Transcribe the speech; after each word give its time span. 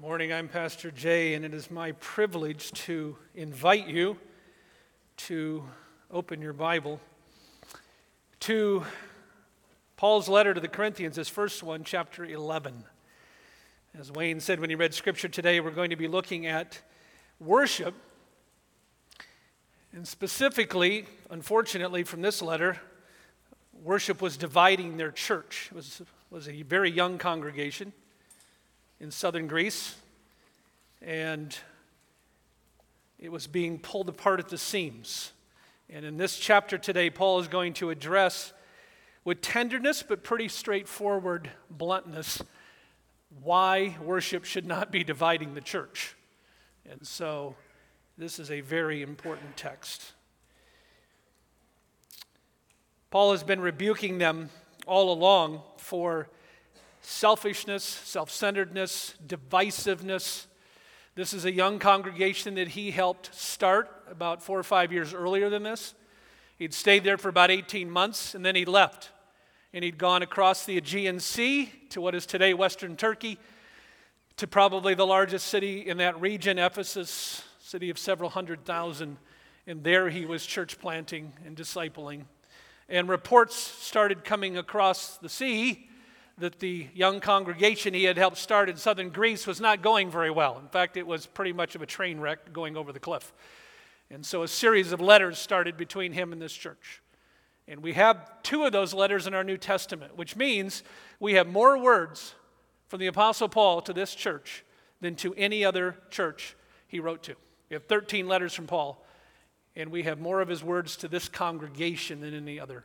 Good 0.00 0.06
morning. 0.06 0.32
I'm 0.32 0.48
Pastor 0.48 0.90
Jay, 0.90 1.34
and 1.34 1.44
it 1.44 1.52
is 1.52 1.70
my 1.70 1.92
privilege 1.92 2.72
to 2.86 3.18
invite 3.34 3.86
you 3.86 4.16
to 5.18 5.62
open 6.10 6.40
your 6.40 6.54
Bible 6.54 7.02
to 8.40 8.82
Paul's 9.98 10.26
letter 10.26 10.54
to 10.54 10.60
the 10.60 10.68
Corinthians, 10.68 11.16
his 11.16 11.28
first 11.28 11.62
one, 11.62 11.84
chapter 11.84 12.24
11. 12.24 12.82
As 13.98 14.10
Wayne 14.10 14.40
said 14.40 14.58
when 14.58 14.70
he 14.70 14.74
read 14.74 14.94
scripture 14.94 15.28
today, 15.28 15.60
we're 15.60 15.70
going 15.70 15.90
to 15.90 15.96
be 15.96 16.08
looking 16.08 16.46
at 16.46 16.80
worship. 17.38 17.94
And 19.92 20.08
specifically, 20.08 21.04
unfortunately, 21.28 22.04
from 22.04 22.22
this 22.22 22.40
letter, 22.40 22.80
worship 23.82 24.22
was 24.22 24.38
dividing 24.38 24.96
their 24.96 25.12
church. 25.12 25.68
It 25.70 25.74
was, 25.74 26.00
was 26.30 26.48
a 26.48 26.62
very 26.62 26.90
young 26.90 27.18
congregation 27.18 27.92
in 29.00 29.10
southern 29.10 29.46
Greece, 29.46 29.96
and 31.00 31.56
it 33.18 33.32
was 33.32 33.46
being 33.46 33.78
pulled 33.78 34.08
apart 34.08 34.40
at 34.40 34.48
the 34.48 34.58
seams. 34.58 35.32
And 35.88 36.04
in 36.04 36.18
this 36.18 36.38
chapter 36.38 36.78
today, 36.78 37.08
Paul 37.10 37.40
is 37.40 37.48
going 37.48 37.72
to 37.74 37.90
address 37.90 38.52
with 39.24 39.40
tenderness 39.40 40.02
but 40.02 40.22
pretty 40.22 40.48
straightforward 40.48 41.50
bluntness 41.70 42.42
why 43.42 43.96
worship 44.02 44.44
should 44.44 44.66
not 44.66 44.90
be 44.90 45.04
dividing 45.04 45.54
the 45.54 45.60
church. 45.60 46.16
And 46.88 47.06
so 47.06 47.54
this 48.18 48.38
is 48.38 48.50
a 48.50 48.60
very 48.60 49.02
important 49.02 49.56
text. 49.56 50.12
Paul 53.10 53.32
has 53.32 53.42
been 53.42 53.60
rebuking 53.60 54.18
them 54.18 54.50
all 54.86 55.12
along 55.12 55.62
for 55.78 56.28
selfishness, 57.00 57.84
self 57.84 58.30
centeredness, 58.30 59.14
divisiveness. 59.26 60.46
This 61.14 61.32
is 61.34 61.44
a 61.44 61.52
young 61.52 61.78
congregation 61.78 62.54
that 62.54 62.68
he 62.68 62.90
helped 62.90 63.34
start 63.34 63.90
about 64.10 64.42
four 64.42 64.58
or 64.58 64.62
five 64.62 64.92
years 64.92 65.12
earlier 65.12 65.50
than 65.50 65.62
this. 65.62 65.94
He'd 66.56 66.74
stayed 66.74 67.04
there 67.04 67.18
for 67.18 67.28
about 67.28 67.50
18 67.50 67.90
months 67.90 68.34
and 68.34 68.44
then 68.44 68.54
he 68.54 68.64
left. 68.64 69.10
And 69.72 69.84
he'd 69.84 69.98
gone 69.98 70.22
across 70.22 70.64
the 70.64 70.76
Aegean 70.76 71.20
Sea 71.20 71.72
to 71.90 72.00
what 72.00 72.14
is 72.14 72.26
today 72.26 72.54
Western 72.54 72.96
Turkey, 72.96 73.38
to 74.36 74.46
probably 74.46 74.94
the 74.94 75.06
largest 75.06 75.46
city 75.46 75.86
in 75.86 75.98
that 75.98 76.20
region, 76.20 76.58
Ephesus, 76.58 77.44
city 77.60 77.90
of 77.90 77.98
several 77.98 78.30
hundred 78.30 78.64
thousand. 78.64 79.16
And 79.66 79.84
there 79.84 80.08
he 80.08 80.24
was 80.26 80.44
church 80.44 80.78
planting 80.78 81.32
and 81.46 81.56
discipling. 81.56 82.24
And 82.88 83.08
reports 83.08 83.54
started 83.54 84.24
coming 84.24 84.56
across 84.56 85.18
the 85.18 85.28
sea 85.28 85.89
that 86.40 86.58
the 86.58 86.88
young 86.94 87.20
congregation 87.20 87.94
he 87.94 88.04
had 88.04 88.16
helped 88.16 88.38
start 88.38 88.68
in 88.68 88.76
southern 88.76 89.10
Greece 89.10 89.46
was 89.46 89.60
not 89.60 89.82
going 89.82 90.10
very 90.10 90.30
well. 90.30 90.58
In 90.58 90.68
fact, 90.68 90.96
it 90.96 91.06
was 91.06 91.26
pretty 91.26 91.52
much 91.52 91.74
of 91.74 91.82
a 91.82 91.86
train 91.86 92.18
wreck 92.18 92.52
going 92.52 92.76
over 92.76 92.92
the 92.92 93.00
cliff. 93.00 93.32
And 94.10 94.24
so 94.24 94.42
a 94.42 94.48
series 94.48 94.92
of 94.92 95.00
letters 95.00 95.38
started 95.38 95.76
between 95.76 96.12
him 96.12 96.32
and 96.32 96.40
this 96.40 96.52
church. 96.52 97.02
And 97.68 97.82
we 97.82 97.92
have 97.92 98.42
two 98.42 98.64
of 98.64 98.72
those 98.72 98.92
letters 98.92 99.26
in 99.26 99.34
our 99.34 99.44
New 99.44 99.58
Testament, 99.58 100.16
which 100.16 100.34
means 100.34 100.82
we 101.20 101.34
have 101.34 101.46
more 101.46 101.78
words 101.78 102.34
from 102.88 103.00
the 103.00 103.06
Apostle 103.06 103.48
Paul 103.48 103.80
to 103.82 103.92
this 103.92 104.14
church 104.14 104.64
than 105.00 105.14
to 105.16 105.34
any 105.34 105.64
other 105.64 105.96
church 106.10 106.56
he 106.88 106.98
wrote 107.00 107.22
to. 107.24 107.34
We 107.68 107.74
have 107.74 107.84
13 107.84 108.26
letters 108.26 108.54
from 108.54 108.66
Paul, 108.66 109.04
and 109.76 109.92
we 109.92 110.02
have 110.02 110.18
more 110.18 110.40
of 110.40 110.48
his 110.48 110.64
words 110.64 110.96
to 110.96 111.08
this 111.08 111.28
congregation 111.28 112.20
than 112.20 112.34
any 112.34 112.58
other. 112.58 112.84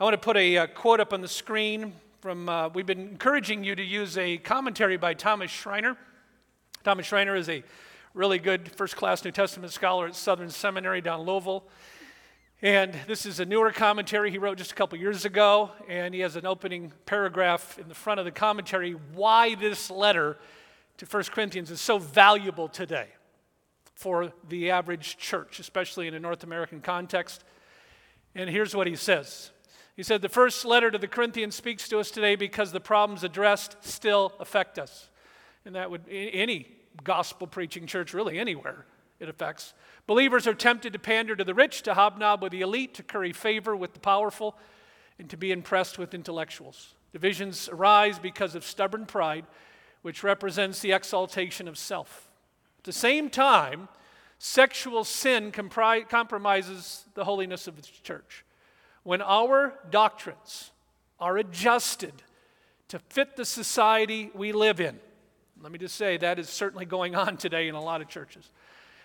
I 0.00 0.04
want 0.04 0.14
to 0.14 0.18
put 0.18 0.36
a, 0.36 0.56
uh, 0.56 0.66
quote 0.68 1.00
up 1.00 1.12
on 1.12 1.20
the 1.20 1.28
screen 1.28 1.92
from, 2.20 2.48
uh, 2.48 2.68
we've 2.70 2.86
been 2.86 2.98
encouraging 2.98 3.62
you 3.62 3.76
to 3.76 3.82
use 3.82 4.18
a 4.18 4.38
commentary 4.38 4.96
by 4.96 5.14
Thomas 5.14 5.52
Schreiner. 5.52 5.96
Thomas 6.82 7.06
Schreiner 7.06 7.36
is 7.36 7.48
a 7.48 7.62
really 8.12 8.40
good 8.40 8.72
first 8.72 8.96
class 8.96 9.24
New 9.24 9.30
Testament 9.30 9.72
scholar 9.72 10.08
at 10.08 10.16
Southern 10.16 10.50
Seminary 10.50 11.00
down 11.00 11.20
Louisville. 11.20 11.62
And 12.60 12.92
this 13.06 13.24
is 13.24 13.38
a 13.38 13.44
newer 13.44 13.70
commentary 13.70 14.32
he 14.32 14.38
wrote 14.38 14.58
just 14.58 14.72
a 14.72 14.74
couple 14.74 14.98
years 14.98 15.24
ago, 15.24 15.70
and 15.88 16.12
he 16.12 16.20
has 16.22 16.34
an 16.34 16.44
opening 16.44 16.92
paragraph 17.06 17.78
in 17.78 17.86
the 17.86 17.94
front 17.94 18.18
of 18.18 18.26
the 18.26 18.32
commentary 18.32 18.92
why 19.14 19.54
this 19.54 19.88
letter 19.88 20.38
to 20.96 21.06
1 21.06 21.22
Corinthians 21.30 21.70
is 21.70 21.80
so 21.80 21.98
valuable 21.98 22.66
today 22.66 23.06
for 23.94 24.32
the 24.48 24.72
average 24.72 25.18
church, 25.18 25.60
especially 25.60 26.08
in 26.08 26.14
a 26.14 26.20
North 26.20 26.42
American 26.42 26.80
context. 26.80 27.44
And 28.34 28.50
here's 28.50 28.74
what 28.74 28.88
he 28.88 28.96
says 28.96 29.52
he 29.98 30.04
said, 30.04 30.22
The 30.22 30.28
first 30.28 30.64
letter 30.64 30.92
to 30.92 30.98
the 30.98 31.08
Corinthians 31.08 31.56
speaks 31.56 31.88
to 31.88 31.98
us 31.98 32.12
today 32.12 32.36
because 32.36 32.70
the 32.70 32.78
problems 32.78 33.24
addressed 33.24 33.76
still 33.80 34.32
affect 34.38 34.78
us. 34.78 35.08
And 35.64 35.74
that 35.74 35.90
would, 35.90 36.02
any 36.08 36.68
gospel 37.02 37.48
preaching 37.48 37.84
church, 37.84 38.14
really 38.14 38.38
anywhere 38.38 38.86
it 39.18 39.28
affects. 39.28 39.74
Believers 40.06 40.46
are 40.46 40.54
tempted 40.54 40.92
to 40.92 41.00
pander 41.00 41.34
to 41.34 41.42
the 41.42 41.52
rich, 41.52 41.82
to 41.82 41.94
hobnob 41.94 42.42
with 42.42 42.52
the 42.52 42.60
elite, 42.60 42.94
to 42.94 43.02
curry 43.02 43.32
favor 43.32 43.74
with 43.74 43.92
the 43.92 43.98
powerful, 43.98 44.56
and 45.18 45.28
to 45.30 45.36
be 45.36 45.50
impressed 45.50 45.98
with 45.98 46.14
intellectuals. 46.14 46.94
Divisions 47.12 47.68
arise 47.68 48.20
because 48.20 48.54
of 48.54 48.64
stubborn 48.64 49.04
pride, 49.04 49.46
which 50.02 50.22
represents 50.22 50.78
the 50.78 50.92
exaltation 50.92 51.66
of 51.66 51.76
self. 51.76 52.30
At 52.78 52.84
the 52.84 52.92
same 52.92 53.30
time, 53.30 53.88
sexual 54.38 55.02
sin 55.02 55.50
compri- 55.50 56.08
compromises 56.08 57.04
the 57.14 57.24
holiness 57.24 57.66
of 57.66 57.74
the 57.74 57.82
church 57.82 58.44
when 59.08 59.22
our 59.22 59.72
doctrines 59.88 60.70
are 61.18 61.38
adjusted 61.38 62.12
to 62.88 62.98
fit 62.98 63.36
the 63.36 63.44
society 63.46 64.30
we 64.34 64.52
live 64.52 64.80
in. 64.80 65.00
Let 65.62 65.72
me 65.72 65.78
just 65.78 65.94
say 65.94 66.18
that 66.18 66.38
is 66.38 66.50
certainly 66.50 66.84
going 66.84 67.14
on 67.14 67.38
today 67.38 67.68
in 67.68 67.74
a 67.74 67.82
lot 67.82 68.02
of 68.02 68.08
churches. 68.08 68.50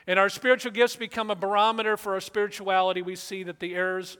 And 0.05 0.19
our 0.19 0.27
spiritual 0.27 0.73
gifts 0.73 0.97
become 0.97 1.31
a 1.31 1.35
barometer 1.35 1.95
for 1.95 2.15
our 2.15 2.19
spirituality. 2.19 3.01
We 3.01 3.15
see 3.15 3.43
that 3.43 3.61
the 3.61 3.75
errors 3.75 4.17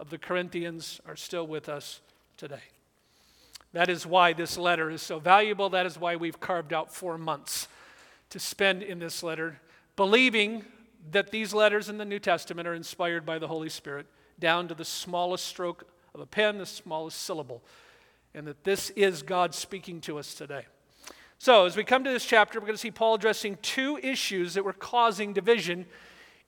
of 0.00 0.10
the 0.10 0.18
Corinthians 0.18 1.00
are 1.06 1.14
still 1.14 1.46
with 1.46 1.68
us 1.68 2.00
today. 2.36 2.64
That 3.72 3.88
is 3.88 4.04
why 4.04 4.32
this 4.32 4.58
letter 4.58 4.90
is 4.90 5.00
so 5.00 5.20
valuable. 5.20 5.70
That 5.70 5.86
is 5.86 5.96
why 5.96 6.16
we've 6.16 6.40
carved 6.40 6.72
out 6.72 6.92
four 6.92 7.16
months 7.16 7.68
to 8.30 8.40
spend 8.40 8.82
in 8.82 8.98
this 8.98 9.22
letter, 9.22 9.60
believing 9.94 10.64
that 11.12 11.30
these 11.30 11.54
letters 11.54 11.88
in 11.88 11.98
the 11.98 12.04
New 12.04 12.18
Testament 12.18 12.66
are 12.66 12.74
inspired 12.74 13.24
by 13.24 13.38
the 13.38 13.46
Holy 13.46 13.68
Spirit 13.68 14.06
down 14.40 14.68
to 14.68 14.74
the 14.74 14.84
smallest 14.84 15.44
stroke 15.44 15.86
of 16.14 16.20
a 16.20 16.26
pen, 16.26 16.58
the 16.58 16.66
smallest 16.66 17.20
syllable, 17.20 17.62
and 18.34 18.46
that 18.46 18.64
this 18.64 18.90
is 18.90 19.22
God 19.22 19.54
speaking 19.54 20.00
to 20.02 20.18
us 20.18 20.34
today. 20.34 20.66
So, 21.38 21.64
as 21.64 21.76
we 21.76 21.84
come 21.84 22.04
to 22.04 22.10
this 22.10 22.26
chapter, 22.26 22.60
we're 22.60 22.66
going 22.66 22.74
to 22.74 22.80
see 22.80 22.90
Paul 22.90 23.14
addressing 23.14 23.56
two 23.62 23.98
issues 24.02 24.54
that 24.54 24.64
were 24.64 24.72
causing 24.72 25.32
division 25.32 25.86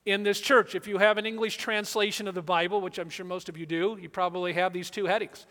in 0.05 0.23
this 0.23 0.39
church. 0.39 0.75
If 0.75 0.87
you 0.87 0.97
have 0.97 1.17
an 1.17 1.25
English 1.25 1.57
translation 1.57 2.27
of 2.27 2.35
the 2.35 2.41
Bible, 2.41 2.81
which 2.81 2.99
I'm 2.99 3.09
sure 3.09 3.25
most 3.25 3.49
of 3.49 3.57
you 3.57 3.65
do, 3.65 3.97
you 3.99 4.09
probably 4.09 4.53
have 4.53 4.73
these 4.73 4.89
two 4.89 5.05
headings. 5.05 5.45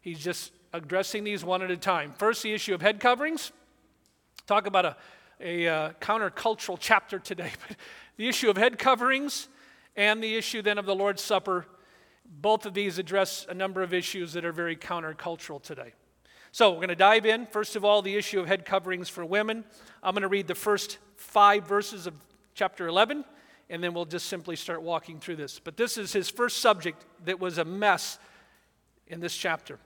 He's 0.00 0.18
just 0.18 0.52
addressing 0.72 1.24
these 1.24 1.44
one 1.44 1.62
at 1.62 1.70
a 1.70 1.76
time. 1.76 2.12
First, 2.18 2.42
the 2.42 2.52
issue 2.52 2.74
of 2.74 2.82
head 2.82 3.00
coverings. 3.00 3.52
Talk 4.46 4.66
about 4.66 4.84
a, 4.84 4.96
a 5.40 5.66
uh, 5.66 5.90
countercultural 6.00 6.76
chapter 6.78 7.18
today, 7.18 7.52
but 7.68 7.76
the 8.16 8.28
issue 8.28 8.50
of 8.50 8.56
head 8.56 8.78
coverings 8.78 9.48
and 9.96 10.22
the 10.22 10.36
issue 10.36 10.62
then 10.62 10.78
of 10.78 10.86
the 10.86 10.94
Lord's 10.94 11.22
Supper 11.22 11.66
both 12.26 12.66
of 12.66 12.74
these 12.74 12.98
address 12.98 13.46
a 13.48 13.54
number 13.54 13.82
of 13.82 13.94
issues 13.94 14.32
that 14.32 14.44
are 14.44 14.52
very 14.52 14.76
countercultural 14.76 15.62
today. 15.62 15.92
So, 16.52 16.70
we're 16.70 16.76
going 16.76 16.88
to 16.88 16.94
dive 16.94 17.26
in. 17.26 17.46
First 17.46 17.74
of 17.74 17.84
all, 17.84 18.00
the 18.00 18.14
issue 18.14 18.38
of 18.38 18.46
head 18.46 18.64
coverings 18.64 19.08
for 19.08 19.24
women. 19.24 19.64
I'm 20.02 20.14
going 20.14 20.22
to 20.22 20.28
read 20.28 20.46
the 20.46 20.54
first 20.54 20.98
five 21.16 21.66
verses 21.66 22.06
of 22.06 22.14
chapter 22.54 22.86
11, 22.86 23.24
and 23.70 23.82
then 23.82 23.92
we'll 23.92 24.04
just 24.04 24.26
simply 24.26 24.54
start 24.54 24.82
walking 24.82 25.18
through 25.18 25.36
this. 25.36 25.58
But 25.58 25.76
this 25.76 25.98
is 25.98 26.12
his 26.12 26.30
first 26.30 26.58
subject 26.58 27.04
that 27.24 27.40
was 27.40 27.58
a 27.58 27.64
mess 27.64 28.18
in 29.08 29.20
this 29.20 29.36
chapter. 29.36 29.78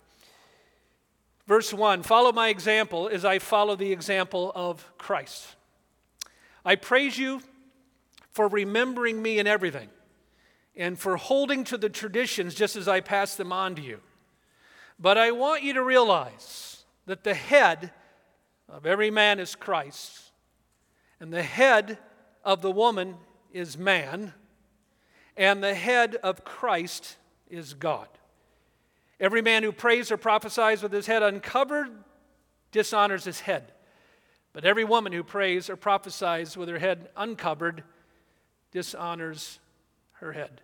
Verse 1.46 1.72
1 1.72 2.02
Follow 2.02 2.30
my 2.30 2.48
example 2.48 3.08
as 3.08 3.24
I 3.24 3.38
follow 3.38 3.74
the 3.74 3.90
example 3.90 4.52
of 4.54 4.86
Christ. 4.98 5.56
I 6.64 6.76
praise 6.76 7.18
you 7.18 7.40
for 8.30 8.46
remembering 8.48 9.20
me 9.20 9.38
in 9.38 9.46
everything 9.46 9.88
and 10.78 10.96
for 10.96 11.16
holding 11.16 11.64
to 11.64 11.76
the 11.76 11.88
traditions 11.88 12.54
just 12.54 12.76
as 12.76 12.86
I 12.86 13.00
pass 13.00 13.34
them 13.34 13.52
on 13.52 13.74
to 13.74 13.82
you. 13.82 13.98
But 14.98 15.18
I 15.18 15.32
want 15.32 15.64
you 15.64 15.74
to 15.74 15.82
realize 15.82 16.84
that 17.06 17.24
the 17.24 17.34
head 17.34 17.92
of 18.68 18.86
every 18.86 19.10
man 19.10 19.40
is 19.40 19.56
Christ, 19.56 20.30
and 21.20 21.32
the 21.32 21.42
head 21.42 21.98
of 22.44 22.62
the 22.62 22.70
woman 22.70 23.16
is 23.52 23.76
man, 23.76 24.32
and 25.36 25.62
the 25.62 25.74
head 25.74 26.16
of 26.16 26.44
Christ 26.44 27.16
is 27.50 27.74
God. 27.74 28.08
Every 29.18 29.42
man 29.42 29.64
who 29.64 29.72
prays 29.72 30.12
or 30.12 30.16
prophesies 30.16 30.80
with 30.80 30.92
his 30.92 31.06
head 31.06 31.24
uncovered 31.24 31.90
dishonors 32.70 33.24
his 33.24 33.40
head. 33.40 33.72
But 34.52 34.64
every 34.64 34.84
woman 34.84 35.12
who 35.12 35.24
prays 35.24 35.68
or 35.68 35.76
prophesies 35.76 36.56
with 36.56 36.68
her 36.68 36.78
head 36.78 37.08
uncovered 37.16 37.82
dishonors 38.70 39.58
her 40.14 40.32
head. 40.32 40.60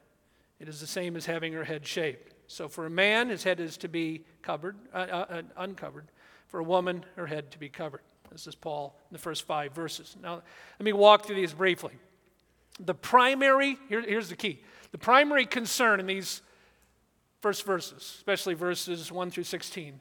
It 0.60 0.68
is 0.68 0.80
the 0.80 0.86
same 0.86 1.16
as 1.16 1.26
having 1.26 1.52
her 1.52 1.64
head 1.64 1.86
shaved. 1.86 2.34
So 2.46 2.68
for 2.68 2.86
a 2.86 2.90
man, 2.90 3.28
his 3.28 3.42
head 3.42 3.60
is 3.60 3.76
to 3.78 3.88
be 3.88 4.24
covered, 4.42 4.76
uh, 4.92 4.98
uh, 4.98 5.26
uh, 5.28 5.42
uncovered. 5.56 6.06
For 6.48 6.60
a 6.60 6.64
woman, 6.64 7.04
her 7.16 7.26
head 7.26 7.50
to 7.52 7.58
be 7.58 7.68
covered. 7.68 8.02
This 8.30 8.46
is 8.46 8.54
Paul 8.54 8.96
in 9.10 9.14
the 9.14 9.18
first 9.18 9.42
five 9.44 9.72
verses. 9.72 10.16
Now, 10.22 10.34
let 10.78 10.84
me 10.84 10.92
walk 10.92 11.26
through 11.26 11.36
these 11.36 11.52
briefly. 11.52 11.92
The 12.80 12.94
primary, 12.94 13.78
here, 13.88 14.02
here's 14.02 14.28
the 14.28 14.36
key 14.36 14.60
the 14.92 14.98
primary 14.98 15.46
concern 15.46 15.98
in 15.98 16.06
these 16.06 16.42
first 17.40 17.64
verses, 17.64 18.14
especially 18.16 18.54
verses 18.54 19.10
1 19.10 19.30
through 19.30 19.44
16, 19.44 20.00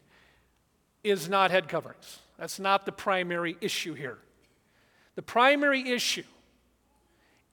is 1.04 1.28
not 1.28 1.52
head 1.52 1.68
coverings. 1.68 2.20
That's 2.38 2.60
not 2.60 2.86
the 2.86 2.92
primary 2.92 3.58
issue 3.62 3.94
here. 3.94 4.20
The 5.16 5.22
primary 5.22 5.90
issue 5.90 6.24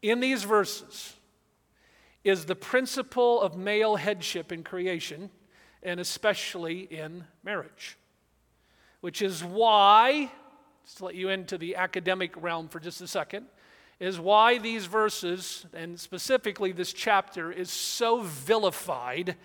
in 0.02 0.20
these 0.20 0.44
verses 0.44 1.14
is 2.24 2.44
the 2.44 2.54
principle 2.54 3.40
of 3.40 3.56
male 3.56 3.96
headship 3.96 4.52
in 4.52 4.62
creation, 4.62 5.30
and 5.82 5.98
especially 5.98 6.80
in 6.80 7.24
marriage. 7.42 7.96
Which 9.00 9.22
is 9.22 9.42
why, 9.42 10.30
just 10.84 10.98
to 10.98 11.06
let 11.06 11.14
you 11.14 11.30
into 11.30 11.56
the 11.56 11.76
academic 11.76 12.40
realm 12.40 12.68
for 12.68 12.80
just 12.80 13.00
a 13.00 13.08
second, 13.08 13.46
is 13.98 14.18
why 14.18 14.58
these 14.58 14.86
verses, 14.86 15.66
and 15.72 15.98
specifically 15.98 16.72
this 16.72 16.92
chapter, 16.92 17.50
is 17.50 17.70
so 17.70 18.22
vilified 18.22 19.36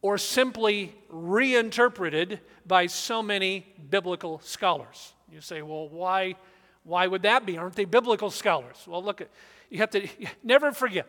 or 0.00 0.18
simply 0.18 0.94
reinterpreted 1.08 2.40
by 2.66 2.86
so 2.86 3.22
many 3.22 3.66
biblical 3.90 4.40
scholars. 4.40 5.12
You 5.30 5.40
say, 5.40 5.62
well, 5.62 5.88
why, 5.88 6.36
why 6.84 7.06
would 7.06 7.22
that 7.22 7.46
be? 7.46 7.56
Aren't 7.56 7.76
they 7.76 7.84
biblical 7.84 8.30
scholars? 8.30 8.84
Well, 8.86 9.02
look, 9.02 9.22
you 9.70 9.78
have 9.78 9.90
to 9.90 10.08
never 10.42 10.72
forget 10.72 11.06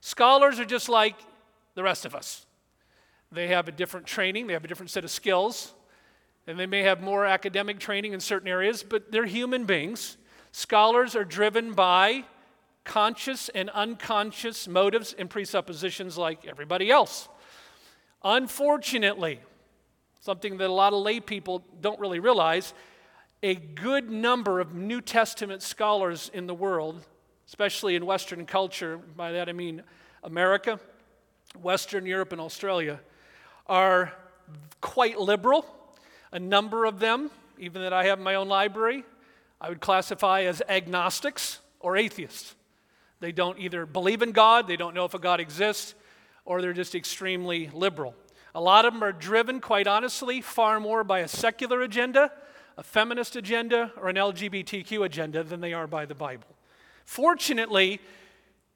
Scholars 0.00 0.58
are 0.58 0.64
just 0.64 0.88
like 0.88 1.16
the 1.74 1.82
rest 1.82 2.04
of 2.04 2.14
us. 2.14 2.46
They 3.32 3.48
have 3.48 3.68
a 3.68 3.72
different 3.72 4.06
training, 4.06 4.46
they 4.46 4.54
have 4.54 4.64
a 4.64 4.68
different 4.68 4.90
set 4.90 5.04
of 5.04 5.10
skills, 5.10 5.72
and 6.46 6.58
they 6.58 6.66
may 6.66 6.82
have 6.82 7.00
more 7.00 7.24
academic 7.26 7.78
training 7.78 8.12
in 8.12 8.20
certain 8.20 8.48
areas, 8.48 8.82
but 8.82 9.12
they're 9.12 9.26
human 9.26 9.64
beings. 9.64 10.16
Scholars 10.52 11.14
are 11.14 11.24
driven 11.24 11.74
by 11.74 12.24
conscious 12.84 13.48
and 13.50 13.70
unconscious 13.70 14.66
motives 14.66 15.14
and 15.16 15.30
presuppositions 15.30 16.18
like 16.18 16.46
everybody 16.46 16.90
else. 16.90 17.28
Unfortunately, 18.24 19.38
something 20.20 20.56
that 20.58 20.68
a 20.68 20.72
lot 20.72 20.92
of 20.92 21.00
lay 21.00 21.20
people 21.20 21.62
don't 21.80 22.00
really 22.00 22.18
realize, 22.18 22.74
a 23.42 23.54
good 23.54 24.10
number 24.10 24.60
of 24.60 24.74
New 24.74 25.00
Testament 25.00 25.62
scholars 25.62 26.30
in 26.34 26.46
the 26.46 26.54
world 26.54 27.06
especially 27.50 27.96
in 27.96 28.06
Western 28.06 28.46
culture, 28.46 28.96
by 29.16 29.32
that 29.32 29.48
I 29.48 29.52
mean 29.52 29.82
America, 30.22 30.78
Western 31.60 32.06
Europe, 32.06 32.30
and 32.30 32.40
Australia, 32.40 33.00
are 33.66 34.12
quite 34.80 35.18
liberal. 35.18 35.66
A 36.30 36.38
number 36.38 36.84
of 36.84 37.00
them, 37.00 37.28
even 37.58 37.82
that 37.82 37.92
I 37.92 38.04
have 38.04 38.18
in 38.18 38.24
my 38.24 38.36
own 38.36 38.46
library, 38.46 39.02
I 39.60 39.68
would 39.68 39.80
classify 39.80 40.42
as 40.42 40.62
agnostics 40.68 41.58
or 41.80 41.96
atheists. 41.96 42.54
They 43.18 43.32
don't 43.32 43.58
either 43.58 43.84
believe 43.84 44.22
in 44.22 44.30
God, 44.30 44.68
they 44.68 44.76
don't 44.76 44.94
know 44.94 45.04
if 45.04 45.14
a 45.14 45.18
God 45.18 45.40
exists, 45.40 45.96
or 46.44 46.62
they're 46.62 46.72
just 46.72 46.94
extremely 46.94 47.68
liberal. 47.72 48.14
A 48.54 48.60
lot 48.60 48.84
of 48.84 48.92
them 48.92 49.02
are 49.02 49.10
driven, 49.10 49.60
quite 49.60 49.88
honestly, 49.88 50.40
far 50.40 50.78
more 50.78 51.02
by 51.02 51.18
a 51.18 51.26
secular 51.26 51.82
agenda, 51.82 52.30
a 52.78 52.84
feminist 52.84 53.34
agenda, 53.34 53.90
or 54.00 54.08
an 54.08 54.14
LGBTQ 54.14 55.04
agenda 55.04 55.42
than 55.42 55.60
they 55.60 55.72
are 55.72 55.88
by 55.88 56.06
the 56.06 56.14
Bible. 56.14 56.46
Fortunately, 57.10 58.00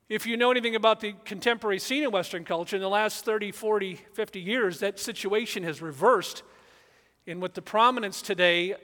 if 0.08 0.26
you 0.26 0.36
know 0.36 0.50
anything 0.50 0.74
about 0.74 0.98
the 0.98 1.14
contemporary 1.24 1.78
scene 1.78 2.02
in 2.02 2.10
Western 2.10 2.44
culture, 2.44 2.74
in 2.74 2.82
the 2.82 2.88
last 2.88 3.24
30, 3.24 3.52
40, 3.52 3.94
50 4.12 4.40
years, 4.40 4.80
that 4.80 4.98
situation 4.98 5.62
has 5.62 5.80
reversed. 5.80 6.42
And 7.28 7.40
with 7.40 7.54
the 7.54 7.62
prominence 7.62 8.22
today 8.22 8.74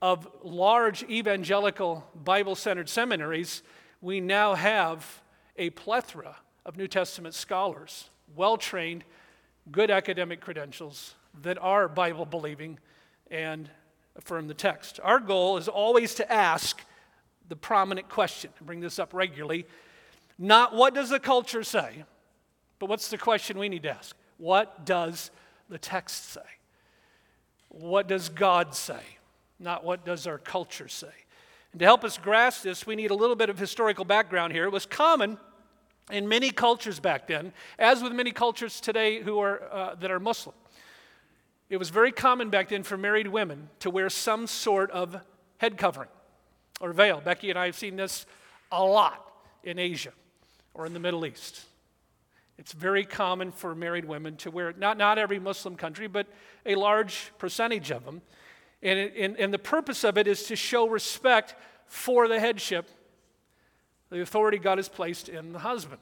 of 0.00 0.26
large 0.42 1.02
evangelical 1.10 2.06
Bible 2.24 2.54
centered 2.54 2.88
seminaries, 2.88 3.62
we 4.00 4.18
now 4.18 4.54
have 4.54 5.20
a 5.58 5.68
plethora 5.68 6.34
of 6.64 6.78
New 6.78 6.88
Testament 6.88 7.34
scholars, 7.34 8.08
well 8.34 8.56
trained, 8.56 9.04
good 9.70 9.90
academic 9.90 10.40
credentials 10.40 11.16
that 11.42 11.58
are 11.58 11.86
Bible 11.86 12.24
believing 12.24 12.78
and 13.30 13.68
affirm 14.16 14.48
the 14.48 14.54
text. 14.54 15.00
Our 15.02 15.20
goal 15.20 15.58
is 15.58 15.68
always 15.68 16.14
to 16.14 16.32
ask 16.32 16.80
the 17.48 17.56
prominent 17.56 18.08
question. 18.08 18.50
I 18.60 18.64
bring 18.64 18.80
this 18.80 18.98
up 18.98 19.14
regularly. 19.14 19.66
Not 20.38 20.74
what 20.74 20.94
does 20.94 21.10
the 21.10 21.20
culture 21.20 21.62
say, 21.62 22.04
but 22.78 22.88
what's 22.88 23.08
the 23.08 23.18
question 23.18 23.58
we 23.58 23.68
need 23.68 23.84
to 23.84 23.90
ask? 23.90 24.16
What 24.38 24.84
does 24.84 25.30
the 25.68 25.78
text 25.78 26.30
say? 26.30 26.40
What 27.68 28.06
does 28.06 28.28
God 28.28 28.74
say? 28.74 29.00
Not 29.58 29.84
what 29.84 30.04
does 30.04 30.26
our 30.26 30.38
culture 30.38 30.88
say? 30.88 31.12
And 31.72 31.80
to 31.80 31.84
help 31.84 32.04
us 32.04 32.18
grasp 32.18 32.62
this, 32.62 32.86
we 32.86 32.96
need 32.96 33.10
a 33.10 33.14
little 33.14 33.36
bit 33.36 33.50
of 33.50 33.58
historical 33.58 34.04
background 34.04 34.52
here. 34.52 34.64
It 34.64 34.72
was 34.72 34.86
common 34.86 35.38
in 36.10 36.28
many 36.28 36.50
cultures 36.50 37.00
back 37.00 37.26
then, 37.26 37.52
as 37.78 38.02
with 38.02 38.12
many 38.12 38.30
cultures 38.30 38.80
today 38.80 39.22
who 39.22 39.38
are, 39.40 39.62
uh, 39.72 39.94
that 39.96 40.10
are 40.10 40.20
Muslim. 40.20 40.54
It 41.68 41.78
was 41.78 41.90
very 41.90 42.12
common 42.12 42.50
back 42.50 42.68
then 42.68 42.82
for 42.82 42.96
married 42.96 43.26
women 43.26 43.70
to 43.80 43.90
wear 43.90 44.08
some 44.08 44.46
sort 44.46 44.90
of 44.90 45.20
head 45.58 45.76
covering 45.78 46.08
or 46.80 46.92
veil. 46.92 47.20
Becky 47.24 47.50
and 47.50 47.58
I 47.58 47.66
have 47.66 47.76
seen 47.76 47.96
this 47.96 48.26
a 48.70 48.82
lot 48.82 49.32
in 49.62 49.78
Asia 49.78 50.12
or 50.74 50.86
in 50.86 50.92
the 50.92 51.00
Middle 51.00 51.24
East. 51.24 51.64
It's 52.58 52.72
very 52.72 53.04
common 53.04 53.52
for 53.52 53.74
married 53.74 54.04
women 54.04 54.36
to 54.36 54.50
wear 54.50 54.70
it, 54.70 54.78
not, 54.78 54.96
not 54.96 55.18
every 55.18 55.38
Muslim 55.38 55.76
country, 55.76 56.06
but 56.06 56.26
a 56.64 56.74
large 56.74 57.32
percentage 57.38 57.90
of 57.90 58.04
them. 58.04 58.22
And, 58.82 58.98
it, 58.98 59.14
and, 59.18 59.36
and 59.38 59.52
the 59.52 59.58
purpose 59.58 60.04
of 60.04 60.16
it 60.16 60.26
is 60.26 60.44
to 60.44 60.56
show 60.56 60.88
respect 60.88 61.54
for 61.86 62.28
the 62.28 62.40
headship, 62.40 62.88
the 64.10 64.20
authority 64.20 64.58
God 64.58 64.78
has 64.78 64.88
placed 64.88 65.28
in 65.28 65.52
the 65.52 65.58
husband. 65.58 66.00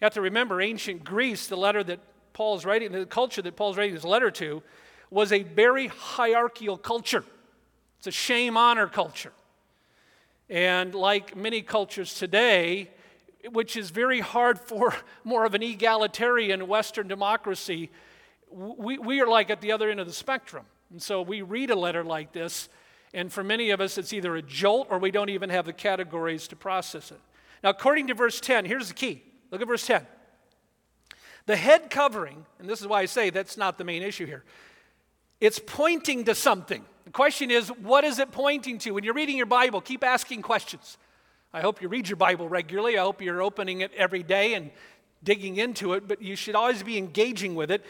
You 0.00 0.04
have 0.04 0.14
to 0.14 0.20
remember, 0.20 0.60
ancient 0.60 1.02
Greece, 1.02 1.48
the 1.48 1.56
letter 1.56 1.82
that 1.84 1.98
Paul's 2.32 2.64
writing, 2.64 2.92
the 2.92 3.06
culture 3.06 3.42
that 3.42 3.56
Paul's 3.56 3.76
writing 3.76 3.94
his 3.94 4.04
letter 4.04 4.30
to, 4.32 4.62
was 5.10 5.32
a 5.32 5.42
very 5.42 5.88
hierarchical 5.88 6.76
culture. 6.76 7.24
It's 7.98 8.06
a 8.06 8.12
shame 8.12 8.56
honor 8.56 8.86
culture. 8.86 9.32
And 10.50 10.94
like 10.94 11.36
many 11.36 11.62
cultures 11.62 12.14
today, 12.14 12.90
which 13.50 13.76
is 13.76 13.90
very 13.90 14.20
hard 14.20 14.58
for 14.58 14.94
more 15.24 15.44
of 15.44 15.54
an 15.54 15.62
egalitarian 15.62 16.66
Western 16.66 17.08
democracy, 17.08 17.90
we, 18.50 18.98
we 18.98 19.20
are 19.20 19.26
like 19.26 19.50
at 19.50 19.60
the 19.60 19.72
other 19.72 19.90
end 19.90 20.00
of 20.00 20.06
the 20.06 20.12
spectrum. 20.12 20.64
And 20.90 21.02
so 21.02 21.20
we 21.20 21.42
read 21.42 21.70
a 21.70 21.76
letter 21.76 22.02
like 22.02 22.32
this, 22.32 22.68
and 23.12 23.32
for 23.32 23.44
many 23.44 23.70
of 23.70 23.80
us, 23.80 23.98
it's 23.98 24.12
either 24.12 24.36
a 24.36 24.42
jolt 24.42 24.88
or 24.90 24.98
we 24.98 25.10
don't 25.10 25.28
even 25.28 25.50
have 25.50 25.66
the 25.66 25.72
categories 25.72 26.48
to 26.48 26.56
process 26.56 27.10
it. 27.10 27.20
Now, 27.62 27.70
according 27.70 28.06
to 28.08 28.14
verse 28.14 28.40
10, 28.40 28.64
here's 28.64 28.88
the 28.88 28.94
key. 28.94 29.22
Look 29.50 29.60
at 29.60 29.68
verse 29.68 29.86
10. 29.86 30.06
The 31.46 31.56
head 31.56 31.90
covering, 31.90 32.44
and 32.58 32.68
this 32.68 32.80
is 32.80 32.86
why 32.86 33.00
I 33.00 33.06
say 33.06 33.30
that's 33.30 33.56
not 33.56 33.78
the 33.78 33.84
main 33.84 34.02
issue 34.02 34.26
here, 34.26 34.44
it's 35.40 35.58
pointing 35.58 36.24
to 36.24 36.34
something. 36.34 36.84
The 37.08 37.12
question 37.12 37.50
is, 37.50 37.68
what 37.68 38.04
is 38.04 38.18
it 38.18 38.32
pointing 38.32 38.76
to? 38.80 38.90
When 38.90 39.02
you're 39.02 39.14
reading 39.14 39.38
your 39.38 39.46
Bible, 39.46 39.80
keep 39.80 40.04
asking 40.04 40.42
questions. 40.42 40.98
I 41.54 41.62
hope 41.62 41.80
you 41.80 41.88
read 41.88 42.06
your 42.06 42.18
Bible 42.18 42.50
regularly. 42.50 42.98
I 42.98 43.00
hope 43.00 43.22
you're 43.22 43.40
opening 43.40 43.80
it 43.80 43.94
every 43.94 44.22
day 44.22 44.52
and 44.52 44.70
digging 45.24 45.56
into 45.56 45.94
it, 45.94 46.06
but 46.06 46.20
you 46.20 46.36
should 46.36 46.54
always 46.54 46.82
be 46.82 46.98
engaging 46.98 47.54
with 47.54 47.70
it. 47.70 47.82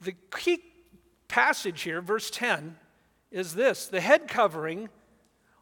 The 0.00 0.14
key 0.34 0.60
passage 1.28 1.82
here, 1.82 2.00
verse 2.00 2.30
10, 2.30 2.78
is 3.30 3.54
this 3.54 3.88
the 3.88 4.00
head 4.00 4.26
covering 4.26 4.88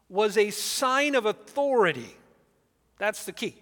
was 0.07 0.37
a 0.37 0.49
sign 0.51 1.15
of 1.15 1.25
authority. 1.25 2.15
That's 2.97 3.25
the 3.25 3.33
key, 3.33 3.57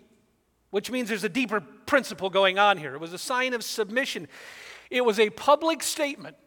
which 0.70 0.92
means 0.92 1.10
there's 1.10 1.24
a 1.24 1.28
deeper 1.28 1.60
principle 1.60 2.30
going 2.30 2.60
on 2.60 2.78
here. 2.78 2.94
It 2.94 3.02
was 3.02 3.14
a 3.14 3.18
sign 3.18 3.56
of 3.56 3.64
submission, 3.64 4.28
it 4.92 5.04
was 5.04 5.20
a 5.20 5.32
public 5.32 5.82
statement, 5.82 6.38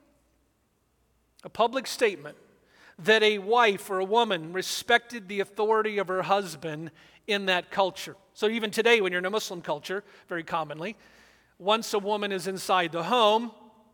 a 1.42 1.48
public 1.48 1.88
statement 1.88 2.36
that 2.98 3.22
a 3.22 3.38
wife 3.38 3.90
or 3.90 3.98
a 3.98 4.04
woman 4.04 4.52
respected 4.52 5.28
the 5.28 5.40
authority 5.40 5.98
of 5.98 6.08
her 6.08 6.22
husband 6.22 6.90
in 7.26 7.46
that 7.46 7.70
culture. 7.70 8.16
So, 8.34 8.48
even 8.48 8.70
today, 8.70 9.00
when 9.00 9.12
you're 9.12 9.18
in 9.18 9.26
a 9.26 9.30
Muslim 9.30 9.60
culture, 9.60 10.04
very 10.28 10.42
commonly, 10.42 10.96
once 11.58 11.92
a 11.94 11.98
woman 11.98 12.32
is 12.32 12.46
inside 12.46 12.92
the 12.92 13.02
home, 13.02 13.50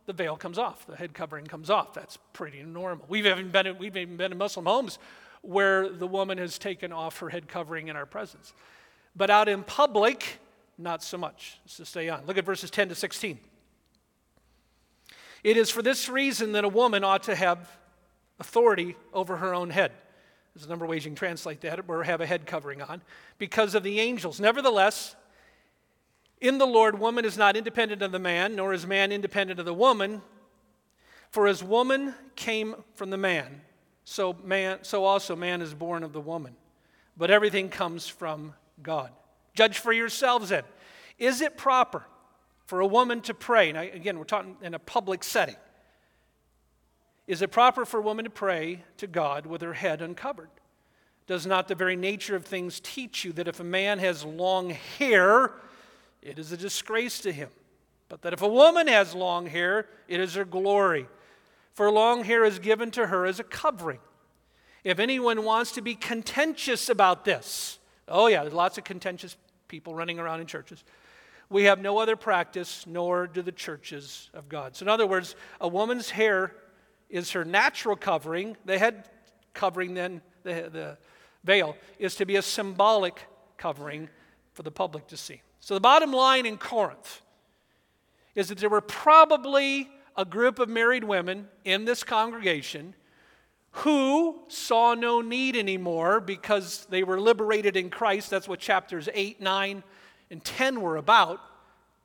the 0.06 0.12
veil 0.12 0.36
comes 0.36 0.58
off, 0.58 0.86
the 0.86 0.96
head 0.96 1.14
covering 1.14 1.46
comes 1.46 1.70
off. 1.70 1.94
That's 1.94 2.18
pretty 2.32 2.62
normal. 2.62 3.06
We've 3.08 3.26
even 3.26 3.50
been 3.50 3.66
in, 3.66 3.78
we've 3.78 3.96
even 3.96 4.16
been 4.16 4.32
in 4.32 4.38
Muslim 4.38 4.66
homes 4.66 4.98
where 5.42 5.88
the 5.88 6.06
woman 6.06 6.38
has 6.38 6.58
taken 6.58 6.92
off 6.92 7.18
her 7.18 7.28
head 7.28 7.48
covering 7.48 7.88
in 7.88 7.96
our 7.96 8.06
presence. 8.06 8.52
But 9.14 9.30
out 9.30 9.48
in 9.48 9.62
public, 9.64 10.38
not 10.78 11.02
so 11.02 11.18
much. 11.18 11.58
Let's 11.78 11.90
stay 11.90 12.08
on. 12.08 12.24
Look 12.26 12.38
at 12.38 12.44
verses 12.44 12.70
10 12.70 12.88
to 12.90 12.94
16. 12.94 13.38
It 15.44 15.56
is 15.56 15.70
for 15.70 15.82
this 15.82 16.08
reason 16.08 16.52
that 16.52 16.64
a 16.64 16.68
woman 16.68 17.02
ought 17.02 17.24
to 17.24 17.34
have 17.34 17.68
authority 18.42 18.96
over 19.14 19.36
her 19.36 19.54
own 19.54 19.70
head. 19.70 19.92
There's 20.52 20.66
a 20.66 20.68
number 20.68 20.84
of 20.84 20.90
ways 20.90 21.04
you 21.04 21.10
can 21.10 21.16
translate 21.16 21.60
that, 21.60 21.88
or 21.88 22.02
have 22.02 22.20
a 22.20 22.26
head 22.26 22.44
covering 22.44 22.82
on, 22.82 23.00
because 23.38 23.76
of 23.76 23.84
the 23.84 24.00
angels. 24.00 24.40
Nevertheless, 24.40 25.14
in 26.40 26.58
the 26.58 26.66
Lord, 26.66 26.98
woman 26.98 27.24
is 27.24 27.38
not 27.38 27.56
independent 27.56 28.02
of 28.02 28.10
the 28.10 28.18
man, 28.18 28.56
nor 28.56 28.72
is 28.72 28.84
man 28.84 29.12
independent 29.12 29.60
of 29.60 29.64
the 29.64 29.72
woman. 29.72 30.22
For 31.30 31.46
as 31.46 31.62
woman 31.62 32.14
came 32.34 32.74
from 32.96 33.10
the 33.10 33.16
man, 33.16 33.62
so 34.04 34.36
man 34.42 34.80
so 34.82 35.04
also 35.04 35.36
man 35.36 35.62
is 35.62 35.72
born 35.72 36.02
of 36.02 36.12
the 36.12 36.20
woman. 36.20 36.56
But 37.16 37.30
everything 37.30 37.68
comes 37.68 38.08
from 38.08 38.54
God. 38.82 39.10
Judge 39.54 39.78
for 39.78 39.92
yourselves 39.92 40.48
then. 40.48 40.64
Is 41.18 41.40
it 41.40 41.56
proper 41.56 42.04
for 42.66 42.80
a 42.80 42.86
woman 42.86 43.20
to 43.22 43.34
pray? 43.34 43.70
Now, 43.70 43.82
again, 43.82 44.18
we're 44.18 44.24
talking 44.24 44.56
in 44.62 44.74
a 44.74 44.78
public 44.78 45.22
setting. 45.22 45.56
Is 47.32 47.40
it 47.40 47.50
proper 47.50 47.86
for 47.86 47.98
a 47.98 48.02
woman 48.02 48.26
to 48.26 48.30
pray 48.30 48.84
to 48.98 49.06
God 49.06 49.46
with 49.46 49.62
her 49.62 49.72
head 49.72 50.02
uncovered? 50.02 50.50
Does 51.26 51.46
not 51.46 51.66
the 51.66 51.74
very 51.74 51.96
nature 51.96 52.36
of 52.36 52.44
things 52.44 52.78
teach 52.78 53.24
you 53.24 53.32
that 53.32 53.48
if 53.48 53.58
a 53.58 53.64
man 53.64 54.00
has 54.00 54.22
long 54.22 54.68
hair, 54.68 55.52
it 56.20 56.38
is 56.38 56.52
a 56.52 56.58
disgrace 56.58 57.20
to 57.20 57.32
him? 57.32 57.48
But 58.10 58.20
that 58.20 58.34
if 58.34 58.42
a 58.42 58.48
woman 58.48 58.86
has 58.86 59.14
long 59.14 59.46
hair, 59.46 59.86
it 60.08 60.20
is 60.20 60.34
her 60.34 60.44
glory. 60.44 61.06
For 61.72 61.90
long 61.90 62.22
hair 62.22 62.44
is 62.44 62.58
given 62.58 62.90
to 62.90 63.06
her 63.06 63.24
as 63.24 63.40
a 63.40 63.44
covering. 63.44 64.00
If 64.84 64.98
anyone 64.98 65.42
wants 65.42 65.72
to 65.72 65.80
be 65.80 65.94
contentious 65.94 66.90
about 66.90 67.24
this, 67.24 67.78
oh, 68.08 68.26
yeah, 68.26 68.42
there's 68.42 68.52
lots 68.52 68.76
of 68.76 68.84
contentious 68.84 69.38
people 69.68 69.94
running 69.94 70.18
around 70.18 70.40
in 70.40 70.46
churches. 70.46 70.84
We 71.48 71.64
have 71.64 71.80
no 71.80 71.96
other 71.96 72.14
practice, 72.14 72.84
nor 72.86 73.26
do 73.26 73.40
the 73.40 73.52
churches 73.52 74.28
of 74.34 74.50
God. 74.50 74.76
So, 74.76 74.84
in 74.84 74.90
other 74.90 75.06
words, 75.06 75.34
a 75.62 75.68
woman's 75.68 76.10
hair 76.10 76.54
is 77.12 77.30
her 77.32 77.44
natural 77.44 77.94
covering. 77.94 78.56
The 78.64 78.78
head 78.78 79.08
covering, 79.54 79.94
then, 79.94 80.22
the, 80.42 80.68
the 80.72 80.98
veil, 81.44 81.76
is 82.00 82.16
to 82.16 82.26
be 82.26 82.36
a 82.36 82.42
symbolic 82.42 83.28
covering 83.58 84.08
for 84.54 84.64
the 84.64 84.70
public 84.72 85.06
to 85.08 85.16
see. 85.16 85.42
So, 85.60 85.74
the 85.74 85.80
bottom 85.80 86.12
line 86.12 86.46
in 86.46 86.56
Corinth 86.56 87.20
is 88.34 88.48
that 88.48 88.58
there 88.58 88.70
were 88.70 88.80
probably 88.80 89.88
a 90.16 90.24
group 90.24 90.58
of 90.58 90.68
married 90.68 91.04
women 91.04 91.48
in 91.64 91.84
this 91.84 92.02
congregation 92.02 92.94
who 93.72 94.40
saw 94.48 94.94
no 94.94 95.20
need 95.20 95.56
anymore 95.56 96.20
because 96.20 96.86
they 96.90 97.02
were 97.02 97.20
liberated 97.20 97.76
in 97.76 97.88
Christ. 97.90 98.30
That's 98.30 98.48
what 98.48 98.58
chapters 98.58 99.08
8, 99.12 99.40
9, 99.40 99.82
and 100.30 100.44
10 100.44 100.80
were 100.80 100.96
about 100.96 101.40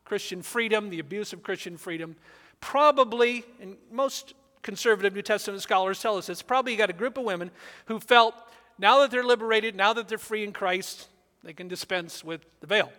Christian 0.05 0.41
freedom, 0.41 0.89
the 0.89 0.99
abuse 0.99 1.33
of 1.33 1.43
Christian 1.43 1.77
freedom. 1.77 2.15
Probably, 2.61 3.43
and 3.61 3.75
most 3.91 4.33
conservative 4.61 5.13
New 5.13 5.21
Testament 5.21 5.61
scholars 5.61 6.01
tell 6.01 6.17
us 6.17 6.29
it's 6.29 6.41
probably 6.41 6.75
got 6.75 6.89
a 6.89 6.93
group 6.93 7.17
of 7.17 7.23
women 7.23 7.51
who 7.85 7.99
felt 7.99 8.33
now 8.79 8.99
that 8.99 9.11
they're 9.11 9.23
liberated, 9.23 9.75
now 9.75 9.93
that 9.93 10.07
they're 10.07 10.17
free 10.17 10.43
in 10.43 10.53
Christ, 10.53 11.07
they 11.43 11.53
can 11.53 11.67
dispense 11.67 12.23
with 12.23 12.45
the 12.59 12.67
veil 12.67 12.91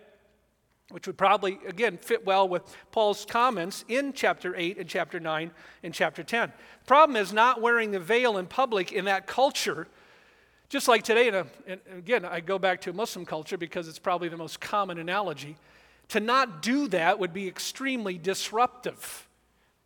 which 0.89 1.05
would 1.05 1.17
probably, 1.17 1.59
again, 1.67 1.97
fit 1.97 2.25
well 2.25 2.47
with 2.47 2.63
Paul's 2.91 3.25
comments 3.25 3.85
in 3.87 4.11
chapter 4.13 4.55
8 4.55 4.77
and 4.77 4.89
chapter 4.89 5.19
9 5.19 5.51
and 5.83 5.93
chapter 5.93 6.23
10. 6.23 6.49
The 6.49 6.87
problem 6.87 7.15
is 7.15 7.31
not 7.31 7.61
wearing 7.61 7.91
the 7.91 7.99
veil 7.99 8.37
in 8.37 8.47
public 8.47 8.91
in 8.91 9.05
that 9.05 9.27
culture, 9.27 9.87
just 10.67 10.87
like 10.87 11.03
today, 11.03 11.29
uh, 11.29 11.43
and 11.67 11.79
again, 11.95 12.25
I 12.25 12.39
go 12.39 12.57
back 12.57 12.81
to 12.81 12.93
Muslim 12.93 13.25
culture 13.25 13.57
because 13.57 13.87
it's 13.87 13.99
probably 13.99 14.29
the 14.29 14.37
most 14.37 14.59
common 14.59 14.97
analogy. 14.97 15.57
To 16.09 16.19
not 16.19 16.63
do 16.63 16.87
that 16.87 17.19
would 17.19 17.33
be 17.33 17.47
extremely 17.47 18.17
disruptive 18.17 19.27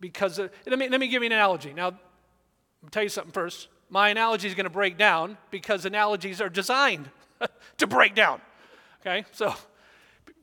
because, 0.03 0.38
uh, 0.38 0.50
let, 0.67 0.77
me, 0.77 0.89
let 0.89 1.00
me 1.00 1.07
give 1.07 1.24
you 1.24 1.27
an 1.27 1.31
analogy. 1.31 1.74
Now, 1.74 1.88
I'll 2.83 2.89
tell 2.91 3.03
you 3.03 3.10
something 3.10 3.31
first. 3.31 3.69
My 3.89 4.10
analogy 4.10 4.50
is 4.50 4.53
going 4.53 4.65
to 4.65 4.69
break 4.69 4.98
down 4.98 5.38
because 5.50 5.86
analogies 5.86 6.41
are 6.41 6.50
designed 6.50 7.10
to 7.77 7.88
break 7.88 8.13
down. 8.13 8.41
Okay, 9.00 9.24
so 9.31 9.55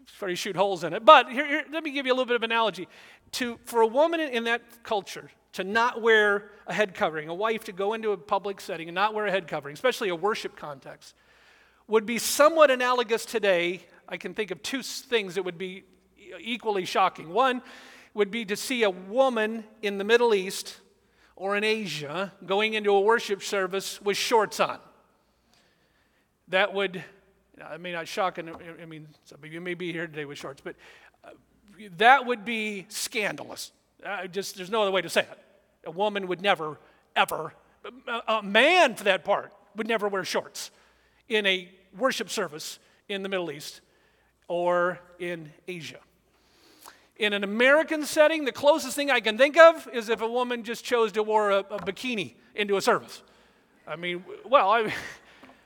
before 0.07 0.31
you 0.31 0.35
shoot 0.35 0.57
holes 0.57 0.83
in 0.83 0.95
it. 0.95 1.05
But 1.05 1.31
here, 1.31 1.47
here, 1.47 1.65
let 1.71 1.85
me 1.85 1.91
give 1.91 2.07
you 2.07 2.13
a 2.13 2.15
little 2.15 2.25
bit 2.25 2.37
of 2.37 2.43
analogy. 2.43 2.89
To, 3.33 3.59
for 3.67 3.83
a 3.83 3.87
woman 3.87 4.19
in 4.21 4.45
that 4.45 4.63
culture 4.83 5.31
to 5.53 5.63
not 5.63 6.01
wear 6.01 6.53
a 6.67 6.73
head 6.73 6.95
covering, 6.95 7.29
a 7.29 7.35
wife 7.35 7.65
to 7.65 7.73
go 7.73 7.93
into 7.93 8.13
a 8.13 8.17
public 8.17 8.63
setting 8.63 8.89
and 8.89 8.95
not 8.95 9.13
wear 9.13 9.27
a 9.27 9.31
head 9.31 9.47
covering, 9.47 9.75
especially 9.75 10.09
a 10.09 10.17
worship 10.17 10.57
context, 10.57 11.15
would 11.87 12.07
be 12.07 12.17
somewhat 12.17 12.71
analogous 12.71 13.27
today. 13.27 13.85
I 14.09 14.17
can 14.17 14.33
think 14.33 14.53
of 14.53 14.63
two 14.63 14.83
things 14.83 15.35
that 15.35 15.43
would 15.43 15.59
be 15.59 15.85
equally 16.41 16.87
shocking. 16.87 17.29
One 17.29 17.61
would 18.15 18.31
be 18.31 18.45
to 18.45 18.57
see 18.57 18.83
a 18.83 18.91
woman 18.91 19.65
in 19.83 19.99
the 19.99 20.05
Middle 20.05 20.35
East 20.35 20.79
or 21.37 21.57
in 21.57 21.65
Asia 21.65 22.33
going 22.45 22.75
into 22.75 22.91
a 22.91 23.01
worship 23.01 23.43
service 23.43 24.01
with 24.03 24.17
shorts 24.17 24.61
on. 24.61 24.79
That 26.49 26.75
would 26.75 27.05
I 27.63 27.77
mean, 27.77 27.93
not 27.93 28.09
shocking. 28.09 28.51
I 28.81 28.85
mean, 28.87 29.09
some 29.25 29.39
of 29.43 29.53
you 29.53 29.61
may 29.61 29.75
be 29.75 29.93
here 29.93 30.07
today 30.07 30.25
with 30.25 30.39
shorts, 30.39 30.61
but 30.63 30.77
uh, 31.25 31.31
that 31.99 32.25
would 32.27 32.45
be 32.45 32.87
scandalous. 32.89 33.73
Uh, 34.05 34.27
just 34.27 34.57
there's 34.57 34.71
no 34.71 34.83
other 34.83 34.91
way 34.91 35.03
to 35.03 35.11
say 35.11 35.23
it. 35.23 35.39
A 35.85 35.91
woman 35.91 36.27
would 36.29 36.41
never, 36.41 36.79
ever, 37.17 37.55
a 38.29 38.43
man 38.43 38.95
for 38.95 39.05
that 39.05 39.25
part, 39.25 39.53
would 39.77 39.87
never 39.87 40.09
wear 40.09 40.25
shorts 40.25 40.71
in 41.29 41.47
a 41.47 41.71
worship 41.97 42.31
service 42.31 42.79
in 43.09 43.23
the 43.23 43.29
Middle 43.29 43.51
East 43.51 43.81
or 44.49 44.99
in 45.19 45.51
Asia. 45.69 45.99
In 47.21 47.35
an 47.35 47.45
American 47.45 48.07
setting, 48.07 48.47
the 48.47 48.53
closest 48.53 48.97
thing 48.97 49.11
I 49.11 49.21
can 49.21 49.37
think 49.37 49.59
of 49.59 49.87
is 49.93 50.09
if 50.09 50.23
a 50.23 50.27
woman 50.27 50.65
just 50.65 50.87
chose 50.87 51.13
to 51.13 51.23
wear 51.23 51.51
a, 51.51 51.59
a 51.59 51.79
bikini 51.79 52.33
into 52.55 52.79
a 52.79 52.81
service. 52.81 53.23
I 53.87 53.97
mean, 53.97 54.25
well, 54.45 54.71
I. 54.71 54.93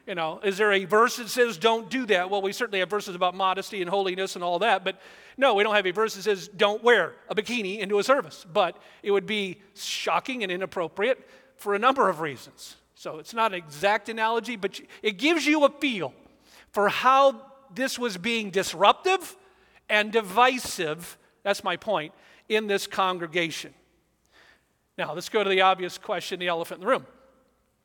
You 0.06 0.14
know, 0.14 0.38
is 0.44 0.58
there 0.58 0.70
a 0.70 0.84
verse 0.84 1.16
that 1.16 1.30
says 1.30 1.56
don't 1.56 1.88
do 1.88 2.04
that? 2.04 2.28
Well, 2.28 2.42
we 2.42 2.52
certainly 2.52 2.80
have 2.80 2.90
verses 2.90 3.14
about 3.14 3.34
modesty 3.34 3.80
and 3.80 3.88
holiness 3.88 4.34
and 4.34 4.44
all 4.44 4.58
that, 4.58 4.84
but 4.84 5.00
no, 5.38 5.54
we 5.54 5.62
don't 5.62 5.74
have 5.74 5.86
a 5.86 5.92
verse 5.92 6.14
that 6.16 6.24
says 6.24 6.46
don't 6.48 6.84
wear 6.84 7.14
a 7.30 7.34
bikini 7.34 7.78
into 7.78 7.98
a 7.98 8.04
service. 8.04 8.44
But 8.52 8.76
it 9.02 9.12
would 9.12 9.24
be 9.24 9.62
shocking 9.74 10.42
and 10.42 10.52
inappropriate 10.52 11.26
for 11.56 11.74
a 11.74 11.78
number 11.78 12.10
of 12.10 12.20
reasons. 12.20 12.76
So 12.94 13.18
it's 13.18 13.32
not 13.32 13.52
an 13.52 13.58
exact 13.58 14.10
analogy, 14.10 14.56
but 14.56 14.78
it 15.02 15.16
gives 15.16 15.46
you 15.46 15.64
a 15.64 15.70
feel 15.70 16.12
for 16.70 16.90
how 16.90 17.40
this 17.74 17.98
was 17.98 18.18
being 18.18 18.50
disruptive 18.50 19.34
and 19.88 20.12
divisive, 20.12 21.16
that's 21.44 21.62
my 21.62 21.76
point, 21.76 22.12
in 22.48 22.66
this 22.66 22.88
congregation. 22.88 23.72
Now, 24.98 25.14
let's 25.14 25.28
go 25.28 25.44
to 25.44 25.50
the 25.50 25.60
obvious 25.60 25.98
question, 25.98 26.40
the 26.40 26.48
elephant 26.48 26.80
in 26.80 26.86
the 26.86 26.90
room, 26.90 27.06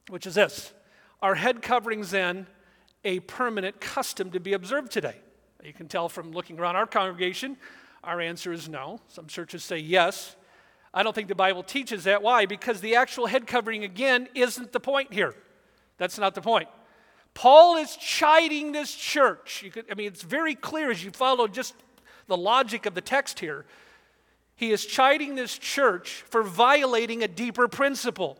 which 0.10 0.25
is 0.25 0.34
this 0.34 0.74
are 1.22 1.36
head 1.36 1.62
coverings 1.62 2.12
then 2.12 2.48
a 3.04 3.20
permanent 3.22 3.80
custom 3.80 4.32
to 4.32 4.39
be 4.39 4.54
observed 4.54 4.92
today? 4.92 5.16
You 5.63 5.74
can 5.74 5.88
tell 5.88 6.10
from 6.10 6.32
looking 6.32 6.60
around 6.60 6.78
our 6.78 6.88
congregation, 6.88 7.58
our 8.04 8.22
answer 8.22 8.54
is 8.54 8.70
no. 8.70 9.01
Some 9.10 9.28
churches 9.28 9.63
say 9.63 9.78
yes. 9.78 10.36
I 10.94 11.04
don't 11.04 11.13
think 11.13 11.28
the 11.28 11.36
Bible 11.36 11.63
teaches 11.63 12.06
that. 12.06 12.22
Why? 12.22 12.46
Because 12.46 12.82
the 12.82 12.96
actual 12.96 13.28
head 13.28 13.46
covering, 13.46 13.84
again, 13.84 14.28
isn't 14.34 14.72
the 14.72 14.80
point 14.80 15.13
here. 15.13 15.36
That's 15.98 16.18
not 16.18 16.34
the 16.34 16.42
point. 16.42 16.70
Paul 17.34 17.78
is 17.78 17.96
chiding 17.98 18.72
this 18.72 18.94
church. 18.96 19.66
Could, 19.72 19.86
I 19.92 19.96
mean, 19.96 20.08
it's 20.08 20.24
very 20.24 20.56
clear 20.56 20.89
as 20.89 21.04
you 21.04 21.12
follow 21.12 21.48
just 21.48 21.75
the 22.30 22.38
logic 22.38 22.86
of 22.86 22.94
the 22.96 23.02
text 23.02 23.40
here. 23.40 23.66
He 24.56 24.72
is 24.72 24.86
chiding 24.86 25.36
this 25.36 25.58
church 25.58 26.24
for 26.30 26.44
violating 26.44 27.24
a 27.24 27.28
deeper 27.28 27.68
principle. 27.68 28.38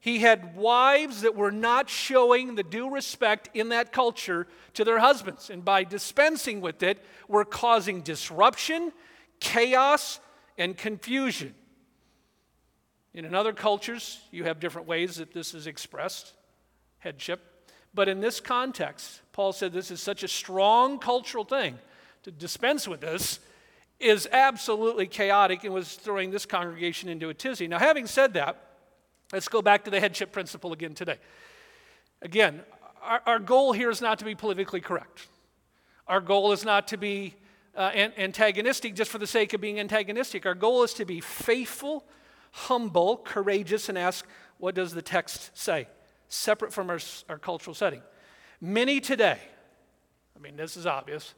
He 0.00 0.20
had 0.20 0.56
wives 0.56 1.22
that 1.22 1.36
were 1.36 1.50
not 1.50 1.90
showing 1.90 2.54
the 2.54 2.62
due 2.62 2.90
respect 2.90 3.50
in 3.52 3.68
that 3.68 3.92
culture 3.92 4.46
to 4.74 4.84
their 4.84 4.98
husbands. 4.98 5.50
And 5.50 5.64
by 5.64 5.84
dispensing 5.84 6.60
with 6.60 6.82
it, 6.82 7.04
were 7.28 7.44
causing 7.44 8.00
disruption, 8.00 8.92
chaos, 9.40 10.20
and 10.56 10.76
confusion. 10.76 11.54
In 13.12 13.34
other 13.34 13.52
cultures, 13.52 14.20
you 14.30 14.44
have 14.44 14.60
different 14.60 14.88
ways 14.88 15.16
that 15.16 15.34
this 15.34 15.52
is 15.52 15.66
expressed 15.66 16.32
headship. 16.98 17.68
But 17.92 18.08
in 18.08 18.20
this 18.20 18.40
context, 18.40 19.20
Paul 19.32 19.52
said 19.52 19.72
this 19.72 19.90
is 19.90 20.00
such 20.00 20.22
a 20.22 20.28
strong 20.28 20.98
cultural 20.98 21.44
thing 21.44 21.78
to 22.22 22.30
dispense 22.30 22.86
with 22.86 23.00
this 23.00 23.40
is 23.98 24.28
absolutely 24.32 25.06
chaotic 25.06 25.64
and 25.64 25.74
was 25.74 25.94
throwing 25.94 26.30
this 26.30 26.46
congregation 26.46 27.08
into 27.08 27.28
a 27.28 27.34
tizzy. 27.34 27.68
Now, 27.68 27.78
having 27.78 28.06
said 28.06 28.34
that, 28.34 28.70
Let's 29.32 29.48
go 29.48 29.62
back 29.62 29.84
to 29.84 29.90
the 29.90 30.00
headship 30.00 30.32
principle 30.32 30.72
again 30.72 30.94
today. 30.94 31.18
Again, 32.20 32.62
our, 33.02 33.22
our 33.26 33.38
goal 33.38 33.72
here 33.72 33.90
is 33.90 34.00
not 34.00 34.18
to 34.18 34.24
be 34.24 34.34
politically 34.34 34.80
correct. 34.80 35.28
Our 36.08 36.20
goal 36.20 36.52
is 36.52 36.64
not 36.64 36.88
to 36.88 36.96
be 36.96 37.36
uh, 37.76 37.92
antagonistic 37.94 38.94
just 38.94 39.10
for 39.10 39.18
the 39.18 39.26
sake 39.26 39.52
of 39.52 39.60
being 39.60 39.78
antagonistic. 39.78 40.44
Our 40.46 40.56
goal 40.56 40.82
is 40.82 40.92
to 40.94 41.04
be 41.04 41.20
faithful, 41.20 42.04
humble, 42.50 43.18
courageous, 43.18 43.88
and 43.88 43.96
ask, 43.96 44.26
what 44.58 44.74
does 44.74 44.92
the 44.92 45.02
text 45.02 45.56
say? 45.56 45.86
Separate 46.28 46.72
from 46.72 46.90
our, 46.90 46.98
our 47.28 47.38
cultural 47.38 47.74
setting. 47.74 48.02
Many 48.60 49.00
today, 49.00 49.38
I 50.36 50.40
mean, 50.40 50.56
this 50.56 50.76
is 50.76 50.86
obvious, 50.86 51.34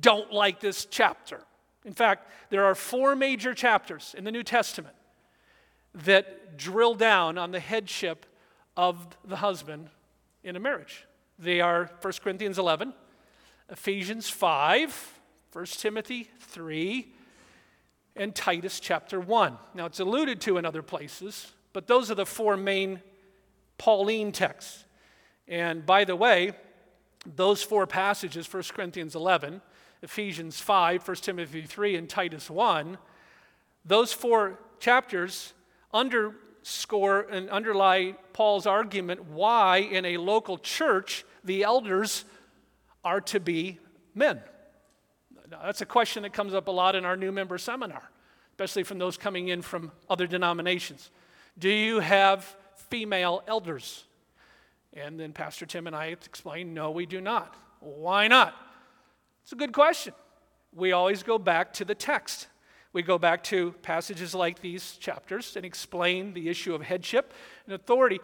don't 0.00 0.32
like 0.32 0.60
this 0.60 0.86
chapter. 0.86 1.40
In 1.84 1.92
fact, 1.92 2.30
there 2.50 2.64
are 2.64 2.74
four 2.74 3.14
major 3.14 3.54
chapters 3.54 4.14
in 4.16 4.24
the 4.24 4.32
New 4.32 4.42
Testament 4.42 4.94
that 5.94 6.56
drill 6.56 6.94
down 6.94 7.38
on 7.38 7.50
the 7.50 7.60
headship 7.60 8.26
of 8.76 9.06
the 9.24 9.36
husband 9.36 9.88
in 10.42 10.56
a 10.56 10.60
marriage. 10.60 11.06
They 11.38 11.60
are 11.60 11.90
1 12.00 12.12
Corinthians 12.22 12.58
11, 12.58 12.94
Ephesians 13.68 14.28
5, 14.28 15.20
1 15.52 15.64
Timothy 15.66 16.30
3, 16.40 17.12
and 18.16 18.34
Titus 18.34 18.80
chapter 18.80 19.20
1. 19.20 19.58
Now, 19.74 19.86
it's 19.86 20.00
alluded 20.00 20.40
to 20.42 20.58
in 20.58 20.64
other 20.64 20.82
places, 20.82 21.52
but 21.72 21.86
those 21.86 22.10
are 22.10 22.14
the 22.14 22.26
four 22.26 22.56
main 22.56 23.00
Pauline 23.78 24.32
texts. 24.32 24.84
And 25.48 25.84
by 25.84 26.04
the 26.04 26.16
way, 26.16 26.52
those 27.26 27.62
four 27.62 27.86
passages 27.86 28.52
1 28.52 28.62
Corinthians 28.74 29.14
11, 29.14 29.60
Ephesians 30.04 30.60
5, 30.60 31.08
1 31.08 31.16
Timothy 31.16 31.62
3, 31.62 31.96
and 31.96 32.08
Titus 32.08 32.48
1 32.48 32.98
those 33.84 34.12
four 34.12 34.58
chapters 34.78 35.52
underscore 35.92 37.22
and 37.22 37.50
underlie 37.50 38.14
Paul's 38.32 38.66
argument 38.66 39.24
why, 39.26 39.78
in 39.78 40.04
a 40.04 40.16
local 40.16 40.58
church, 40.58 41.24
the 41.44 41.62
elders 41.62 42.24
are 43.04 43.20
to 43.20 43.38
be 43.38 43.78
men. 44.14 44.40
Now, 45.50 45.60
that's 45.64 45.82
a 45.82 45.86
question 45.86 46.22
that 46.22 46.32
comes 46.32 46.54
up 46.54 46.68
a 46.68 46.70
lot 46.70 46.96
in 46.96 47.04
our 47.04 47.16
new 47.16 47.30
member 47.30 47.58
seminar, 47.58 48.10
especially 48.52 48.82
from 48.84 48.98
those 48.98 49.18
coming 49.18 49.48
in 49.48 49.60
from 49.60 49.92
other 50.08 50.26
denominations. 50.26 51.10
Do 51.58 51.68
you 51.68 52.00
have 52.00 52.44
female 52.88 53.42
elders? 53.46 54.04
And 54.94 55.20
then 55.20 55.32
Pastor 55.32 55.66
Tim 55.66 55.86
and 55.86 55.94
I 55.94 56.06
explained, 56.06 56.74
no, 56.74 56.90
we 56.90 57.04
do 57.04 57.20
not. 57.20 57.54
Why 57.80 58.28
not? 58.28 58.54
It's 59.44 59.52
a 59.52 59.56
good 59.56 59.72
question. 59.72 60.14
We 60.74 60.92
always 60.92 61.22
go 61.22 61.38
back 61.38 61.74
to 61.74 61.84
the 61.84 61.94
text. 61.94 62.48
We 62.94 63.02
go 63.02 63.18
back 63.18 63.44
to 63.44 63.72
passages 63.82 64.34
like 64.34 64.60
these 64.60 64.96
chapters 64.96 65.54
and 65.56 65.64
explain 65.64 66.32
the 66.32 66.48
issue 66.48 66.74
of 66.74 66.82
headship 66.82 67.34
and 67.66 67.74
authority. 67.74 68.20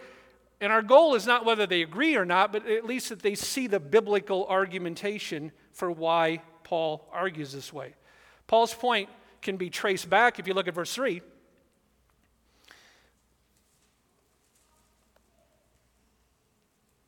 And 0.62 0.72
our 0.72 0.82
goal 0.82 1.14
is 1.14 1.26
not 1.26 1.44
whether 1.44 1.66
they 1.66 1.82
agree 1.82 2.16
or 2.16 2.24
not, 2.24 2.52
but 2.52 2.66
at 2.66 2.86
least 2.86 3.10
that 3.10 3.20
they 3.20 3.34
see 3.34 3.66
the 3.66 3.80
biblical 3.80 4.46
argumentation 4.46 5.52
for 5.72 5.90
why 5.90 6.40
Paul 6.64 7.06
argues 7.12 7.52
this 7.52 7.72
way. 7.72 7.94
Paul's 8.46 8.74
point 8.74 9.08
can 9.42 9.56
be 9.56 9.70
traced 9.70 10.08
back 10.08 10.38
if 10.38 10.46
you 10.46 10.54
look 10.54 10.68
at 10.68 10.74
verse 10.74 10.94
3 10.94 11.20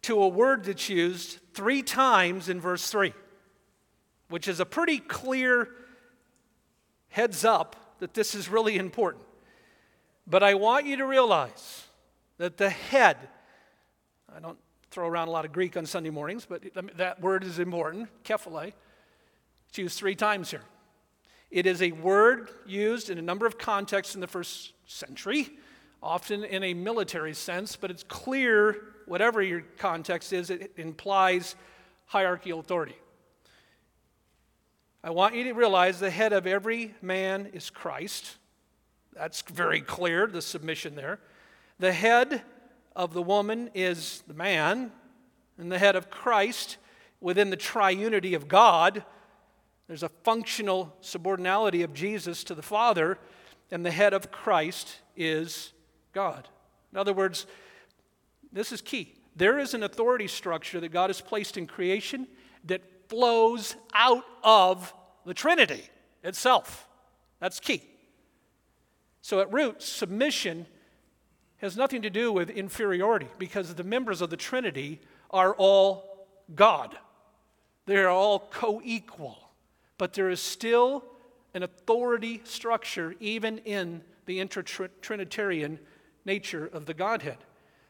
to 0.03 0.21
a 0.21 0.29
word 0.29 0.65
that's 0.65 0.89
used 0.89 1.39
three 1.55 1.83
times 1.83 2.49
in 2.49 2.61
verse 2.61 2.91
3, 2.91 3.15
which 4.33 4.49
is 4.49 4.61
a 4.61 4.65
pretty 4.65 4.99
clear 4.99 5.69
heads 7.11 7.45
up 7.45 7.77
that 7.99 8.15
this 8.15 8.35
is 8.35 8.49
really 8.49 8.77
important. 8.77 9.23
But 10.27 10.43
I 10.43 10.55
want 10.55 10.87
you 10.87 10.97
to 10.97 11.05
realize 11.05 11.85
that 12.39 12.57
the 12.57 12.71
head, 12.71 13.19
I 14.35 14.41
don't 14.41 14.57
throw 14.91 15.07
around 15.07 15.29
a 15.29 15.31
lot 15.31 15.45
of 15.45 15.53
Greek 15.53 15.77
on 15.77 15.85
Sunday 15.85 16.09
mornings, 16.09 16.47
but 16.47 16.63
that 16.97 17.21
word 17.21 17.45
is 17.45 17.59
important, 17.59 18.09
kephale. 18.25 18.73
It's 19.69 19.79
used 19.79 19.99
three 19.99 20.15
times 20.15 20.51
here. 20.51 20.63
It 21.51 21.67
is 21.67 21.83
a 21.83 21.93
word 21.93 22.49
used 22.67 23.11
in 23.11 23.19
a 23.19 23.23
number 23.23 23.45
of 23.45 23.59
contexts 23.59 24.15
in 24.15 24.23
the 24.23 24.27
first 24.27 24.73
century, 24.87 25.51
often 26.03 26.43
in 26.43 26.63
a 26.65 26.73
military 26.73 27.35
sense, 27.35 27.77
but 27.77 27.91
it's 27.91 28.03
clear 28.03 28.79
whatever 29.05 29.43
your 29.43 29.61
context 29.77 30.33
is, 30.33 30.49
it 30.49 30.73
implies 30.79 31.55
hierarchical 32.07 32.61
authority. 32.61 32.97
I 35.05 35.11
want 35.11 35.35
you 35.35 35.43
to 35.45 35.53
realize 35.53 35.99
the 35.99 36.11
head 36.11 36.33
of 36.33 36.47
every 36.47 36.95
man 37.03 37.51
is 37.53 37.71
Christ. 37.71 38.37
That's 39.13 39.43
very 39.43 39.81
clear, 39.81 40.29
the 40.29 40.41
submission 40.41 40.95
there. 40.95 41.19
The 41.81 41.93
head 41.93 42.43
of 42.95 43.13
the 43.13 43.23
woman 43.23 43.71
is 43.75 44.23
the 44.29 44.35
man, 44.35 44.93
and 45.59 45.73
the 45.73 45.79
head 45.81 45.97
of 45.97 46.09
Christ 46.09 46.77
within 47.21 47.51
the 47.51 47.57
triunity 47.57 48.37
of 48.37 48.47
God. 48.47 49.05
There's 49.89 50.05
a 50.05 50.09
functional 50.09 50.95
subordinality 51.01 51.83
of 51.83 51.95
Jesus 51.95 52.45
to 52.45 52.55
the 52.55 52.63
Father, 52.63 53.19
and 53.73 53.85
the 53.85 53.91
head 53.91 54.15
of 54.15 54.31
Christ 54.31 54.99
is 55.17 55.73
God. 56.13 56.47
In 56.93 56.99
other 56.99 57.13
words, 57.13 57.47
this 58.53 58.71
is 58.71 58.81
key. 58.81 59.15
There 59.35 59.59
is 59.59 59.75
an 59.75 59.83
authority 59.83 60.29
structure 60.29 60.79
that 60.79 60.93
God 60.93 61.11
has 61.11 61.21
placed 61.21 61.57
in 61.57 61.67
creation 61.67 62.29
that 62.67 62.83
flows 63.13 63.77
out 63.93 64.25
of 64.43 64.95
the 65.27 65.35
Trinity 65.35 65.83
itself. 66.25 66.89
That's 67.41 67.61
key. 67.61 67.83
So, 69.21 69.41
at 69.41 69.53
root, 69.53 69.83
submission 69.83 70.67
has 71.59 71.77
nothing 71.77 72.01
to 72.03 72.11
do 72.11 72.33
with 72.33 72.49
inferiority 72.49 73.29
because 73.39 73.75
the 73.75 73.85
members 73.85 74.23
of 74.23 74.31
the 74.31 74.37
Trinity 74.39 74.99
are 75.31 75.55
all 75.57 76.27
God. 76.55 76.97
They 77.85 77.99
are 77.99 78.09
all 78.09 78.49
co 78.51 78.81
equal. 78.83 79.51
But 79.99 80.15
there 80.15 80.31
is 80.31 80.41
still 80.41 81.05
an 81.53 81.63
authority 81.63 82.41
structure 82.45 83.15
even 83.21 83.59
in 83.59 84.01
the 84.25 84.41
inter 84.41 84.63
Trinitarian 84.63 85.79
nature 86.25 86.67
of 86.67 86.87
the 86.87 86.95
Godhead. 86.95 87.37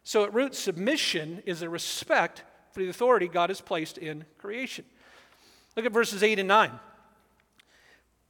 So, 0.03 0.25
at 0.25 0.35
root, 0.35 0.57
submission 0.57 1.45
is 1.47 1.63
a 1.63 1.69
respect 1.69 2.43
for 2.73 2.81
the 2.81 2.89
authority 2.89 3.29
God 3.29 3.51
has 3.51 3.61
placed 3.61 3.99
in 3.99 4.25
creation. 4.37 4.85
Look 5.77 5.87
at 5.87 5.93
verses 5.93 6.23
8 6.23 6.39
and 6.39 6.49
9. 6.49 6.71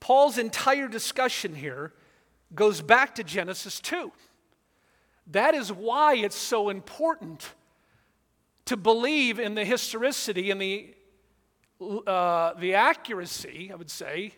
Paul's 0.00 0.38
entire 0.38 0.88
discussion 0.88 1.54
here 1.54 1.92
goes 2.54 2.80
back 2.80 3.14
to 3.16 3.24
Genesis 3.24 3.80
2. 3.80 4.12
That 5.28 5.54
is 5.54 5.72
why 5.72 6.16
it's 6.16 6.36
so 6.36 6.68
important 6.68 7.54
to 8.66 8.76
believe 8.76 9.38
in 9.38 9.54
the 9.54 9.64
historicity 9.64 10.50
and 10.50 10.60
the, 10.60 10.94
uh, 12.06 12.54
the 12.54 12.74
accuracy, 12.74 13.70
I 13.72 13.76
would 13.76 13.90
say, 13.90 14.34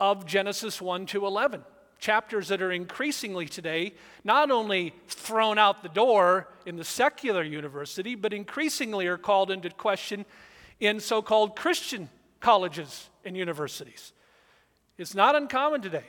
of 0.00 0.26
Genesis 0.26 0.80
1 0.80 1.06
to 1.06 1.26
11 1.26 1.62
chapters 1.98 2.48
that 2.48 2.60
are 2.60 2.72
increasingly 2.72 3.46
today 3.46 3.94
not 4.24 4.50
only 4.50 4.92
thrown 5.08 5.56
out 5.56 5.82
the 5.82 5.88
door 5.88 6.48
in 6.66 6.76
the 6.76 6.84
secular 6.84 7.42
university, 7.42 8.14
but 8.14 8.32
increasingly 8.32 9.06
are 9.06 9.16
called 9.16 9.50
into 9.50 9.70
question 9.70 10.26
in 10.80 11.00
so 11.00 11.22
called 11.22 11.56
Christian 11.56 12.08
colleges 12.40 13.08
and 13.24 13.36
universities. 13.36 14.12
It's 14.98 15.14
not 15.14 15.34
uncommon 15.34 15.82
today 15.82 16.04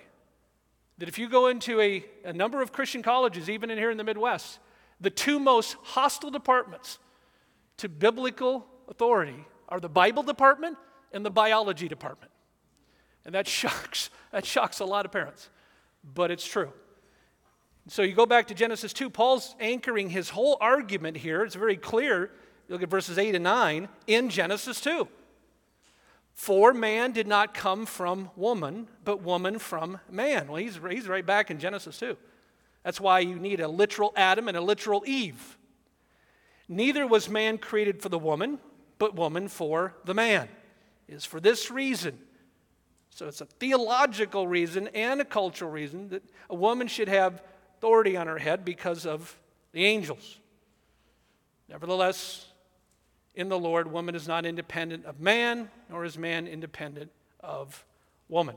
that 0.98 1.10
if 1.10 1.18
you 1.18 1.28
go 1.28 1.48
into 1.48 1.82
a, 1.82 2.06
a 2.24 2.34
number 2.34 2.62
of 2.62 2.72
Christian 2.72 3.02
colleges, 3.04 3.50
even 3.50 3.70
in 3.70 3.78
here 3.78 3.92
in 3.92 3.98
the 3.98 4.04
Midwest, 4.04 4.60
the 5.02 5.10
two 5.10 5.40
most 5.40 5.76
hostile 5.84 6.32
departments 6.32 7.00
to 7.78 7.90
biblical 7.90 8.66
authority 8.88 9.46
are 9.68 9.80
the 9.80 9.90
Bible 9.90 10.24
department 10.24 10.78
and 11.12 11.26
the 11.26 11.32
biology 11.32 11.88
department. 11.88 12.32
And 13.26 13.36
that 13.36 13.48
shocks, 13.50 14.10
that 14.32 14.46
shocks 14.46 14.80
a 14.80 14.86
lot 14.86 15.06
of 15.06 15.12
parents 15.12 15.50
but 16.14 16.30
it's 16.30 16.46
true. 16.46 16.72
So 17.88 18.02
you 18.02 18.14
go 18.14 18.26
back 18.26 18.48
to 18.48 18.54
Genesis 18.54 18.94
2, 18.94 19.10
Paul's 19.10 19.56
anchoring 19.60 20.10
his 20.10 20.30
whole 20.30 20.58
argument 20.60 21.18
here. 21.18 21.44
It's 21.44 21.56
very 21.56 21.78
clear. 21.78 22.32
Look 22.68 22.84
at 22.84 22.90
verses 22.90 23.18
8 23.18 23.36
and 23.36 23.44
9 23.44 23.90
in 24.08 24.30
Genesis 24.30 24.82
2. 24.82 25.08
For 26.34 26.74
man 26.74 27.12
did 27.12 27.28
not 27.28 27.54
come 27.54 27.86
from 27.86 28.30
woman, 28.36 28.88
but 29.04 29.22
woman 29.22 29.60
from 29.60 30.00
man. 30.10 30.48
Well, 30.48 30.58
he's, 30.58 30.80
he's 30.90 31.08
right 31.08 31.26
back 31.26 31.50
in 31.50 31.60
Genesis 31.60 31.98
2. 32.00 32.18
That's 32.84 33.00
why 33.00 33.20
you 33.20 33.38
need 33.38 33.62
a 33.62 33.68
literal 33.68 34.14
Adam 34.16 34.48
and 34.48 34.58
a 34.58 34.62
literal 34.62 35.04
Eve. 35.06 35.58
Neither 36.68 37.08
was 37.08 37.30
man 37.30 37.58
created 37.58 38.02
for 38.02 38.10
the 38.10 38.20
woman, 38.20 38.60
but 38.98 39.16
woman 39.16 39.48
for 39.48 39.94
the 40.04 40.14
man. 40.14 40.50
It 41.08 41.16
is 41.16 41.26
for 41.26 41.40
this 41.40 41.72
reason 41.72 42.20
so 43.16 43.30
it's 43.30 43.40
a 43.40 43.46
theological 43.46 44.46
reason 44.46 44.90
and 44.90 45.22
a 45.22 45.26
cultural 45.26 45.72
reason 45.72 46.10
that 46.10 46.22
a 46.50 46.56
woman 46.56 46.88
should 46.88 47.08
have 47.08 47.42
authority 47.78 48.18
on 48.18 48.28
her 48.28 48.38
head 48.38 48.66
because 48.66 49.06
of 49.06 49.40
the 49.72 49.86
angels. 49.86 50.38
Nevertheless, 51.70 52.46
in 53.36 53.50
the 53.50 53.60
Lord, 53.60 53.92
woman 53.92 54.16
is 54.16 54.28
not 54.28 54.46
independent 54.46 55.06
of 55.06 55.20
man, 55.20 55.70
nor 55.90 56.06
is 56.06 56.18
man 56.18 56.48
independent 56.48 57.12
of 57.42 57.86
woman. 58.30 58.56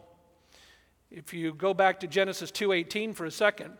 If 1.11 1.35
you 1.35 1.53
go 1.53 1.75
back 1.75 2.01
to 2.01 2.07
Genesis 2.07 2.51
2:18 2.51 3.15
for 3.15 3.25
a 3.25 3.31
second, 3.31 3.77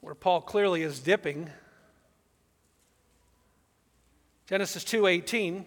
where 0.00 0.14
Paul 0.14 0.40
clearly 0.40 0.82
is 0.82 1.00
dipping 1.00 1.50
Genesis 4.46 4.84
2:18 4.84 5.66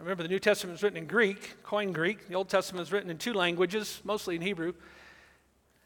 Remember, 0.00 0.22
the 0.22 0.30
New 0.30 0.38
Testament 0.38 0.78
is 0.78 0.82
written 0.82 0.96
in 0.96 1.06
Greek, 1.06 1.62
Koine 1.62 1.92
Greek. 1.92 2.26
The 2.26 2.34
Old 2.34 2.48
Testament 2.48 2.82
is 2.86 2.90
written 2.90 3.10
in 3.10 3.18
two 3.18 3.34
languages, 3.34 4.00
mostly 4.02 4.34
in 4.34 4.40
Hebrew, 4.40 4.72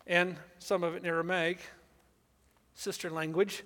and 0.07 0.37
some 0.61 0.85
of 0.85 0.95
it 0.95 0.99
in 0.99 1.07
Aramaic, 1.07 1.59
sister 2.75 3.11
language. 3.11 3.65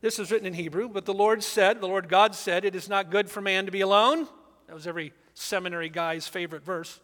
This 0.00 0.18
is 0.18 0.30
written 0.30 0.46
in 0.46 0.54
Hebrew, 0.54 0.88
but 0.88 1.04
the 1.04 1.12
Lord 1.12 1.42
said, 1.42 1.82
the 1.82 1.86
Lord 1.86 2.08
God 2.08 2.34
said, 2.34 2.64
it 2.64 2.74
is 2.74 2.88
not 2.88 3.10
good 3.10 3.30
for 3.30 3.42
man 3.42 3.66
to 3.66 3.72
be 3.72 3.82
alone. 3.82 4.26
That 4.68 4.74
was 4.74 4.86
every 4.86 5.12
seminary 5.34 5.90
guy's 5.90 6.26
favorite 6.26 6.64
verse 6.64 6.98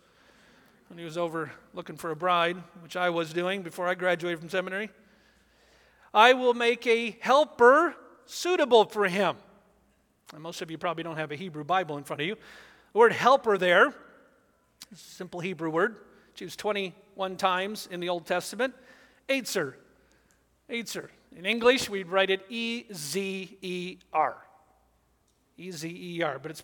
when 0.88 0.98
he 0.98 1.04
was 1.04 1.18
over 1.18 1.52
looking 1.74 1.98
for 1.98 2.10
a 2.12 2.16
bride, 2.16 2.56
which 2.80 2.96
I 2.96 3.10
was 3.10 3.34
doing 3.34 3.60
before 3.60 3.86
I 3.86 3.94
graduated 3.94 4.38
from 4.38 4.48
seminary. 4.48 4.88
I 6.14 6.32
will 6.32 6.54
make 6.54 6.86
a 6.86 7.18
helper 7.20 7.94
suitable 8.24 8.86
for 8.86 9.06
him. 9.06 9.36
And 10.32 10.42
most 10.42 10.62
of 10.62 10.70
you 10.70 10.78
probably 10.78 11.04
don't 11.04 11.18
have 11.18 11.30
a 11.30 11.36
Hebrew 11.36 11.62
Bible 11.62 11.98
in 11.98 12.04
front 12.04 12.22
of 12.22 12.26
you, 12.26 12.36
The 12.92 12.98
word 12.98 13.12
helper 13.12 13.58
there, 13.58 13.94
simple 14.94 15.40
Hebrew 15.40 15.70
word, 15.70 15.96
it's 16.32 16.40
used 16.40 16.58
21 16.58 17.36
times 17.36 17.88
in 17.90 18.00
the 18.00 18.08
Old 18.08 18.26
Testament. 18.26 18.74
Eitzer. 19.28 19.74
Eitzer. 20.70 21.08
In 21.34 21.46
English, 21.46 21.88
we'd 21.88 22.08
write 22.08 22.30
it 22.30 22.44
E 22.48 22.84
Z 22.92 23.58
E 23.60 23.98
R. 24.12 24.36
E 25.56 25.70
Z 25.70 25.88
E 25.88 26.22
R, 26.22 26.38
but 26.38 26.50
it's 26.50 26.62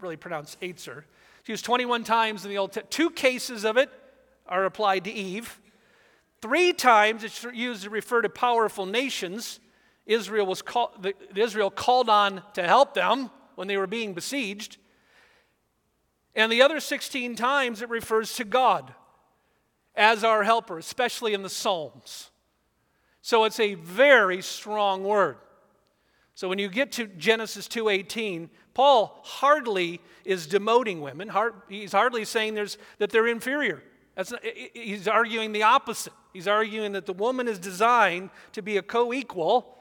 really 0.00 0.16
pronounced 0.16 0.60
Eitzer. 0.60 1.04
It's 1.40 1.48
used 1.48 1.64
21 1.64 2.04
times 2.04 2.44
in 2.44 2.50
the 2.50 2.58
Old 2.58 2.72
Testament. 2.72 2.90
Two 2.90 3.10
cases 3.10 3.64
of 3.64 3.76
it 3.76 3.90
are 4.46 4.64
applied 4.64 5.04
to 5.04 5.12
Eve. 5.12 5.60
Three 6.40 6.72
times 6.72 7.24
it's 7.24 7.44
used 7.44 7.84
to 7.84 7.90
refer 7.90 8.22
to 8.22 8.28
powerful 8.28 8.86
nations. 8.86 9.60
Israel, 10.06 10.46
was 10.46 10.62
call, 10.62 10.92
the, 11.00 11.14
Israel 11.36 11.70
called 11.70 12.08
on 12.08 12.42
to 12.54 12.62
help 12.64 12.94
them 12.94 13.30
when 13.54 13.68
they 13.68 13.76
were 13.76 13.86
being 13.86 14.14
besieged. 14.14 14.78
And 16.34 16.50
the 16.50 16.62
other 16.62 16.80
16 16.80 17.36
times 17.36 17.82
it 17.82 17.88
refers 17.88 18.34
to 18.36 18.44
God 18.44 18.94
as 19.94 20.24
our 20.24 20.42
helper, 20.42 20.78
especially 20.78 21.34
in 21.34 21.42
the 21.42 21.50
Psalms. 21.50 22.30
So 23.20 23.44
it's 23.44 23.60
a 23.60 23.74
very 23.74 24.42
strong 24.42 25.04
word. 25.04 25.36
So 26.34 26.48
when 26.48 26.58
you 26.58 26.68
get 26.68 26.92
to 26.92 27.06
Genesis 27.06 27.68
2:18, 27.68 28.48
Paul 28.74 29.20
hardly 29.22 30.00
is 30.24 30.46
demoting 30.46 31.00
women. 31.00 31.30
He's 31.68 31.92
hardly 31.92 32.24
saying 32.24 32.54
that 32.54 33.10
they're 33.10 33.26
inferior. 33.26 33.82
Not, 34.16 34.32
he's 34.74 35.06
arguing 35.06 35.52
the 35.52 35.62
opposite. 35.62 36.14
He's 36.32 36.48
arguing 36.48 36.92
that 36.92 37.04
the 37.06 37.12
woman 37.12 37.48
is 37.48 37.58
designed 37.58 38.30
to 38.52 38.62
be 38.62 38.78
a 38.78 38.82
co-equal, 38.82 39.78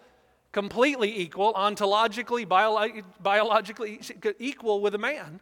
completely 0.52 1.20
equal, 1.20 1.54
ontologically, 1.54 2.48
biologically 2.48 4.02
equal 4.38 4.82
with 4.82 4.94
a 4.94 4.98
man. 4.98 5.40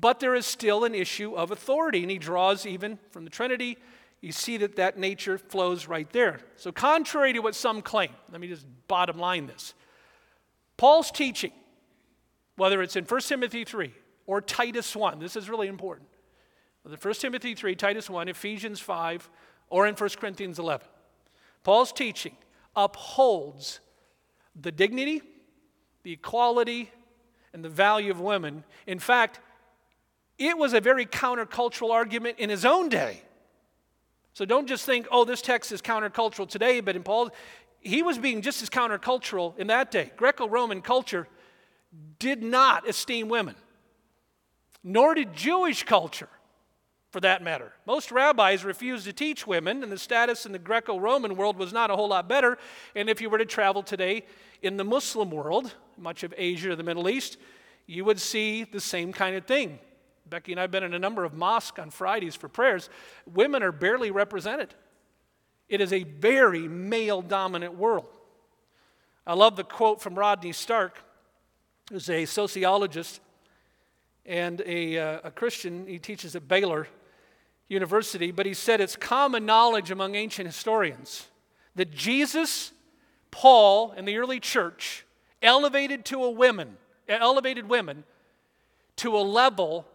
But 0.00 0.20
there 0.20 0.34
is 0.34 0.46
still 0.46 0.84
an 0.84 0.94
issue 0.94 1.34
of 1.34 1.50
authority, 1.50 2.02
and 2.02 2.10
he 2.10 2.18
draws 2.18 2.66
even 2.66 2.98
from 3.10 3.24
the 3.24 3.30
Trinity. 3.30 3.78
You 4.20 4.32
see 4.32 4.56
that 4.58 4.76
that 4.76 4.98
nature 4.98 5.38
flows 5.38 5.88
right 5.88 6.08
there. 6.10 6.40
So, 6.56 6.70
contrary 6.70 7.32
to 7.32 7.40
what 7.40 7.54
some 7.54 7.82
claim, 7.82 8.10
let 8.30 8.40
me 8.40 8.48
just 8.48 8.66
bottom 8.86 9.18
line 9.18 9.46
this 9.46 9.74
Paul's 10.76 11.10
teaching, 11.10 11.52
whether 12.56 12.82
it's 12.82 12.96
in 12.96 13.04
1 13.04 13.20
Timothy 13.22 13.64
3 13.64 13.92
or 14.26 14.40
Titus 14.40 14.94
1, 14.94 15.18
this 15.18 15.36
is 15.36 15.48
really 15.48 15.68
important. 15.68 16.08
Whether 16.82 16.96
1 16.96 17.14
Timothy 17.14 17.54
3, 17.54 17.74
Titus 17.74 18.08
1, 18.08 18.28
Ephesians 18.28 18.78
5, 18.78 19.28
or 19.70 19.86
in 19.86 19.94
1 19.94 20.10
Corinthians 20.20 20.58
11, 20.58 20.86
Paul's 21.64 21.92
teaching 21.92 22.36
upholds 22.76 23.80
the 24.54 24.70
dignity, 24.70 25.22
the 26.04 26.12
equality, 26.12 26.90
and 27.52 27.64
the 27.64 27.68
value 27.68 28.10
of 28.10 28.20
women. 28.20 28.64
In 28.86 28.98
fact, 28.98 29.40
it 30.38 30.56
was 30.56 30.72
a 30.72 30.80
very 30.80 31.04
countercultural 31.04 31.90
argument 31.90 32.38
in 32.38 32.48
his 32.48 32.64
own 32.64 32.88
day. 32.88 33.22
So 34.34 34.44
don't 34.44 34.68
just 34.68 34.86
think, 34.86 35.08
oh, 35.10 35.24
this 35.24 35.42
text 35.42 35.72
is 35.72 35.82
countercultural 35.82 36.48
today, 36.48 36.80
but 36.80 36.94
in 36.94 37.02
Paul, 37.02 37.30
he 37.80 38.02
was 38.02 38.18
being 38.18 38.40
just 38.40 38.62
as 38.62 38.70
countercultural 38.70 39.58
in 39.58 39.66
that 39.66 39.90
day. 39.90 40.12
Greco 40.16 40.48
Roman 40.48 40.80
culture 40.80 41.26
did 42.18 42.42
not 42.42 42.88
esteem 42.88 43.28
women, 43.28 43.56
nor 44.84 45.14
did 45.14 45.34
Jewish 45.34 45.82
culture, 45.82 46.28
for 47.10 47.20
that 47.20 47.42
matter. 47.42 47.72
Most 47.86 48.12
rabbis 48.12 48.64
refused 48.64 49.06
to 49.06 49.12
teach 49.12 49.46
women, 49.46 49.82
and 49.82 49.90
the 49.90 49.98
status 49.98 50.46
in 50.46 50.52
the 50.52 50.58
Greco 50.58 51.00
Roman 51.00 51.36
world 51.36 51.56
was 51.56 51.72
not 51.72 51.90
a 51.90 51.96
whole 51.96 52.08
lot 52.08 52.28
better. 52.28 52.58
And 52.94 53.08
if 53.08 53.20
you 53.20 53.30
were 53.30 53.38
to 53.38 53.46
travel 53.46 53.82
today 53.82 54.24
in 54.62 54.76
the 54.76 54.84
Muslim 54.84 55.30
world, 55.30 55.74
much 55.96 56.22
of 56.22 56.34
Asia 56.36 56.72
or 56.72 56.76
the 56.76 56.82
Middle 56.82 57.08
East, 57.08 57.38
you 57.86 58.04
would 58.04 58.20
see 58.20 58.64
the 58.64 58.80
same 58.80 59.12
kind 59.12 59.34
of 59.34 59.46
thing. 59.46 59.78
Becky 60.28 60.52
and 60.52 60.60
I 60.60 60.62
have 60.62 60.70
been 60.70 60.82
in 60.84 60.94
a 60.94 60.98
number 60.98 61.24
of 61.24 61.34
mosques 61.34 61.78
on 61.78 61.90
Fridays 61.90 62.34
for 62.34 62.48
prayers. 62.48 62.90
Women 63.26 63.62
are 63.62 63.72
barely 63.72 64.10
represented. 64.10 64.74
It 65.68 65.80
is 65.80 65.92
a 65.92 66.04
very 66.04 66.68
male 66.68 67.22
dominant 67.22 67.76
world. 67.76 68.06
I 69.26 69.34
love 69.34 69.56
the 69.56 69.64
quote 69.64 70.00
from 70.00 70.14
Rodney 70.14 70.52
Stark, 70.52 71.02
who's 71.90 72.08
a 72.08 72.24
sociologist 72.24 73.20
and 74.24 74.62
a, 74.64 74.98
uh, 74.98 75.20
a 75.24 75.30
Christian. 75.30 75.86
He 75.86 75.98
teaches 75.98 76.34
at 76.34 76.48
Baylor 76.48 76.88
University, 77.68 78.30
but 78.30 78.46
he 78.46 78.54
said 78.54 78.80
it's 78.80 78.96
common 78.96 79.44
knowledge 79.44 79.90
among 79.90 80.14
ancient 80.14 80.46
historians 80.46 81.26
that 81.74 81.92
Jesus, 81.92 82.72
Paul, 83.30 83.92
and 83.96 84.08
the 84.08 84.16
early 84.16 84.40
church 84.40 85.04
elevated 85.42 86.04
to 86.06 86.24
a 86.24 86.30
women, 86.30 86.76
elevated 87.08 87.68
women 87.68 88.04
to 88.96 89.16
a 89.16 89.20
level 89.20 89.86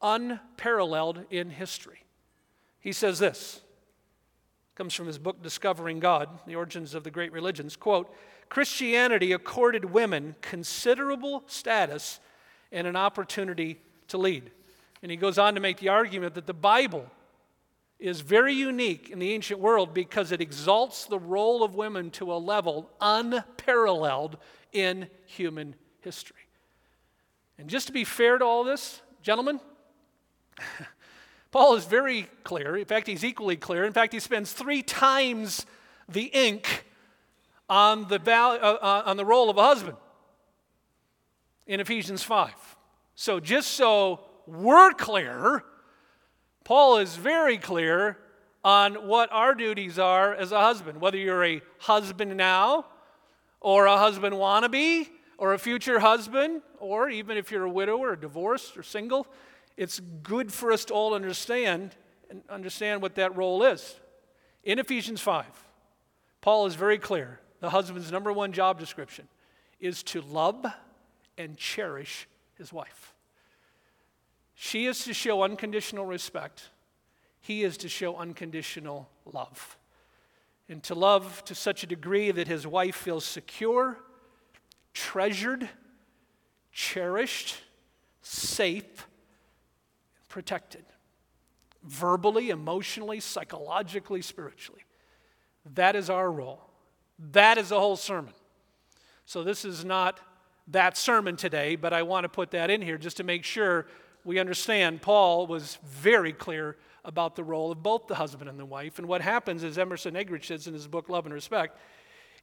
unparalleled 0.00 1.24
in 1.30 1.50
history. 1.50 2.04
He 2.80 2.92
says 2.92 3.18
this 3.18 3.60
comes 4.78 4.94
from 4.94 5.08
his 5.08 5.18
book 5.18 5.42
discovering 5.42 5.98
god 5.98 6.28
the 6.46 6.54
origins 6.54 6.94
of 6.94 7.02
the 7.02 7.10
great 7.10 7.32
religions 7.32 7.74
quote 7.74 8.14
christianity 8.48 9.32
accorded 9.32 9.84
women 9.84 10.36
considerable 10.40 11.42
status 11.48 12.20
and 12.70 12.86
an 12.86 12.94
opportunity 12.94 13.80
to 14.06 14.16
lead 14.16 14.52
and 15.02 15.10
he 15.10 15.16
goes 15.16 15.36
on 15.36 15.56
to 15.56 15.60
make 15.60 15.78
the 15.78 15.88
argument 15.88 16.32
that 16.32 16.46
the 16.46 16.54
bible 16.54 17.04
is 17.98 18.20
very 18.20 18.52
unique 18.52 19.10
in 19.10 19.18
the 19.18 19.32
ancient 19.32 19.58
world 19.58 19.92
because 19.92 20.30
it 20.30 20.40
exalts 20.40 21.06
the 21.06 21.18
role 21.18 21.64
of 21.64 21.74
women 21.74 22.08
to 22.08 22.32
a 22.32 22.38
level 22.38 22.88
unparalleled 23.00 24.36
in 24.72 25.08
human 25.26 25.74
history 26.02 26.46
and 27.58 27.68
just 27.68 27.88
to 27.88 27.92
be 27.92 28.04
fair 28.04 28.38
to 28.38 28.44
all 28.44 28.62
this 28.62 29.02
gentlemen 29.22 29.58
Paul 31.50 31.76
is 31.76 31.84
very 31.84 32.28
clear. 32.44 32.76
In 32.76 32.84
fact, 32.84 33.06
he's 33.06 33.24
equally 33.24 33.56
clear. 33.56 33.84
In 33.84 33.92
fact, 33.92 34.12
he 34.12 34.20
spends 34.20 34.52
three 34.52 34.82
times 34.82 35.64
the 36.08 36.24
ink 36.24 36.84
on 37.68 38.08
the, 38.08 38.20
uh, 38.30 38.78
uh, 38.80 39.02
on 39.06 39.16
the 39.16 39.24
role 39.24 39.50
of 39.50 39.56
a 39.56 39.62
husband 39.62 39.96
in 41.66 41.80
Ephesians 41.80 42.22
5. 42.22 42.52
So, 43.14 43.40
just 43.40 43.72
so 43.72 44.20
we're 44.46 44.92
clear, 44.92 45.64
Paul 46.64 46.98
is 46.98 47.16
very 47.16 47.58
clear 47.58 48.18
on 48.64 49.06
what 49.06 49.30
our 49.32 49.54
duties 49.54 49.98
are 49.98 50.34
as 50.34 50.52
a 50.52 50.60
husband, 50.60 51.00
whether 51.00 51.16
you're 51.16 51.44
a 51.44 51.60
husband 51.78 52.36
now, 52.36 52.86
or 53.60 53.86
a 53.86 53.96
husband 53.96 54.34
wannabe, 54.34 55.08
or 55.36 55.54
a 55.54 55.58
future 55.58 56.00
husband, 56.00 56.62
or 56.78 57.08
even 57.08 57.36
if 57.36 57.50
you're 57.50 57.64
a 57.64 57.70
widow 57.70 57.98
or 57.98 58.16
divorced 58.16 58.76
or 58.76 58.82
single 58.82 59.26
it's 59.78 60.00
good 60.00 60.52
for 60.52 60.72
us 60.72 60.84
to 60.86 60.92
all 60.92 61.14
understand 61.14 61.94
and 62.28 62.42
understand 62.50 63.00
what 63.00 63.14
that 63.14 63.36
role 63.36 63.62
is. 63.62 63.94
In 64.64 64.80
Ephesians 64.80 65.20
5, 65.20 65.46
Paul 66.40 66.66
is 66.66 66.74
very 66.74 66.98
clear. 66.98 67.38
The 67.60 67.70
husband's 67.70 68.10
number 68.10 68.32
one 68.32 68.52
job 68.52 68.80
description 68.80 69.28
is 69.78 70.02
to 70.02 70.20
love 70.20 70.66
and 71.38 71.56
cherish 71.56 72.28
his 72.54 72.72
wife. 72.72 73.14
She 74.54 74.86
is 74.86 75.04
to 75.04 75.14
show 75.14 75.44
unconditional 75.44 76.04
respect, 76.04 76.70
he 77.40 77.62
is 77.62 77.76
to 77.78 77.88
show 77.88 78.16
unconditional 78.16 79.08
love. 79.24 79.78
And 80.68 80.82
to 80.82 80.94
love 80.94 81.42
to 81.46 81.54
such 81.54 81.82
a 81.82 81.86
degree 81.86 82.30
that 82.30 82.46
his 82.46 82.66
wife 82.66 82.96
feels 82.96 83.24
secure, 83.24 83.96
treasured, 84.92 85.66
cherished, 86.72 87.56
safe, 88.20 89.06
protected 90.28 90.84
verbally, 91.82 92.50
emotionally, 92.50 93.20
psychologically, 93.20 94.22
spiritually. 94.22 94.82
That 95.74 95.96
is 95.96 96.10
our 96.10 96.30
role. 96.30 96.60
That 97.18 97.58
is 97.58 97.70
the 97.70 97.78
whole 97.78 97.96
sermon. 97.96 98.34
So, 99.24 99.42
this 99.42 99.64
is 99.64 99.84
not 99.84 100.20
that 100.68 100.96
sermon 100.96 101.36
today, 101.36 101.76
but 101.76 101.92
I 101.92 102.02
want 102.02 102.24
to 102.24 102.28
put 102.28 102.50
that 102.52 102.70
in 102.70 102.82
here 102.82 102.98
just 102.98 103.16
to 103.18 103.24
make 103.24 103.44
sure 103.44 103.86
we 104.24 104.38
understand 104.38 105.02
Paul 105.02 105.46
was 105.46 105.78
very 105.84 106.32
clear 106.32 106.76
about 107.04 107.36
the 107.36 107.44
role 107.44 107.72
of 107.72 107.82
both 107.82 108.06
the 108.06 108.14
husband 108.14 108.50
and 108.50 108.58
the 108.58 108.66
wife. 108.66 108.98
And 108.98 109.08
what 109.08 109.22
happens, 109.22 109.64
as 109.64 109.78
Emerson 109.78 110.14
Eggerichs 110.14 110.46
says 110.46 110.66
in 110.66 110.74
his 110.74 110.86
book, 110.86 111.08
Love 111.08 111.24
and 111.24 111.32
Respect, 111.32 111.78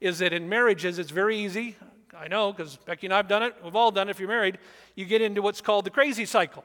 is 0.01 0.19
that 0.19 0.33
in 0.33 0.49
marriages, 0.49 0.99
it's 0.99 1.11
very 1.11 1.37
easy. 1.37 1.75
I 2.17 2.27
know 2.27 2.51
because 2.51 2.77
Becky 2.77 3.07
and 3.07 3.13
I 3.13 3.17
have 3.17 3.27
done 3.27 3.43
it. 3.43 3.55
We've 3.63 3.75
all 3.75 3.91
done 3.91 4.07
it 4.07 4.11
if 4.11 4.19
you're 4.19 4.29
married. 4.29 4.57
You 4.95 5.05
get 5.05 5.21
into 5.21 5.41
what's 5.41 5.61
called 5.61 5.85
the 5.85 5.91
crazy 5.91 6.25
cycle. 6.25 6.63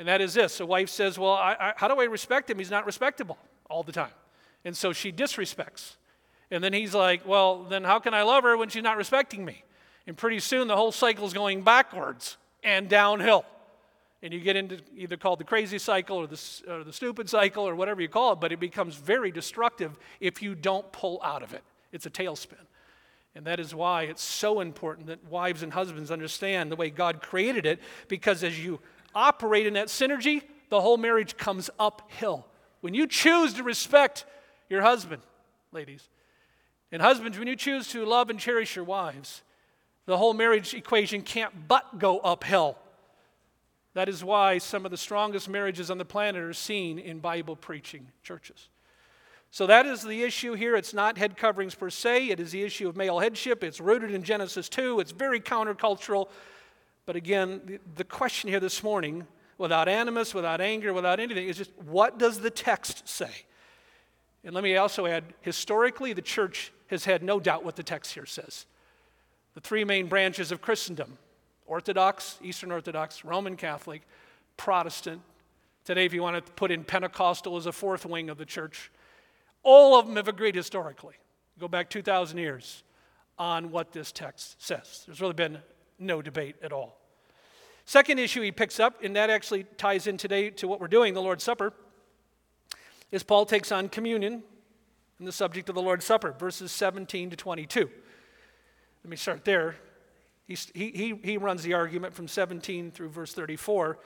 And 0.00 0.08
that 0.08 0.22
is 0.22 0.32
this 0.32 0.60
a 0.60 0.66
wife 0.66 0.88
says, 0.88 1.18
Well, 1.18 1.34
I, 1.34 1.54
I, 1.60 1.72
how 1.76 1.86
do 1.86 2.00
I 2.00 2.04
respect 2.04 2.48
him? 2.48 2.58
He's 2.58 2.70
not 2.70 2.86
respectable 2.86 3.36
all 3.68 3.82
the 3.82 3.92
time. 3.92 4.12
And 4.64 4.74
so 4.74 4.94
she 4.94 5.12
disrespects. 5.12 5.96
And 6.50 6.64
then 6.64 6.72
he's 6.72 6.94
like, 6.94 7.28
Well, 7.28 7.64
then 7.64 7.84
how 7.84 7.98
can 7.98 8.14
I 8.14 8.22
love 8.22 8.42
her 8.44 8.56
when 8.56 8.70
she's 8.70 8.82
not 8.82 8.96
respecting 8.96 9.44
me? 9.44 9.62
And 10.06 10.16
pretty 10.16 10.40
soon 10.40 10.68
the 10.68 10.76
whole 10.76 10.90
cycle 10.90 11.26
is 11.26 11.34
going 11.34 11.64
backwards 11.64 12.38
and 12.64 12.88
downhill. 12.88 13.44
And 14.22 14.32
you 14.32 14.40
get 14.40 14.56
into 14.56 14.78
either 14.96 15.18
called 15.18 15.38
the 15.38 15.44
crazy 15.44 15.78
cycle 15.78 16.16
or 16.16 16.26
the, 16.26 16.62
or 16.66 16.82
the 16.82 16.94
stupid 16.94 17.28
cycle 17.28 17.68
or 17.68 17.74
whatever 17.74 18.00
you 18.00 18.08
call 18.08 18.32
it, 18.32 18.40
but 18.40 18.52
it 18.52 18.60
becomes 18.60 18.96
very 18.96 19.30
destructive 19.30 19.98
if 20.18 20.40
you 20.40 20.54
don't 20.54 20.90
pull 20.92 21.20
out 21.22 21.42
of 21.42 21.52
it. 21.52 21.62
It's 21.92 22.06
a 22.06 22.10
tailspin. 22.10 22.54
And 23.34 23.46
that 23.46 23.60
is 23.60 23.74
why 23.74 24.04
it's 24.04 24.22
so 24.22 24.60
important 24.60 25.08
that 25.08 25.22
wives 25.26 25.62
and 25.62 25.74
husbands 25.74 26.10
understand 26.10 26.72
the 26.72 26.76
way 26.76 26.88
God 26.88 27.20
created 27.20 27.66
it, 27.66 27.80
because 28.08 28.42
as 28.42 28.58
you 28.58 28.80
operate 29.14 29.66
in 29.66 29.74
that 29.74 29.88
synergy, 29.88 30.42
the 30.68 30.80
whole 30.80 30.96
marriage 30.96 31.36
comes 31.36 31.70
uphill. 31.78 32.46
When 32.80 32.94
you 32.94 33.06
choose 33.06 33.54
to 33.54 33.62
respect 33.62 34.24
your 34.68 34.82
husband, 34.82 35.22
ladies, 35.72 36.08
and 36.92 37.02
husbands, 37.02 37.38
when 37.38 37.48
you 37.48 37.56
choose 37.56 37.88
to 37.88 38.04
love 38.04 38.30
and 38.30 38.38
cherish 38.38 38.74
your 38.74 38.84
wives, 38.84 39.42
the 40.06 40.16
whole 40.16 40.34
marriage 40.34 40.74
equation 40.74 41.22
can't 41.22 41.68
but 41.68 41.98
go 41.98 42.18
uphill. 42.20 42.76
That 43.94 44.08
is 44.08 44.24
why 44.24 44.58
some 44.58 44.84
of 44.84 44.90
the 44.90 44.96
strongest 44.96 45.48
marriages 45.48 45.90
on 45.90 45.98
the 45.98 46.04
planet 46.04 46.42
are 46.42 46.52
seen 46.52 46.98
in 46.98 47.18
Bible 47.18 47.56
preaching 47.56 48.06
churches. 48.22 48.68
So 49.50 49.66
that 49.66 49.84
is 49.84 50.02
the 50.02 50.22
issue 50.22 50.54
here. 50.54 50.76
It's 50.76 50.94
not 50.94 51.18
head 51.18 51.36
coverings 51.36 51.74
per 51.74 51.90
se, 51.90 52.28
it 52.28 52.38
is 52.38 52.52
the 52.52 52.62
issue 52.62 52.88
of 52.88 52.96
male 52.96 53.18
headship. 53.18 53.64
It's 53.64 53.80
rooted 53.80 54.12
in 54.12 54.22
Genesis 54.22 54.68
2. 54.68 55.00
It's 55.00 55.10
very 55.10 55.40
countercultural. 55.40 56.28
But 57.10 57.16
again, 57.16 57.80
the 57.96 58.04
question 58.04 58.50
here 58.50 58.60
this 58.60 58.84
morning, 58.84 59.26
without 59.58 59.88
animus, 59.88 60.32
without 60.32 60.60
anger, 60.60 60.92
without 60.92 61.18
anything, 61.18 61.48
is 61.48 61.56
just 61.56 61.72
what 61.78 62.18
does 62.18 62.38
the 62.38 62.50
text 62.50 63.08
say? 63.08 63.32
And 64.44 64.54
let 64.54 64.62
me 64.62 64.76
also 64.76 65.06
add 65.06 65.24
historically, 65.40 66.12
the 66.12 66.22
church 66.22 66.72
has 66.86 67.06
had 67.06 67.24
no 67.24 67.40
doubt 67.40 67.64
what 67.64 67.74
the 67.74 67.82
text 67.82 68.14
here 68.14 68.26
says. 68.26 68.64
The 69.54 69.60
three 69.60 69.82
main 69.82 70.06
branches 70.06 70.52
of 70.52 70.62
Christendom 70.62 71.18
Orthodox, 71.66 72.38
Eastern 72.44 72.70
Orthodox, 72.70 73.24
Roman 73.24 73.56
Catholic, 73.56 74.02
Protestant. 74.56 75.20
Today, 75.84 76.04
if 76.04 76.14
you 76.14 76.22
want 76.22 76.46
to 76.46 76.52
put 76.52 76.70
in 76.70 76.84
Pentecostal 76.84 77.56
as 77.56 77.66
a 77.66 77.72
fourth 77.72 78.06
wing 78.06 78.30
of 78.30 78.38
the 78.38 78.46
church, 78.46 78.92
all 79.64 79.98
of 79.98 80.06
them 80.06 80.14
have 80.14 80.28
agreed 80.28 80.54
historically. 80.54 81.16
Go 81.58 81.66
back 81.66 81.90
2,000 81.90 82.38
years 82.38 82.84
on 83.36 83.72
what 83.72 83.90
this 83.90 84.12
text 84.12 84.62
says. 84.64 85.02
There's 85.08 85.20
really 85.20 85.34
been 85.34 85.58
no 85.98 86.22
debate 86.22 86.54
at 86.62 86.72
all. 86.72 86.99
Second 87.84 88.18
issue 88.18 88.42
he 88.42 88.52
picks 88.52 88.78
up, 88.78 89.02
and 89.02 89.16
that 89.16 89.30
actually 89.30 89.64
ties 89.76 90.06
in 90.06 90.16
today 90.16 90.50
to 90.50 90.68
what 90.68 90.80
we're 90.80 90.88
doing, 90.88 91.14
the 91.14 91.22
Lord's 91.22 91.44
Supper, 91.44 91.72
is 93.10 93.22
Paul 93.22 93.46
takes 93.46 93.72
on 93.72 93.88
communion 93.88 94.42
and 95.18 95.26
the 95.28 95.32
subject 95.32 95.68
of 95.68 95.74
the 95.74 95.82
Lord's 95.82 96.04
Supper, 96.04 96.32
verses 96.38 96.72
17 96.72 97.30
to 97.30 97.36
22. 97.36 97.90
Let 99.04 99.10
me 99.10 99.16
start 99.16 99.44
there. 99.44 99.76
He, 100.46 100.56
he, 100.74 101.14
he 101.22 101.36
runs 101.36 101.62
the 101.62 101.74
argument 101.74 102.14
from 102.14 102.26
17 102.26 102.90
through 102.90 103.10
verse 103.10 103.32
34. 103.32 103.98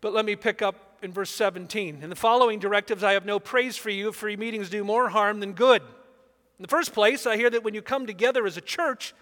But 0.00 0.12
let 0.12 0.24
me 0.24 0.36
pick 0.36 0.62
up 0.62 0.98
in 1.02 1.12
verse 1.12 1.30
17. 1.30 2.02
In 2.02 2.10
the 2.10 2.16
following 2.16 2.58
directives, 2.58 3.02
I 3.02 3.12
have 3.12 3.24
no 3.24 3.38
praise 3.38 3.76
for 3.76 3.90
you, 3.90 4.12
for 4.12 4.28
your 4.28 4.38
meetings 4.38 4.70
do 4.70 4.84
more 4.84 5.08
harm 5.08 5.40
than 5.40 5.52
good. 5.52 5.82
In 5.82 6.62
the 6.62 6.68
first 6.68 6.92
place, 6.92 7.26
I 7.26 7.36
hear 7.36 7.50
that 7.50 7.64
when 7.64 7.74
you 7.74 7.82
come 7.82 8.06
together 8.06 8.46
as 8.46 8.56
a 8.56 8.60
church, 8.60 9.14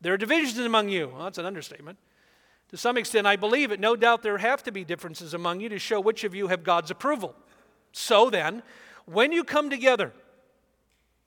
there 0.00 0.12
are 0.12 0.18
divisions 0.18 0.58
among 0.58 0.88
you. 0.88 1.08
Well, 1.08 1.24
that's 1.24 1.38
an 1.38 1.46
understatement. 1.46 1.98
To 2.70 2.76
some 2.76 2.96
extent, 2.96 3.26
I 3.26 3.36
believe 3.36 3.70
it. 3.70 3.78
No 3.78 3.94
doubt 3.96 4.22
there 4.22 4.38
have 4.38 4.62
to 4.64 4.72
be 4.72 4.84
differences 4.84 5.34
among 5.34 5.60
you 5.60 5.68
to 5.68 5.78
show 5.78 6.00
which 6.00 6.24
of 6.24 6.34
you 6.34 6.48
have 6.48 6.64
God's 6.64 6.90
approval. 6.90 7.34
So 7.92 8.28
then, 8.28 8.62
when 9.04 9.32
you 9.32 9.44
come 9.44 9.70
together, 9.70 10.12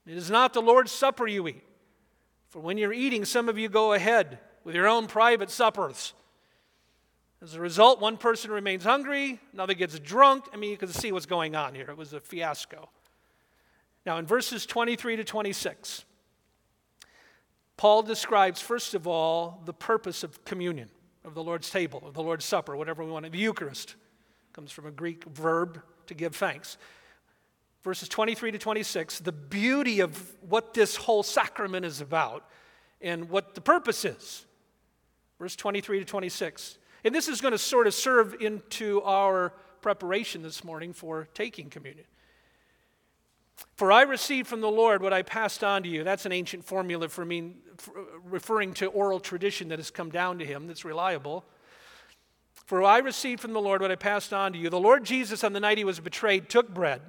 it 0.05 0.17
is 0.17 0.29
not 0.29 0.53
the 0.53 0.61
Lord's 0.61 0.91
Supper 0.91 1.27
you 1.27 1.47
eat. 1.47 1.63
For 2.49 2.59
when 2.59 2.77
you're 2.77 2.93
eating, 2.93 3.25
some 3.25 3.47
of 3.47 3.57
you 3.57 3.69
go 3.69 3.93
ahead 3.93 4.39
with 4.63 4.75
your 4.75 4.87
own 4.87 5.07
private 5.07 5.49
suppers. 5.49 6.13
As 7.41 7.53
a 7.53 7.61
result, 7.61 8.01
one 8.01 8.17
person 8.17 8.51
remains 8.51 8.83
hungry, 8.83 9.39
another 9.53 9.73
gets 9.73 9.97
drunk. 9.99 10.45
I 10.53 10.57
mean, 10.57 10.71
you 10.71 10.77
can 10.77 10.89
see 10.89 11.11
what's 11.11 11.25
going 11.25 11.55
on 11.55 11.73
here. 11.73 11.89
It 11.89 11.95
was 11.95 12.11
a 12.11 12.19
fiasco. 12.19 12.89
Now, 14.05 14.17
in 14.17 14.25
verses 14.25 14.65
23 14.65 15.17
to 15.17 15.23
26, 15.23 16.03
Paul 17.77 18.01
describes, 18.03 18.59
first 18.59 18.93
of 18.93 19.07
all, 19.07 19.61
the 19.63 19.73
purpose 19.73 20.23
of 20.23 20.43
communion, 20.43 20.89
of 21.23 21.33
the 21.33 21.43
Lord's 21.43 21.69
table, 21.69 22.03
of 22.05 22.13
the 22.13 22.23
Lord's 22.23 22.45
Supper, 22.45 22.75
whatever 22.75 23.03
we 23.03 23.11
want. 23.11 23.29
The 23.31 23.37
Eucharist 23.37 23.95
comes 24.53 24.71
from 24.71 24.85
a 24.85 24.91
Greek 24.91 25.23
verb 25.25 25.81
to 26.07 26.13
give 26.13 26.35
thanks 26.35 26.77
verses 27.83 28.09
23 28.09 28.51
to 28.51 28.57
26, 28.57 29.19
the 29.19 29.31
beauty 29.31 29.99
of 29.99 30.35
what 30.41 30.73
this 30.73 30.95
whole 30.95 31.23
sacrament 31.23 31.85
is 31.85 32.01
about 32.01 32.47
and 33.01 33.29
what 33.29 33.55
the 33.55 33.61
purpose 33.61 34.05
is. 34.05 34.45
Verse 35.39 35.55
23 35.55 35.99
to 35.99 36.05
26. 36.05 36.77
And 37.05 37.15
this 37.15 37.29
is 37.29 37.39
going 37.39 37.53
to 37.53 37.57
sort 37.57 37.87
of 37.87 37.93
serve 37.93 38.35
into 38.41 39.01
our 39.03 39.53
preparation 39.81 40.41
this 40.41 40.63
morning 40.63 40.91
for 40.91 41.29
taking 41.33 41.69
communion. 41.69 42.05
For 43.75 43.91
I 43.91 44.01
received 44.01 44.47
from 44.47 44.61
the 44.61 44.71
Lord 44.71 45.01
what 45.01 45.13
I 45.13 45.21
passed 45.21 45.63
on 45.63 45.83
to 45.83 45.89
you. 45.89 46.03
That's 46.03 46.25
an 46.25 46.33
ancient 46.33 46.65
formula 46.65 47.07
for 47.07 47.23
me, 47.23 47.55
referring 48.23 48.73
to 48.75 48.87
oral 48.87 49.19
tradition 49.19 49.69
that 49.69 49.79
has 49.79 49.91
come 49.91 50.09
down 50.09 50.39
to 50.39 50.45
him 50.45 50.67
that's 50.67 50.85
reliable. 50.85 51.43
For 52.65 52.83
I 52.83 52.99
received 52.99 53.41
from 53.41 53.53
the 53.53 53.61
Lord 53.61 53.81
what 53.81 53.91
I 53.91 53.95
passed 53.95 54.31
on 54.31 54.53
to 54.53 54.59
you. 54.59 54.69
The 54.69 54.79
Lord 54.79 55.03
Jesus, 55.03 55.43
on 55.43 55.53
the 55.53 55.59
night 55.59 55.77
he 55.77 55.83
was 55.83 55.99
betrayed, 55.99 56.49
took 56.49 56.71
bread. 56.71 57.01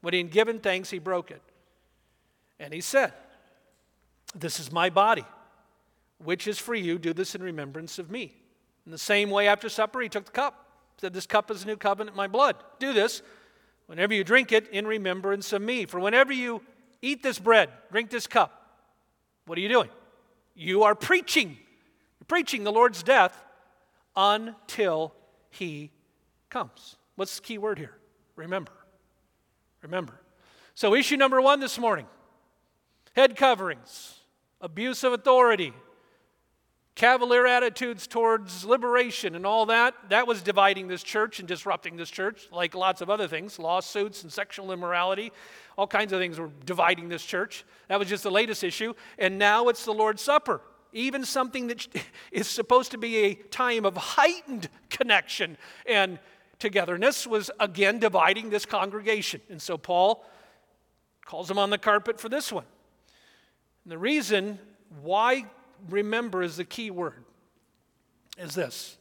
When 0.00 0.12
he 0.12 0.18
had 0.18 0.30
given 0.30 0.58
thanks, 0.58 0.90
he 0.90 0.98
broke 0.98 1.30
it. 1.30 1.40
And 2.58 2.74
he 2.74 2.80
said, 2.80 3.12
This 4.34 4.58
is 4.58 4.72
my 4.72 4.90
body, 4.90 5.24
which 6.18 6.46
is 6.46 6.58
for 6.58 6.74
you. 6.74 6.98
Do 6.98 7.12
this 7.12 7.34
in 7.34 7.42
remembrance 7.42 7.98
of 7.98 8.10
me. 8.10 8.34
In 8.86 8.92
the 8.92 8.98
same 8.98 9.30
way, 9.30 9.48
after 9.48 9.68
supper, 9.68 10.00
he 10.00 10.08
took 10.08 10.26
the 10.26 10.32
cup, 10.32 10.68
said, 11.00 11.14
This 11.14 11.26
cup 11.26 11.50
is 11.50 11.62
a 11.62 11.66
new 11.66 11.76
covenant 11.76 12.14
in 12.14 12.16
my 12.16 12.26
blood. 12.26 12.56
Do 12.78 12.92
this 12.92 13.22
whenever 13.86 14.14
you 14.14 14.24
drink 14.24 14.52
it 14.52 14.68
in 14.68 14.86
remembrance 14.86 15.52
of 15.52 15.62
me. 15.62 15.86
For 15.86 16.00
whenever 16.00 16.32
you 16.32 16.60
eat 17.02 17.22
this 17.22 17.38
bread, 17.38 17.70
drink 17.90 18.10
this 18.10 18.26
cup, 18.26 18.82
what 19.46 19.58
are 19.58 19.60
you 19.60 19.68
doing? 19.68 19.90
You 20.54 20.84
are 20.84 20.94
preaching. 20.94 21.50
You're 21.50 22.26
preaching 22.28 22.64
the 22.64 22.72
Lord's 22.72 23.02
death 23.02 23.36
until 24.16 25.14
he 25.50 25.90
comes. 26.50 26.96
What's 27.16 27.36
the 27.36 27.42
key 27.42 27.58
word 27.58 27.78
here? 27.78 27.96
Remember. 28.36 28.72
Remember. 29.82 30.20
So, 30.74 30.94
issue 30.94 31.16
number 31.16 31.40
one 31.40 31.60
this 31.60 31.78
morning 31.78 32.06
head 33.14 33.36
coverings, 33.36 34.18
abuse 34.60 35.04
of 35.04 35.12
authority, 35.12 35.72
cavalier 36.94 37.46
attitudes 37.46 38.06
towards 38.06 38.64
liberation, 38.64 39.34
and 39.34 39.44
all 39.44 39.66
that. 39.66 39.94
That 40.10 40.26
was 40.26 40.42
dividing 40.42 40.88
this 40.88 41.02
church 41.02 41.38
and 41.40 41.48
disrupting 41.48 41.96
this 41.96 42.10
church, 42.10 42.48
like 42.52 42.74
lots 42.74 43.00
of 43.00 43.10
other 43.10 43.26
things 43.26 43.58
lawsuits 43.58 44.22
and 44.22 44.32
sexual 44.32 44.72
immorality. 44.72 45.32
All 45.76 45.86
kinds 45.86 46.12
of 46.12 46.20
things 46.20 46.38
were 46.38 46.50
dividing 46.64 47.08
this 47.08 47.24
church. 47.24 47.64
That 47.88 47.98
was 47.98 48.08
just 48.08 48.22
the 48.22 48.30
latest 48.30 48.62
issue. 48.62 48.94
And 49.18 49.38
now 49.38 49.68
it's 49.68 49.84
the 49.84 49.94
Lord's 49.94 50.22
Supper 50.22 50.60
even 50.96 51.24
something 51.24 51.66
that 51.66 51.86
is 52.32 52.48
supposed 52.48 52.92
to 52.92 52.98
be 52.98 53.16
a 53.16 53.34
time 53.34 53.84
of 53.84 53.96
heightened 53.96 54.68
connection 54.88 55.58
and 55.86 56.18
togetherness 56.58 57.26
was 57.26 57.50
again 57.60 57.98
dividing 57.98 58.48
this 58.48 58.64
congregation. 58.64 59.40
And 59.50 59.60
so 59.60 59.76
Paul 59.76 60.24
calls 61.26 61.48
them 61.48 61.58
on 61.58 61.70
the 61.70 61.78
carpet 61.78 62.20
for 62.20 62.28
this 62.28 62.52
one. 62.52 62.64
And 63.84 63.92
the 63.92 63.98
reason 63.98 64.58
why 65.02 65.46
remember 65.88 66.42
is 66.42 66.56
the 66.56 66.64
key 66.64 66.90
word 66.90 67.24
is 68.38 68.54
this 68.54 68.96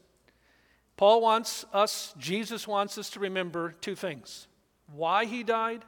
Paul 0.95 1.21
wants 1.21 1.65
us, 1.73 2.13
Jesus 2.17 2.67
wants 2.67 2.97
us 2.97 3.09
to 3.11 3.19
remember 3.19 3.75
two 3.81 3.95
things 3.95 4.47
why 4.93 5.25
he 5.25 5.43
died, 5.43 5.83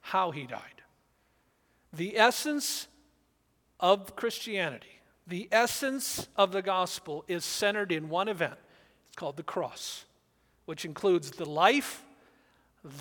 how 0.00 0.30
he 0.30 0.46
died. 0.46 0.82
The 1.92 2.18
essence 2.18 2.86
of 3.78 4.14
Christianity, 4.16 5.00
the 5.26 5.48
essence 5.50 6.28
of 6.36 6.52
the 6.52 6.62
gospel 6.62 7.24
is 7.26 7.44
centered 7.44 7.90
in 7.90 8.08
one 8.08 8.28
event. 8.28 8.58
It's 9.08 9.16
called 9.16 9.36
the 9.36 9.42
cross 9.42 10.04
which 10.66 10.84
includes 10.84 11.32
the 11.32 11.44
life, 11.44 12.04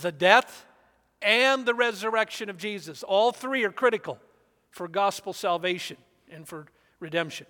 the 0.02 0.12
death, 0.12 0.66
and 1.22 1.68
the 1.68 1.76
resurrection 1.76 2.50
of 2.50 2.58
Jesus. 2.58 3.04
All 3.04 3.32
three 3.32 3.64
are 3.64 3.72
critical 3.72 4.18
for 4.72 4.88
gospel 4.88 5.34
salvation 5.34 5.98
and 6.32 6.48
for 6.48 6.66
redemption. 7.00 7.48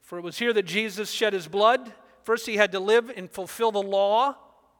For 0.00 0.18
it 0.18 0.22
was 0.22 0.38
here 0.38 0.52
that 0.52 0.64
Jesus 0.64 1.10
shed 1.10 1.32
his 1.32 1.48
blood. 1.48 1.92
First, 2.22 2.46
he 2.46 2.56
had 2.56 2.72
to 2.72 2.80
live 2.80 3.10
and 3.16 3.30
fulfill 3.30 3.72
the 3.72 3.82
law 3.82 4.36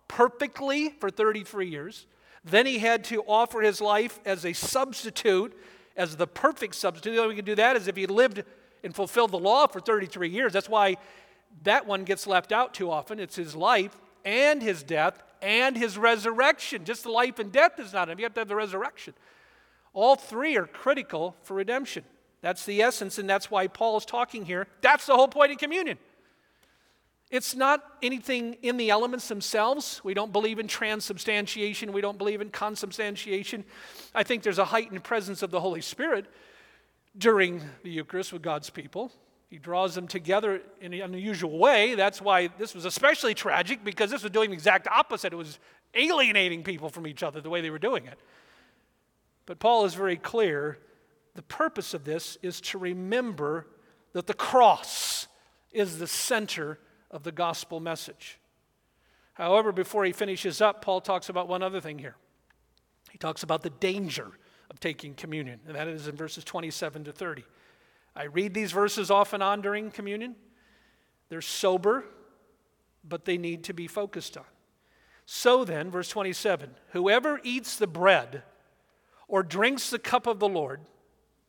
perfectly 0.09 0.91
for 1.01 1.11
33 1.11 1.69
years. 1.69 2.07
Then 2.45 2.67
he 2.67 2.79
had 2.79 3.05
to 3.05 3.23
offer 3.23 3.61
his 3.61 3.81
life 3.81 4.21
as 4.25 4.45
a 4.45 4.53
substitute, 4.53 5.57
as 5.97 6.17
the 6.17 6.27
perfect 6.27 6.75
substitute. 6.75 7.13
The 7.13 7.19
only 7.19 7.29
way 7.29 7.33
we 7.33 7.37
can 7.37 7.45
do 7.45 7.55
that 7.55 7.77
is 7.77 7.89
if 7.89 7.97
he 7.97 8.07
lived 8.07 8.43
and 8.85 8.95
fulfilled 8.95 9.31
the 9.31 9.39
law 9.39 9.67
for 9.67 9.81
33 9.81 10.29
years. 10.29 10.53
That's 10.53 10.69
why 10.69 10.97
that 11.63 11.87
one 11.87 12.05
gets 12.05 12.27
left 12.27 12.53
out 12.53 12.75
too 12.75 12.91
often. 12.91 13.21
It's 13.21 13.37
his 13.37 13.55
life 13.55 13.97
and 14.25 14.63
his 14.63 14.83
death 14.83 15.23
and 15.41 15.77
his 15.77 15.99
resurrection. 15.99 16.85
Just 16.85 17.05
the 17.05 17.11
life 17.11 17.39
and 17.39 17.53
death 17.53 17.79
is 17.79 17.93
not 17.93 18.09
enough. 18.09 18.19
You 18.19 18.25
have 18.25 18.35
to 18.35 18.41
have 18.41 18.49
the 18.49 18.57
resurrection. 18.57 19.15
All 19.93 20.17
three 20.17 20.57
are 20.57 20.67
critical 20.67 21.37
for 21.43 21.55
redemption. 21.55 22.05
That's 22.43 22.67
the 22.67 22.83
essence, 22.83 23.19
and 23.19 23.31
that's 23.31 23.51
why 23.51 23.69
Paul 23.69 23.97
is 23.97 24.05
talking 24.05 24.45
here. 24.45 24.67
That's 24.83 25.07
the 25.07 25.15
whole 25.15 25.29
point 25.29 25.53
of 25.53 25.59
communion. 25.59 25.97
It's 27.31 27.55
not 27.55 27.83
anything 28.03 28.59
in 28.61 28.77
the 28.77 28.91
elements 28.91 29.29
themselves. 29.29 30.03
We 30.05 30.13
don't 30.13 30.35
believe 30.35 30.59
in 30.59 30.69
transubstantiation. 30.69 31.93
We 31.93 32.03
don't 32.03 32.19
believe 32.19 32.43
in 32.43 32.51
consubstantiation. 32.51 33.65
I 34.15 34.23
think 34.23 34.43
there's 34.43 34.59
a 34.59 34.67
heightened 34.67 35.03
presence 35.03 35.43
of 35.43 35.51
the 35.51 35.61
Holy 35.61 35.81
Spirit 35.81 36.27
during 37.17 37.63
the 37.85 37.91
Eucharist 37.91 38.35
with 38.35 38.43
God's 38.43 38.69
people. 38.69 39.11
He 39.49 39.57
draws 39.57 39.95
them 39.95 40.09
together 40.09 40.61
in 40.81 40.93
an 40.93 41.01
unusual 41.01 41.59
way. 41.59 41.95
That's 41.95 42.21
why 42.21 42.49
this 42.59 42.75
was 42.75 42.85
especially 42.85 43.35
tragic 43.35 43.83
because 43.83 44.11
this 44.11 44.23
was 44.23 44.33
doing 44.33 44.51
the 44.51 44.55
exact 44.55 44.87
opposite. 44.89 45.33
It 45.33 45.37
was 45.37 45.59
alienating 45.95 46.63
people 46.63 46.89
from 46.89 47.07
each 47.07 47.23
other 47.23 47.41
the 47.41 47.51
way 47.51 47.61
they 47.61 47.71
were 47.71 47.79
doing 47.79 48.05
it. 48.07 48.19
But 49.47 49.59
Paul 49.59 49.85
is 49.85 49.95
very 49.95 50.17
clear 50.17 50.79
the 51.35 51.43
purpose 51.43 51.95
of 51.95 52.05
this 52.05 52.37
is 52.43 52.61
to 52.61 52.79
remember 52.79 53.67
that 54.13 54.27
the 54.27 54.35
cross 54.35 55.27
is 55.73 55.99
the 55.99 56.07
center 56.07 56.79
of 57.11 57.23
the 57.23 57.33
gospel 57.33 57.81
message. 57.81 58.39
However, 59.35 59.73
before 59.73 60.05
he 60.05 60.13
finishes 60.13 60.61
up, 60.61 60.83
Paul 60.83 61.01
talks 61.01 61.29
about 61.29 61.49
one 61.49 61.63
other 61.63 61.81
thing 61.81 61.99
here. 61.99 62.17
He 63.11 63.19
talks 63.19 63.43
about 63.43 63.63
the 63.63 63.71
danger 63.71 64.31
of 64.71 64.79
taking 64.81 65.15
communion, 65.15 65.61
and 65.67 65.75
that 65.75 65.89
is 65.89 66.07
in 66.07 66.17
verses 66.17 66.45
27 66.45 67.05
to 67.05 67.13
30. 67.13 67.45
I 68.15 68.25
read 68.25 68.53
these 68.53 68.73
verses 68.73 69.11
off 69.11 69.33
and 69.33 69.43
on 69.43 69.63
during 69.63 69.91
communion. 69.91 70.37
They're 71.31 71.41
sober, 71.41 72.05
but 73.03 73.25
they 73.25 73.39
need 73.39 73.65
to 73.65 73.73
be 73.73 73.87
focused 73.87 74.37
on. 74.37 74.45
So 75.25 75.65
then, 75.65 75.91
verse 75.91 76.09
27 76.09 76.71
whoever 76.91 77.41
eats 77.43 77.77
the 77.77 77.87
bread 77.87 78.43
or 79.29 79.43
drinks 79.43 79.89
the 79.89 79.99
cup 79.99 80.27
of 80.27 80.41
the 80.41 80.49
Lord 80.49 80.81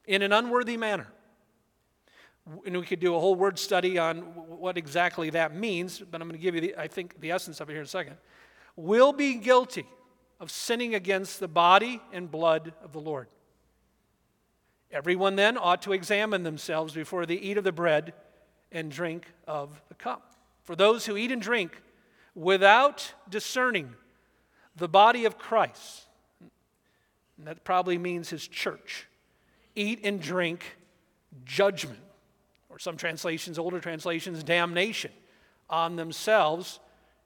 in 0.06 0.22
an 0.22 0.34
unworthy 0.34 0.78
manner, 0.78 1.08
and 2.66 2.78
we 2.78 2.86
could 2.86 3.00
do 3.00 3.16
a 3.16 3.20
whole 3.20 3.36
word 3.36 3.58
study 3.58 3.98
on 3.98 4.18
what 4.18 4.78
exactly 4.78 5.30
that 5.30 5.56
means, 5.56 6.00
but 6.00 6.22
I'm 6.22 6.28
going 6.28 6.40
to 6.40 6.44
give 6.44 6.56
you, 6.56 6.62
the, 6.62 6.76
I 6.78 6.88
think, 6.88 7.20
the 7.22 7.32
essence 7.32 7.62
of 7.62 7.70
it 7.70 7.74
here 7.74 7.82
in 7.82 7.86
a 7.86 7.90
second, 7.90 8.18
will 8.76 9.14
be 9.14 9.36
guilty 9.36 9.86
of 10.40 10.52
sinning 10.52 10.94
against 10.94 11.40
the 11.40 11.48
body 11.48 12.02
and 12.12 12.30
blood 12.30 12.74
of 12.84 12.92
the 12.92 13.00
Lord. 13.00 13.28
Everyone 14.92 15.36
then 15.36 15.58
ought 15.58 15.82
to 15.84 15.94
examine 15.94 16.44
themselves 16.44 16.94
before 16.94 17.26
they 17.26 17.36
eat 17.36 17.58
of 17.58 17.64
the 17.64 17.72
bread 17.72 18.14
and 18.72 18.92
drink 18.92 19.26
of 19.48 19.82
the 19.88 19.96
cup. 19.96 20.36
For 20.64 20.76
those 20.76 21.06
who 21.06 21.16
eat 21.16 21.32
and 21.32 21.42
drink 21.42 21.82
without 22.36 23.14
discerning 23.30 23.94
the 24.76 24.88
body 24.88 25.26
of 25.26 25.38
Christ, 25.38 26.08
and 27.38 27.48
that 27.48 27.64
probably 27.64 27.98
means 27.98 28.30
his 28.30 28.48
church, 28.48 29.08
eat 29.76 30.02
and 30.04 30.22
drink 30.22 30.78
judgment 31.46 32.00
or 32.70 32.80
some 32.80 32.98
translations, 32.98 33.60
older 33.60 33.80
translations, 33.80 34.44
damnation 34.44 35.12
on 35.70 35.96
themselves. 35.96 36.80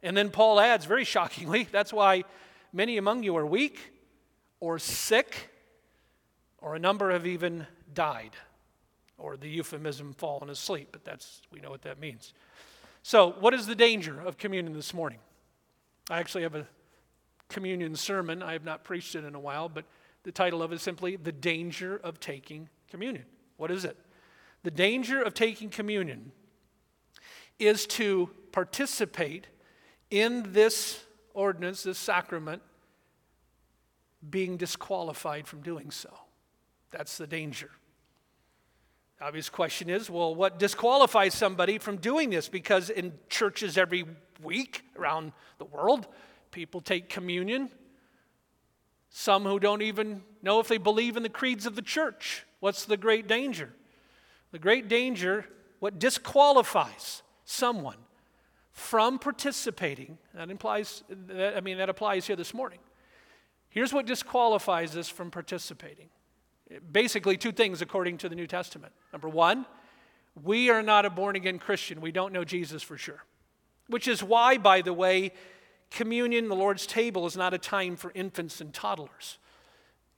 And 0.03 0.15
then 0.15 0.29
Paul 0.29 0.59
adds, 0.59 0.85
very 0.85 1.03
shockingly, 1.03 1.67
that's 1.71 1.93
why 1.93 2.23
many 2.73 2.97
among 2.97 3.23
you 3.23 3.37
are 3.37 3.45
weak 3.45 3.93
or 4.59 4.79
sick, 4.79 5.51
or 6.59 6.75
a 6.75 6.79
number 6.79 7.11
have 7.11 7.27
even 7.27 7.67
died, 7.93 8.31
or 9.17 9.37
the 9.37 9.47
euphemism 9.47 10.13
fallen 10.13 10.49
asleep, 10.49 10.89
but 10.91 11.05
that's, 11.05 11.41
we 11.51 11.59
know 11.59 11.69
what 11.69 11.83
that 11.83 11.99
means. 11.99 12.33
So, 13.03 13.35
what 13.39 13.53
is 13.53 13.67
the 13.67 13.75
danger 13.75 14.19
of 14.19 14.37
communion 14.37 14.73
this 14.73 14.93
morning? 14.93 15.19
I 16.09 16.19
actually 16.19 16.43
have 16.43 16.55
a 16.55 16.67
communion 17.49 17.95
sermon. 17.95 18.41
I 18.41 18.53
have 18.53 18.65
not 18.65 18.83
preached 18.83 19.15
it 19.15 19.23
in 19.23 19.35
a 19.35 19.39
while, 19.39 19.69
but 19.69 19.85
the 20.27 20.33
title 20.33 20.61
of 20.61 20.73
it 20.73 20.75
is 20.75 20.81
simply 20.81 21.15
The 21.15 21.31
Danger 21.31 21.95
of 21.95 22.19
Taking 22.19 22.67
Communion. 22.89 23.23
What 23.55 23.71
is 23.71 23.85
it? 23.85 23.95
The 24.63 24.71
danger 24.71 25.21
of 25.21 25.33
taking 25.33 25.69
communion 25.69 26.33
is 27.59 27.87
to 27.87 28.29
participate 28.51 29.47
in 30.11 30.51
this 30.51 31.01
ordinance, 31.33 31.83
this 31.83 31.97
sacrament, 31.97 32.61
being 34.29 34.57
disqualified 34.57 35.47
from 35.47 35.61
doing 35.61 35.91
so. 35.91 36.13
That's 36.91 37.17
the 37.17 37.25
danger. 37.25 37.69
The 39.19 39.27
obvious 39.27 39.47
question 39.47 39.89
is 39.89 40.09
well, 40.09 40.35
what 40.35 40.59
disqualifies 40.59 41.35
somebody 41.35 41.77
from 41.77 41.95
doing 41.95 42.31
this? 42.31 42.49
Because 42.49 42.89
in 42.89 43.13
churches 43.29 43.77
every 43.77 44.03
week 44.43 44.83
around 44.99 45.31
the 45.57 45.65
world, 45.65 46.05
people 46.51 46.81
take 46.81 47.07
communion. 47.07 47.69
Some 49.19 49.45
who 49.45 49.59
don't 49.59 49.81
even 49.81 50.21
know 50.43 50.59
if 50.59 50.67
they 50.67 50.77
believe 50.77 51.17
in 51.17 51.23
the 51.23 51.27
creeds 51.27 51.65
of 51.65 51.75
the 51.75 51.81
church. 51.81 52.45
What's 52.59 52.85
the 52.85 52.97
great 52.97 53.27
danger? 53.27 53.73
The 54.51 54.59
great 54.59 54.87
danger, 54.87 55.47
what 55.79 55.97
disqualifies 55.97 57.23
someone 57.43 57.97
from 58.73 59.17
participating, 59.17 60.19
that 60.35 60.51
implies, 60.51 61.03
I 61.35 61.61
mean, 61.61 61.79
that 61.79 61.89
applies 61.89 62.27
here 62.27 62.35
this 62.35 62.53
morning. 62.53 62.77
Here's 63.69 63.91
what 63.91 64.05
disqualifies 64.05 64.95
us 64.95 65.09
from 65.09 65.31
participating. 65.31 66.09
Basically, 66.91 67.37
two 67.37 67.51
things 67.51 67.81
according 67.81 68.19
to 68.19 68.29
the 68.29 68.35
New 68.35 68.45
Testament. 68.45 68.93
Number 69.11 69.29
one, 69.29 69.65
we 70.43 70.69
are 70.69 70.83
not 70.83 71.05
a 71.05 71.09
born 71.09 71.35
again 71.35 71.57
Christian. 71.57 72.01
We 72.01 72.11
don't 72.11 72.33
know 72.33 72.43
Jesus 72.43 72.83
for 72.83 72.99
sure. 72.99 73.23
Which 73.87 74.07
is 74.07 74.21
why, 74.21 74.59
by 74.59 74.83
the 74.83 74.93
way, 74.93 75.33
communion, 75.91 76.47
the 76.47 76.55
Lord's 76.55 76.85
table, 76.85 77.25
is 77.25 77.37
not 77.37 77.53
a 77.53 77.57
time 77.57 77.95
for 77.95 78.11
infants 78.13 78.61
and 78.61 78.73
toddlers. 78.73 79.37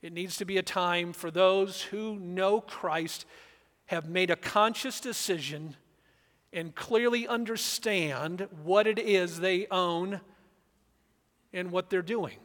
It 0.02 0.14
needs 0.14 0.38
to 0.38 0.46
be 0.46 0.58
a 0.58 0.64
time 0.64 1.14
for 1.14 1.30
those 1.30 1.82
who 1.84 2.18
know 2.20 2.62
Christ 2.62 3.26
have 3.88 4.08
made 4.08 4.30
a 4.30 4.36
conscious 4.36 5.00
decision 5.00 5.76
and 6.54 6.74
clearly 6.74 7.28
understand 7.28 8.48
what 8.64 8.88
it 8.88 8.98
is 8.98 9.40
they 9.40 9.68
own 9.70 10.22
and 11.54 11.72
what 11.72 11.90
they're 11.90 12.02
doing 12.02 12.38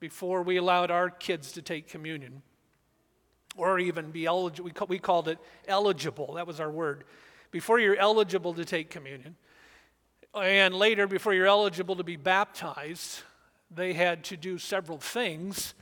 before 0.00 0.42
we 0.42 0.56
allowed 0.56 0.90
our 0.90 1.10
kids 1.10 1.52
to 1.52 1.62
take 1.62 1.88
communion 1.88 2.42
or 3.56 3.78
even 3.78 4.10
be 4.10 4.24
eligible. 4.26 4.70
We, 4.88 4.98
called 4.98 5.28
it 5.28 5.38
eligible, 5.66 6.34
that 6.34 6.46
was 6.46 6.60
our 6.60 6.70
word. 6.70 7.04
Before 7.50 7.78
you're 7.80 7.96
eligible 7.96 8.54
to 8.54 8.64
take 8.64 8.90
communion, 8.90 9.36
and 10.40 10.74
later, 10.74 11.06
before 11.06 11.34
you're 11.34 11.46
eligible 11.46 11.96
to 11.96 12.04
be 12.04 12.16
baptized, 12.16 13.22
they 13.70 13.92
had 13.92 14.24
to 14.24 14.36
do 14.36 14.58
several 14.58 14.98
things 14.98 15.74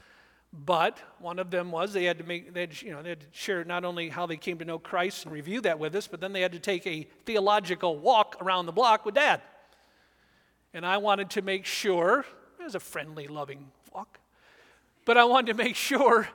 but 0.64 0.99
one 1.19 1.38
of 1.38 1.51
them 1.51 1.71
was 1.71 1.92
they 1.92 2.05
had 2.05 2.19
to 2.19 2.25
make, 2.25 2.55
they 2.55 2.61
had, 2.61 2.81
you 2.81 2.92
know, 2.92 3.03
they 3.03 3.11
had 3.11 3.21
to 3.21 3.27
share 3.33 3.64
not 3.64 3.85
only 3.85 4.09
how 4.09 4.27
they 4.27 4.37
came 4.37 4.59
to 4.59 4.64
know 4.64 4.79
Christ 4.79 5.25
and 5.25 5.33
review 5.33 5.61
that 5.62 5.79
with 5.79 5.95
us, 5.95 6.07
but 6.07 6.21
then 6.21 6.33
they 6.33 6.40
had 6.40 6.53
to 6.53 6.59
take 6.59 6.87
a 6.87 7.07
theological 7.25 7.99
walk 7.99 8.37
around 8.40 8.66
the 8.66 8.73
block 8.73 9.05
with 9.05 9.16
Dad. 9.16 9.42
And 10.73 10.87
I 10.87 10.99
wanted 10.99 11.31
to 11.31 11.42
make 11.42 11.66
sure, 11.66 12.25
it 12.59 12.64
was 12.64 12.75
a 12.75 12.81
friendly, 12.81 13.27
loving 13.27 13.71
walk, 13.92 14.19
but 15.05 15.19
I 15.19 15.25
wanted 15.25 15.57
to 15.57 15.62
make 15.62 15.77
sure 15.77 16.29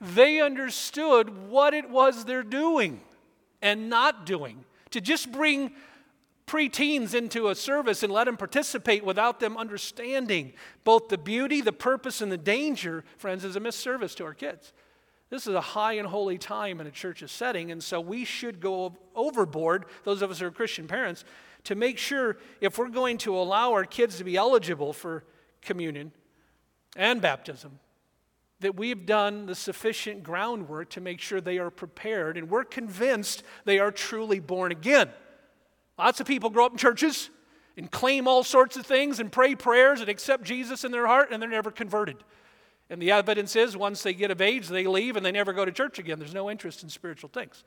they 0.00 0.40
understood 0.40 1.48
what 1.48 1.74
it 1.74 1.88
was 1.90 2.24
they're 2.24 2.42
doing 2.42 3.00
and 3.62 3.88
not 3.88 4.26
doing. 4.26 4.64
To 4.92 5.00
just 5.00 5.30
bring 5.30 5.72
preteens 6.50 7.14
into 7.14 7.48
a 7.48 7.54
service 7.54 8.02
and 8.02 8.12
let 8.12 8.24
them 8.24 8.36
participate 8.36 9.04
without 9.04 9.38
them 9.38 9.56
understanding 9.56 10.52
both 10.82 11.08
the 11.08 11.16
beauty, 11.16 11.60
the 11.60 11.72
purpose, 11.72 12.20
and 12.20 12.32
the 12.32 12.36
danger, 12.36 13.04
friends, 13.18 13.44
is 13.44 13.54
a 13.54 13.60
misservice 13.60 14.16
to 14.16 14.24
our 14.24 14.34
kids. 14.34 14.72
This 15.28 15.46
is 15.46 15.54
a 15.54 15.60
high 15.60 15.92
and 15.92 16.08
holy 16.08 16.38
time 16.38 16.80
in 16.80 16.88
a 16.88 16.90
church's 16.90 17.30
setting, 17.30 17.70
and 17.70 17.80
so 17.80 18.00
we 18.00 18.24
should 18.24 18.58
go 18.58 18.96
overboard, 19.14 19.84
those 20.02 20.22
of 20.22 20.32
us 20.32 20.40
who 20.40 20.46
are 20.46 20.50
Christian 20.50 20.88
parents, 20.88 21.24
to 21.62 21.76
make 21.76 21.98
sure 21.98 22.36
if 22.60 22.78
we're 22.78 22.88
going 22.88 23.18
to 23.18 23.36
allow 23.36 23.70
our 23.72 23.84
kids 23.84 24.18
to 24.18 24.24
be 24.24 24.36
eligible 24.36 24.92
for 24.92 25.22
communion 25.62 26.10
and 26.96 27.22
baptism, 27.22 27.78
that 28.58 28.74
we've 28.74 29.06
done 29.06 29.46
the 29.46 29.54
sufficient 29.54 30.24
groundwork 30.24 30.90
to 30.90 31.00
make 31.00 31.20
sure 31.20 31.40
they 31.40 31.58
are 31.58 31.70
prepared 31.70 32.36
and 32.36 32.50
we're 32.50 32.64
convinced 32.64 33.44
they 33.64 33.78
are 33.78 33.92
truly 33.92 34.40
born 34.40 34.72
again. 34.72 35.10
Lots 36.00 36.18
of 36.18 36.26
people 36.26 36.48
grow 36.48 36.64
up 36.64 36.72
in 36.72 36.78
churches 36.78 37.28
and 37.76 37.90
claim 37.90 38.26
all 38.26 38.42
sorts 38.42 38.78
of 38.78 38.86
things 38.86 39.20
and 39.20 39.30
pray 39.30 39.54
prayers 39.54 40.00
and 40.00 40.08
accept 40.08 40.44
Jesus 40.44 40.82
in 40.82 40.92
their 40.92 41.06
heart, 41.06 41.28
and 41.30 41.42
they're 41.42 41.50
never 41.50 41.70
converted. 41.70 42.16
And 42.88 43.02
the 43.02 43.10
evidence 43.10 43.54
is 43.54 43.76
once 43.76 44.02
they 44.02 44.14
get 44.14 44.30
of 44.30 44.40
age, 44.40 44.68
they 44.68 44.86
leave 44.86 45.16
and 45.16 45.26
they 45.26 45.30
never 45.30 45.52
go 45.52 45.66
to 45.66 45.70
church 45.70 45.98
again. 45.98 46.18
There's 46.18 46.32
no 46.32 46.50
interest 46.50 46.82
in 46.82 46.88
spiritual 46.88 47.28
things. 47.28 47.64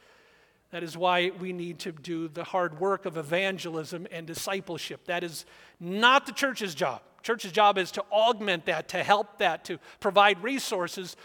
That 0.71 0.81
is 0.81 0.97
why 0.97 1.31
we 1.39 1.53
need 1.53 1.77
to 1.81 1.91
do 1.91 2.27
the 2.27 2.43
hard 2.43 2.79
work 2.79 3.05
of 3.05 3.17
evangelism 3.17 4.07
and 4.11 4.25
discipleship. 4.25 5.05
That 5.05 5.23
is 5.23 5.45
not 5.79 6.25
the 6.25 6.31
church's 6.31 6.73
job. 6.73 7.03
Church's 7.21 7.51
job 7.51 7.77
is 7.77 7.91
to 7.91 8.03
augment 8.11 8.65
that, 8.65 8.87
to 8.89 9.03
help 9.03 9.37
that, 9.37 9.63
to 9.65 9.77
provide 9.99 10.41
resources. 10.41 11.15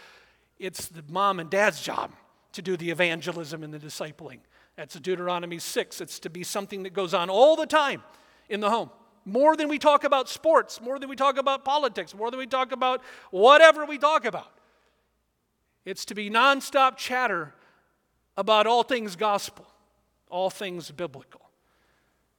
It's 0.59 0.87
the 0.87 1.03
mom 1.09 1.39
and 1.39 1.49
dad's 1.49 1.81
job 1.81 2.11
to 2.51 2.61
do 2.61 2.77
the 2.77 2.91
evangelism 2.91 3.63
and 3.63 3.73
the 3.73 3.79
discipling. 3.79 4.41
That's 4.79 4.97
Deuteronomy 4.97 5.59
6. 5.59 5.99
It's 5.99 6.19
to 6.19 6.29
be 6.29 6.41
something 6.41 6.83
that 6.83 6.93
goes 6.93 7.13
on 7.13 7.29
all 7.29 7.57
the 7.57 7.65
time 7.65 8.01
in 8.47 8.61
the 8.61 8.69
home. 8.69 8.89
More 9.25 9.57
than 9.57 9.67
we 9.67 9.77
talk 9.77 10.05
about 10.05 10.29
sports, 10.29 10.79
more 10.79 10.97
than 10.97 11.09
we 11.09 11.17
talk 11.17 11.37
about 11.37 11.65
politics, 11.65 12.15
more 12.15 12.31
than 12.31 12.39
we 12.39 12.47
talk 12.47 12.71
about 12.71 13.01
whatever 13.29 13.83
we 13.83 13.97
talk 13.97 14.23
about. 14.23 14.53
It's 15.83 16.05
to 16.05 16.15
be 16.15 16.29
nonstop 16.29 16.95
chatter 16.95 17.53
about 18.37 18.67
all 18.67 18.83
things 18.83 19.17
gospel, 19.17 19.67
all 20.29 20.49
things 20.49 20.91
biblical. 20.91 21.41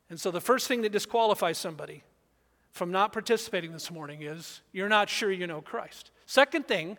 And 0.08 0.18
so 0.18 0.30
the 0.30 0.40
first 0.40 0.66
thing 0.66 0.80
that 0.80 0.92
disqualifies 0.92 1.58
somebody 1.58 2.04
from 2.70 2.90
not 2.90 3.12
participating 3.12 3.70
this 3.70 3.90
morning 3.90 4.22
is 4.22 4.62
you're 4.72 4.88
not 4.88 5.10
sure 5.10 5.30
you 5.30 5.46
know 5.46 5.60
Christ. 5.60 6.10
Second 6.24 6.66
thing 6.66 6.96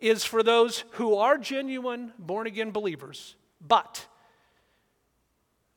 is 0.00 0.24
for 0.24 0.42
those 0.42 0.84
who 0.92 1.16
are 1.16 1.36
genuine 1.36 2.14
born 2.18 2.46
again 2.46 2.70
believers, 2.70 3.36
but 3.60 4.06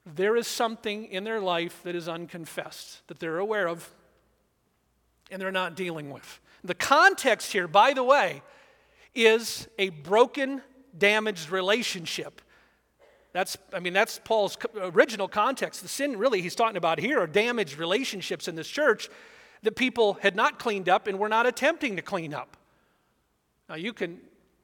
there 0.06 0.36
is 0.36 0.48
something 0.48 1.06
in 1.06 1.24
their 1.24 1.40
life 1.40 1.82
that 1.84 1.96
is 1.96 2.08
unconfessed, 2.08 3.08
that 3.08 3.20
they're 3.20 3.38
aware 3.38 3.68
of, 3.68 3.90
and 5.32 5.42
they're 5.42 5.52
not 5.52 5.76
dealing 5.76 6.12
with. 6.12 6.40
The 6.64 6.76
context 6.76 7.52
here, 7.52 7.68
by 7.68 7.94
the 7.94 8.04
way, 8.04 8.42
is 9.16 9.68
a 9.80 9.90
broken, 9.90 10.62
damaged 10.98 11.50
relationship. 11.50 12.42
That's, 13.32 13.58
I 13.74 13.80
mean, 13.80 13.94
that's 13.94 14.20
Paul's 14.24 14.58
original 14.76 15.28
context. 15.28 15.82
The 15.82 15.88
sin, 15.88 16.18
really, 16.18 16.42
he's 16.42 16.56
talking 16.56 16.78
about 16.78 17.00
here 17.00 17.20
are 17.20 17.28
damaged 17.28 17.78
relationships 17.78 18.48
in 18.48 18.56
this 18.56 18.68
church 18.68 19.10
that 19.64 19.76
people 19.76 20.16
had 20.22 20.36
not 20.36 20.60
cleaned 20.60 20.90
up 20.90 21.08
and 21.08 21.18
were 21.18 21.30
not 21.30 21.48
attempting 21.48 21.96
to 21.96 22.02
clean 22.02 22.34
up. 22.34 22.58
Now, 23.70 23.76
you 23.76 23.94
can 23.94 24.20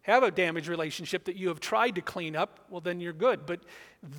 have 0.10 0.24
a 0.24 0.32
damaged 0.32 0.68
relationship 0.68 1.26
that 1.26 1.36
you 1.36 1.48
have 1.50 1.60
tried 1.60 1.96
to 1.96 2.02
clean 2.02 2.36
up, 2.36 2.60
well, 2.70 2.82
then 2.82 3.00
you're 3.00 3.14
good. 3.14 3.46
But 3.46 3.62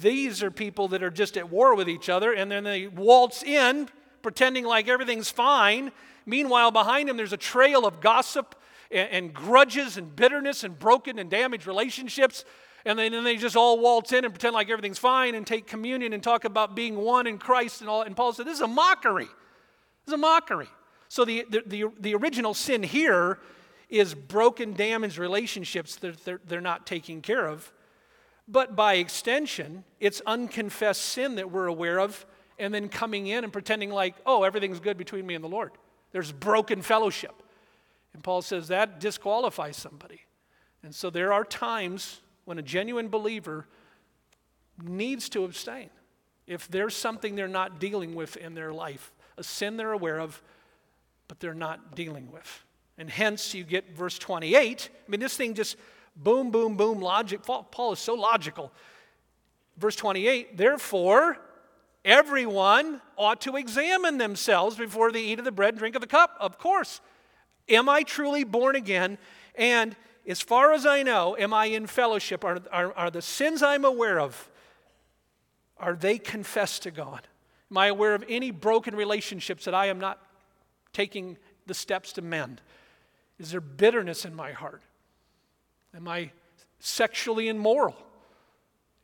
these 0.02 0.42
are 0.42 0.50
people 0.50 0.88
that 0.88 1.02
are 1.02 1.10
just 1.10 1.36
at 1.36 1.50
war 1.50 1.74
with 1.74 1.88
each 1.88 2.08
other, 2.08 2.32
and 2.32 2.50
then 2.50 2.64
they 2.64 2.86
waltz 2.86 3.42
in 3.42 3.88
pretending 4.22 4.64
like 4.64 4.88
everything's 4.88 5.30
fine. 5.30 5.92
Meanwhile, 6.26 6.70
behind 6.70 7.08
them, 7.08 7.16
there's 7.16 7.32
a 7.32 7.38
trail 7.38 7.86
of 7.86 8.00
gossip 8.00 8.54
and, 8.90 9.08
and 9.10 9.34
grudges 9.34 9.96
and 9.96 10.14
bitterness 10.14 10.64
and 10.64 10.78
broken 10.78 11.18
and 11.18 11.30
damaged 11.30 11.66
relationships. 11.66 12.44
And 12.84 12.98
then, 12.98 13.24
they 13.24 13.36
just 13.36 13.56
all 13.56 13.78
waltz 13.78 14.12
in 14.12 14.24
and 14.24 14.32
pretend 14.32 14.54
like 14.54 14.70
everything's 14.70 14.98
fine 14.98 15.34
and 15.34 15.46
take 15.46 15.66
communion 15.66 16.12
and 16.14 16.22
talk 16.22 16.44
about 16.44 16.74
being 16.74 16.96
one 16.96 17.26
in 17.26 17.36
Christ 17.36 17.82
and 17.82 17.90
all. 17.90 18.02
And 18.02 18.16
Paul 18.16 18.32
said, 18.32 18.46
This 18.46 18.56
is 18.56 18.62
a 18.62 18.68
mockery. 18.68 19.26
This 19.26 20.08
is 20.08 20.14
a 20.14 20.18
mockery. 20.18 20.68
So 21.08 21.24
the, 21.24 21.44
the, 21.50 21.62
the, 21.66 21.84
the 21.98 22.14
original 22.14 22.54
sin 22.54 22.82
here 22.82 23.38
is 23.90 24.14
broken, 24.14 24.72
damaged 24.72 25.18
relationships 25.18 25.96
that 25.96 26.24
they're, 26.24 26.40
they're 26.46 26.60
not 26.60 26.86
taking 26.86 27.20
care 27.20 27.46
of. 27.46 27.72
But 28.46 28.74
by 28.74 28.94
extension, 28.94 29.84
it's 29.98 30.22
unconfessed 30.26 31.02
sin 31.02 31.36
that 31.36 31.50
we're 31.50 31.66
aware 31.66 31.98
of, 31.98 32.24
and 32.58 32.72
then 32.74 32.88
coming 32.88 33.26
in 33.26 33.44
and 33.44 33.52
pretending 33.52 33.90
like, 33.90 34.14
oh, 34.26 34.42
everything's 34.42 34.80
good 34.80 34.96
between 34.96 35.26
me 35.26 35.34
and 35.34 35.42
the 35.42 35.48
Lord. 35.48 35.72
There's 36.12 36.32
broken 36.32 36.82
fellowship. 36.82 37.42
And 38.12 38.22
Paul 38.22 38.42
says 38.42 38.68
that 38.68 39.00
disqualifies 39.00 39.76
somebody. 39.76 40.20
And 40.82 40.94
so 40.94 41.10
there 41.10 41.32
are 41.32 41.44
times 41.44 42.20
when 42.44 42.58
a 42.58 42.62
genuine 42.62 43.08
believer 43.08 43.66
needs 44.82 45.28
to 45.30 45.44
abstain. 45.44 45.90
If 46.46 46.68
there's 46.68 46.96
something 46.96 47.36
they're 47.36 47.48
not 47.48 47.78
dealing 47.78 48.14
with 48.14 48.36
in 48.36 48.54
their 48.54 48.72
life, 48.72 49.12
a 49.36 49.44
sin 49.44 49.76
they're 49.76 49.92
aware 49.92 50.18
of, 50.18 50.42
but 51.28 51.38
they're 51.38 51.54
not 51.54 51.94
dealing 51.94 52.32
with. 52.32 52.64
And 53.00 53.08
hence 53.08 53.54
you 53.54 53.64
get 53.64 53.96
verse 53.96 54.18
28. 54.18 54.90
I 54.92 55.10
mean, 55.10 55.20
this 55.20 55.34
thing 55.34 55.54
just 55.54 55.76
boom, 56.14 56.50
boom, 56.50 56.76
boom, 56.76 57.00
logic. 57.00 57.40
Paul 57.42 57.92
is 57.92 57.98
so 57.98 58.12
logical. 58.12 58.70
Verse 59.78 59.96
28 59.96 60.58
Therefore, 60.58 61.38
everyone 62.04 63.00
ought 63.16 63.40
to 63.40 63.56
examine 63.56 64.18
themselves 64.18 64.76
before 64.76 65.12
they 65.12 65.22
eat 65.22 65.38
of 65.38 65.46
the 65.46 65.50
bread 65.50 65.70
and 65.70 65.78
drink 65.78 65.94
of 65.94 66.02
the 66.02 66.06
cup. 66.06 66.36
Of 66.38 66.58
course. 66.58 67.00
Am 67.70 67.88
I 67.88 68.02
truly 68.02 68.44
born 68.44 68.76
again? 68.76 69.16
And 69.54 69.96
as 70.28 70.42
far 70.42 70.74
as 70.74 70.84
I 70.84 71.02
know, 71.02 71.34
am 71.38 71.54
I 71.54 71.66
in 71.66 71.86
fellowship? 71.86 72.44
Are, 72.44 72.60
are, 72.70 72.92
are 72.92 73.10
the 73.10 73.22
sins 73.22 73.62
I'm 73.62 73.86
aware 73.86 74.20
of, 74.20 74.50
are 75.78 75.94
they 75.94 76.18
confessed 76.18 76.82
to 76.82 76.90
God? 76.90 77.26
Am 77.70 77.78
I 77.78 77.86
aware 77.86 78.14
of 78.14 78.26
any 78.28 78.50
broken 78.50 78.94
relationships 78.94 79.64
that 79.64 79.74
I 79.74 79.86
am 79.86 79.98
not 79.98 80.18
taking 80.92 81.38
the 81.66 81.72
steps 81.72 82.12
to 82.14 82.22
mend? 82.22 82.60
Is 83.40 83.52
there 83.52 83.60
bitterness 83.62 84.26
in 84.26 84.34
my 84.34 84.52
heart? 84.52 84.82
Am 85.96 86.06
I 86.06 86.30
sexually 86.78 87.48
immoral? 87.48 87.96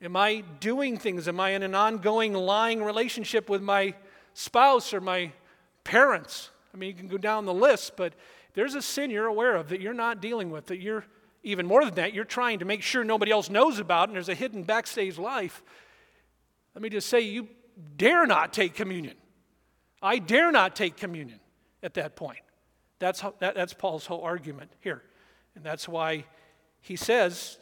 Am 0.03 0.15
I 0.15 0.45
doing 0.61 0.99
things? 0.99 1.27
Am 1.27 1.41
I 1.41 1.51
in 1.51 1.63
an 1.63 1.75
ongoing 1.75 2.35
lying 2.35 2.85
relationship 2.85 3.49
with 3.49 3.63
my 3.63 3.95
spouse 4.35 4.93
or 4.93 5.01
my 5.01 5.33
parents? 5.85 6.51
I 6.75 6.77
mean, 6.77 6.91
you 6.91 6.95
can 6.95 7.09
go 7.09 7.17
down 7.17 7.47
the 7.47 7.55
list, 7.55 7.97
but 7.97 8.13
there's 8.53 8.75
a 8.75 8.83
sin 8.83 9.11
you're 9.11 9.27
aware 9.27 9.57
of 9.57 9.71
that 9.71 9.81
you're 9.81 9.95
not 9.95 10.21
dealing 10.21 10.51
with, 10.51 10.67
that 10.67 10.81
you're, 10.81 11.07
even 11.43 11.65
more 11.65 11.83
than 11.83 11.95
that, 11.95 12.13
you're 12.13 12.27
trying 12.27 12.59
to 12.59 12.67
make 12.67 12.83
sure 12.83 13.05
nobody 13.05 13.33
else 13.33 13.49
knows 13.49 13.79
about, 13.79 14.11
and 14.11 14.17
there's 14.17 14.29
a 14.29 14.35
hidden 14.35 14.65
backstage 14.65 15.17
life. 15.17 15.63
Let 16.75 16.83
me 16.83 16.91
just 16.91 17.09
say, 17.09 17.21
you 17.21 17.49
dare 17.97 18.27
not 18.27 18.53
take 18.53 18.75
communion. 18.75 19.17
I 20.03 20.19
dare 20.19 20.53
not 20.53 20.77
take 20.77 20.99
communion 20.99 21.41
at 21.83 21.95
that 21.95 22.17
point. 22.17 22.41
That's, 22.99 23.21
how, 23.21 23.35
that, 23.41 23.55
that's 23.55 23.75
Paul's 23.75 24.07
whole 24.07 24.23
argument 24.23 24.71
here. 24.81 25.03
And 25.55 25.65
that's 25.65 25.89
why 25.89 26.25
he 26.81 26.97
says 26.97 27.59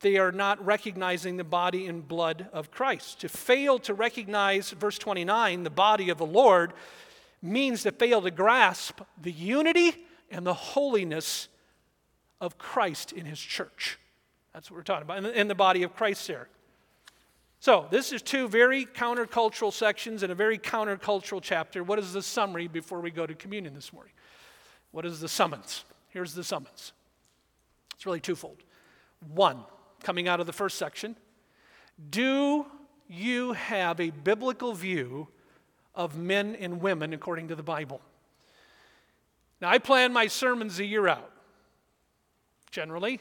they 0.00 0.16
are 0.18 0.32
not 0.32 0.64
recognizing 0.64 1.36
the 1.36 1.44
body 1.44 1.86
and 1.86 2.06
blood 2.06 2.48
of 2.52 2.70
Christ. 2.70 3.20
To 3.20 3.28
fail 3.28 3.78
to 3.80 3.94
recognize, 3.94 4.70
verse 4.70 4.98
29, 4.98 5.62
the 5.62 5.70
body 5.70 6.10
of 6.10 6.18
the 6.18 6.26
Lord 6.26 6.74
means 7.40 7.82
to 7.84 7.92
fail 7.92 8.20
to 8.22 8.30
grasp 8.30 9.00
the 9.20 9.32
unity 9.32 9.96
and 10.30 10.46
the 10.46 10.54
holiness 10.54 11.48
of 12.40 12.58
Christ 12.58 13.12
in 13.12 13.24
his 13.24 13.38
church. 13.38 13.98
That's 14.52 14.70
what 14.70 14.76
we're 14.76 14.82
talking 14.82 15.02
about, 15.02 15.24
in 15.24 15.48
the, 15.48 15.54
body 15.54 15.82
of 15.82 15.94
Christ 15.96 16.26
there. 16.28 16.48
So, 17.60 17.86
this 17.90 18.12
is 18.12 18.20
two 18.20 18.46
very 18.46 18.84
countercultural 18.84 19.72
sections 19.72 20.22
and 20.22 20.30
a 20.30 20.34
very 20.34 20.58
countercultural 20.58 21.40
chapter. 21.42 21.82
What 21.82 21.98
is 21.98 22.12
the 22.12 22.22
summary 22.22 22.68
before 22.68 23.00
we 23.00 23.10
go 23.10 23.26
to 23.26 23.34
communion 23.34 23.74
this 23.74 23.92
morning? 23.92 24.12
What 24.94 25.04
is 25.04 25.18
the 25.18 25.28
summons? 25.28 25.84
Here's 26.10 26.34
the 26.34 26.44
summons. 26.44 26.92
It's 27.96 28.06
really 28.06 28.20
twofold. 28.20 28.62
One, 29.34 29.64
coming 30.04 30.28
out 30.28 30.38
of 30.38 30.46
the 30.46 30.52
first 30.52 30.78
section, 30.78 31.16
do 32.10 32.64
you 33.08 33.54
have 33.54 33.98
a 33.98 34.10
biblical 34.10 34.72
view 34.72 35.26
of 35.96 36.16
men 36.16 36.54
and 36.54 36.80
women 36.80 37.12
according 37.12 37.48
to 37.48 37.56
the 37.56 37.62
Bible? 37.64 38.00
Now, 39.60 39.70
I 39.70 39.78
plan 39.78 40.12
my 40.12 40.28
sermons 40.28 40.78
a 40.78 40.84
year 40.84 41.08
out, 41.08 41.32
generally. 42.70 43.18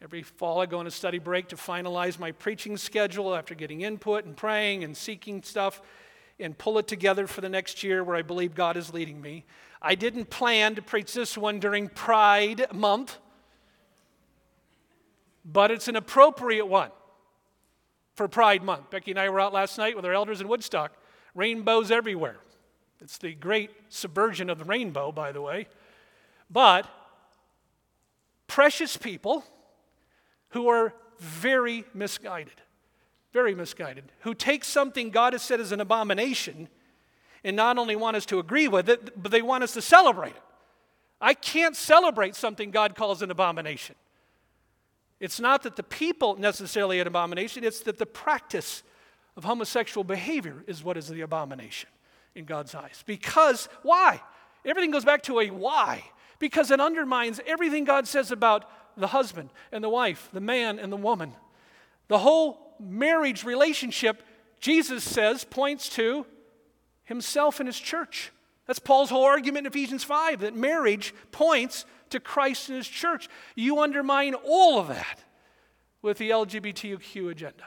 Every 0.00 0.22
fall, 0.22 0.60
I 0.60 0.66
go 0.66 0.78
on 0.78 0.86
a 0.86 0.90
study 0.92 1.18
break 1.18 1.48
to 1.48 1.56
finalize 1.56 2.20
my 2.20 2.30
preaching 2.30 2.76
schedule 2.76 3.34
after 3.34 3.56
getting 3.56 3.80
input 3.80 4.24
and 4.24 4.36
praying 4.36 4.84
and 4.84 4.96
seeking 4.96 5.42
stuff 5.42 5.82
and 6.42 6.56
pull 6.56 6.78
it 6.78 6.86
together 6.86 7.26
for 7.26 7.40
the 7.40 7.48
next 7.48 7.82
year 7.82 8.04
where 8.04 8.16
I 8.16 8.22
believe 8.22 8.54
God 8.54 8.76
is 8.76 8.92
leading 8.92 9.20
me. 9.20 9.44
I 9.80 9.94
didn't 9.94 10.30
plan 10.30 10.74
to 10.74 10.82
preach 10.82 11.12
this 11.12 11.36
one 11.36 11.58
during 11.58 11.88
Pride 11.88 12.66
Month, 12.72 13.18
but 15.44 15.70
it's 15.70 15.88
an 15.88 15.96
appropriate 15.96 16.66
one 16.66 16.90
for 18.14 18.28
Pride 18.28 18.62
Month. 18.62 18.90
Becky 18.90 19.12
and 19.12 19.20
I 19.20 19.28
were 19.28 19.40
out 19.40 19.52
last 19.52 19.78
night 19.78 19.96
with 19.96 20.04
our 20.04 20.12
elders 20.12 20.40
in 20.40 20.48
Woodstock. 20.48 20.92
Rainbows 21.34 21.90
everywhere. 21.90 22.36
It's 23.00 23.18
the 23.18 23.34
great 23.34 23.70
subversion 23.88 24.50
of 24.50 24.58
the 24.58 24.64
rainbow, 24.64 25.10
by 25.10 25.32
the 25.32 25.40
way. 25.40 25.66
But 26.50 26.86
precious 28.46 28.96
people 28.96 29.44
who 30.50 30.68
are 30.68 30.92
very 31.18 31.84
misguided, 31.94 32.60
very 33.32 33.54
misguided, 33.54 34.04
who 34.20 34.34
take 34.34 34.64
something 34.64 35.10
God 35.10 35.32
has 35.32 35.42
said 35.42 35.60
is 35.60 35.72
an 35.72 35.80
abomination 35.80 36.68
and 37.44 37.56
not 37.56 37.78
only 37.78 37.96
want 37.96 38.16
us 38.16 38.26
to 38.26 38.38
agree 38.38 38.68
with 38.68 38.88
it, 38.88 39.20
but 39.20 39.32
they 39.32 39.42
want 39.42 39.64
us 39.64 39.72
to 39.74 39.82
celebrate 39.82 40.30
it. 40.36 40.42
I 41.20 41.34
can't 41.34 41.76
celebrate 41.76 42.34
something 42.34 42.70
God 42.70 42.94
calls 42.94 43.22
an 43.22 43.30
abomination. 43.30 43.94
It's 45.20 45.38
not 45.38 45.62
that 45.62 45.76
the 45.76 45.82
people 45.82 46.36
necessarily 46.36 46.98
an 47.00 47.06
abomination, 47.06 47.64
it's 47.64 47.80
that 47.80 47.98
the 47.98 48.06
practice 48.06 48.82
of 49.36 49.44
homosexual 49.44 50.04
behavior 50.04 50.64
is 50.66 50.82
what 50.82 50.96
is 50.96 51.08
the 51.08 51.20
abomination 51.20 51.88
in 52.34 52.44
God's 52.44 52.74
eyes. 52.74 53.02
Because, 53.06 53.68
why? 53.82 54.20
Everything 54.64 54.90
goes 54.90 55.04
back 55.04 55.22
to 55.24 55.40
a 55.40 55.48
why. 55.48 56.04
Because 56.38 56.70
it 56.70 56.80
undermines 56.80 57.40
everything 57.46 57.84
God 57.84 58.08
says 58.08 58.32
about 58.32 58.68
the 58.96 59.06
husband 59.06 59.50
and 59.70 59.82
the 59.82 59.88
wife, 59.88 60.28
the 60.32 60.40
man 60.40 60.78
and 60.78 60.92
the 60.92 60.96
woman. 60.96 61.32
The 62.08 62.18
whole 62.18 62.71
marriage 62.82 63.44
relationship, 63.44 64.22
Jesus 64.60 65.04
says, 65.04 65.44
points 65.44 65.88
to 65.90 66.26
himself 67.04 67.60
and 67.60 67.66
his 67.66 67.78
church. 67.78 68.32
That's 68.66 68.78
Paul's 68.78 69.10
whole 69.10 69.24
argument 69.24 69.66
in 69.66 69.72
Ephesians 69.72 70.04
5 70.04 70.40
that 70.40 70.54
marriage 70.54 71.14
points 71.32 71.84
to 72.10 72.20
Christ 72.20 72.68
and 72.68 72.76
his 72.76 72.88
church. 72.88 73.28
You 73.54 73.80
undermine 73.80 74.34
all 74.34 74.78
of 74.78 74.88
that 74.88 75.22
with 76.00 76.18
the 76.18 76.30
LGBTQ 76.30 77.30
agenda. 77.30 77.64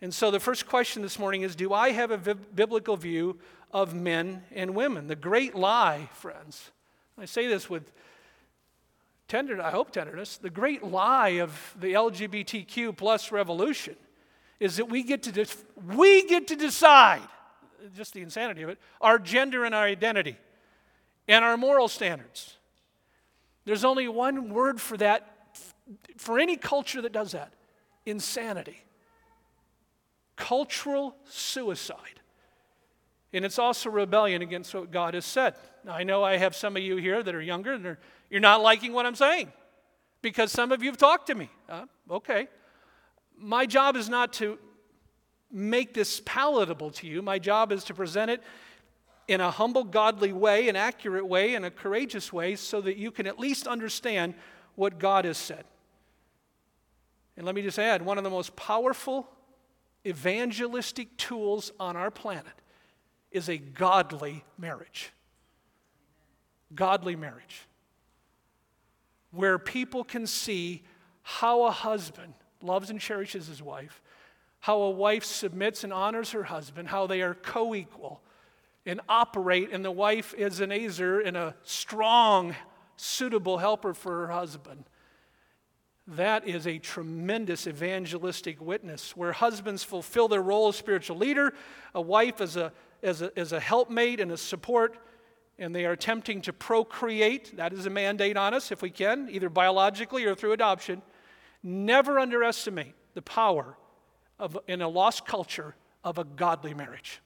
And 0.00 0.12
so 0.14 0.30
the 0.30 0.40
first 0.40 0.66
question 0.66 1.02
this 1.02 1.18
morning 1.18 1.42
is 1.42 1.54
Do 1.54 1.72
I 1.72 1.90
have 1.90 2.10
a 2.10 2.16
v- 2.16 2.34
biblical 2.54 2.96
view 2.96 3.38
of 3.70 3.94
men 3.94 4.44
and 4.52 4.74
women? 4.74 5.06
The 5.06 5.16
great 5.16 5.54
lie, 5.54 6.08
friends, 6.14 6.70
I 7.18 7.26
say 7.26 7.46
this 7.46 7.68
with 7.68 7.92
tender, 9.28 9.60
I 9.62 9.70
hope 9.70 9.90
tenderness, 9.92 10.38
the 10.38 10.50
great 10.50 10.82
lie 10.82 11.40
of 11.40 11.76
the 11.78 11.92
LGBTQ 11.92 12.96
plus 12.96 13.30
revolution 13.30 13.96
is 14.60 14.76
that 14.76 14.88
we 14.88 15.02
get 15.02 15.24
to, 15.24 15.46
we 15.96 16.24
get 16.28 16.46
to 16.48 16.56
decide 16.56 17.22
just 17.96 18.12
the 18.12 18.20
insanity 18.20 18.62
of 18.62 18.68
it, 18.68 18.78
our 19.00 19.18
gender 19.18 19.64
and 19.64 19.74
our 19.74 19.84
identity 19.84 20.36
and 21.26 21.44
our 21.44 21.56
moral 21.56 21.88
standards. 21.88 22.56
There's 23.64 23.84
only 23.84 24.06
one 24.06 24.50
word 24.50 24.80
for 24.80 24.96
that, 24.98 25.56
for 26.18 26.38
any 26.38 26.56
culture 26.56 27.02
that 27.02 27.12
does 27.12 27.32
that 27.32 27.52
insanity. 28.06 28.84
cultural 30.40 31.14
suicide. 31.28 32.20
And 33.32 33.44
it's 33.44 33.58
also 33.58 33.90
rebellion 33.90 34.42
against 34.42 34.74
what 34.74 34.90
God 34.90 35.14
has 35.14 35.24
said. 35.24 35.54
Now, 35.84 35.92
I 35.92 36.02
know 36.02 36.24
I 36.24 36.36
have 36.36 36.56
some 36.56 36.76
of 36.76 36.82
you 36.82 36.96
here 36.96 37.22
that 37.22 37.34
are 37.34 37.42
younger 37.42 37.74
and 37.74 37.96
you're 38.28 38.40
not 38.40 38.60
liking 38.60 38.92
what 38.92 39.06
I'm 39.06 39.14
saying 39.14 39.52
because 40.22 40.50
some 40.50 40.72
of 40.72 40.82
you 40.82 40.90
have 40.90 40.96
talked 40.96 41.28
to 41.28 41.34
me. 41.34 41.48
Uh, 41.68 41.84
okay. 42.10 42.48
My 43.40 43.66
job 43.66 43.96
is 43.96 44.08
not 44.08 44.34
to 44.34 44.58
make 45.50 45.94
this 45.94 46.20
palatable 46.24 46.90
to 46.92 47.06
you, 47.06 47.22
my 47.22 47.38
job 47.38 47.72
is 47.72 47.84
to 47.84 47.94
present 47.94 48.30
it 48.30 48.42
in 49.26 49.40
a 49.40 49.50
humble, 49.50 49.84
godly 49.84 50.32
way, 50.32 50.68
an 50.68 50.76
accurate 50.76 51.26
way, 51.26 51.54
and 51.54 51.64
a 51.64 51.70
courageous 51.70 52.32
way 52.32 52.56
so 52.56 52.80
that 52.80 52.96
you 52.96 53.10
can 53.10 53.26
at 53.26 53.38
least 53.38 53.66
understand 53.66 54.34
what 54.74 54.98
God 54.98 55.24
has 55.24 55.38
said. 55.38 55.64
And 57.36 57.46
let 57.46 57.54
me 57.54 57.62
just 57.62 57.78
add 57.78 58.02
one 58.02 58.18
of 58.18 58.24
the 58.24 58.30
most 58.30 58.54
powerful 58.56 59.28
evangelistic 60.06 61.16
tools 61.16 61.72
on 61.78 61.96
our 61.96 62.10
planet 62.10 62.60
is 63.30 63.48
a 63.48 63.56
godly 63.56 64.44
marriage. 64.58 65.12
Godly 66.74 67.16
marriage. 67.16 67.68
Where 69.30 69.58
people 69.58 70.02
can 70.02 70.26
see 70.26 70.82
how 71.22 71.64
a 71.64 71.70
husband 71.70 72.34
loves 72.62 72.90
and 72.90 73.00
cherishes 73.00 73.46
his 73.46 73.62
wife, 73.62 74.02
how 74.60 74.80
a 74.82 74.90
wife 74.90 75.24
submits 75.24 75.84
and 75.84 75.92
honors 75.92 76.32
her 76.32 76.44
husband, 76.44 76.88
how 76.88 77.06
they 77.06 77.22
are 77.22 77.34
co 77.34 77.74
equal 77.74 78.20
and 78.86 79.00
operate, 79.08 79.70
and 79.72 79.84
the 79.84 79.90
wife 79.90 80.34
is 80.34 80.60
an 80.60 80.72
ezer 80.72 81.20
and 81.20 81.36
a 81.36 81.54
strong, 81.62 82.56
suitable 82.96 83.58
helper 83.58 83.94
for 83.94 84.26
her 84.26 84.32
husband. 84.32 84.84
That 86.06 86.46
is 86.48 86.66
a 86.66 86.78
tremendous 86.78 87.66
evangelistic 87.66 88.60
witness 88.60 89.16
where 89.16 89.32
husbands 89.32 89.84
fulfill 89.84 90.28
their 90.28 90.42
role 90.42 90.68
as 90.68 90.76
spiritual 90.76 91.16
leader, 91.18 91.52
a 91.94 92.00
wife 92.00 92.40
as 92.40 92.56
a, 92.56 92.72
as 93.02 93.22
a, 93.22 93.38
as 93.38 93.52
a 93.52 93.60
helpmate 93.60 94.18
and 94.18 94.32
a 94.32 94.36
support, 94.36 94.96
and 95.58 95.74
they 95.74 95.84
are 95.84 95.92
attempting 95.92 96.40
to 96.42 96.52
procreate. 96.52 97.56
That 97.56 97.72
is 97.72 97.86
a 97.86 97.90
mandate 97.90 98.36
on 98.36 98.54
us 98.54 98.72
if 98.72 98.82
we 98.82 98.90
can, 98.90 99.28
either 99.30 99.48
biologically 99.50 100.24
or 100.24 100.34
through 100.34 100.52
adoption. 100.52 101.02
Never 101.62 102.18
underestimate 102.18 102.94
the 103.14 103.22
power 103.22 103.76
of, 104.38 104.58
in 104.66 104.80
a 104.80 104.88
lost 104.88 105.26
culture 105.26 105.74
of 106.02 106.18
a 106.18 106.24
godly 106.24 106.74
marriage. 106.74 107.20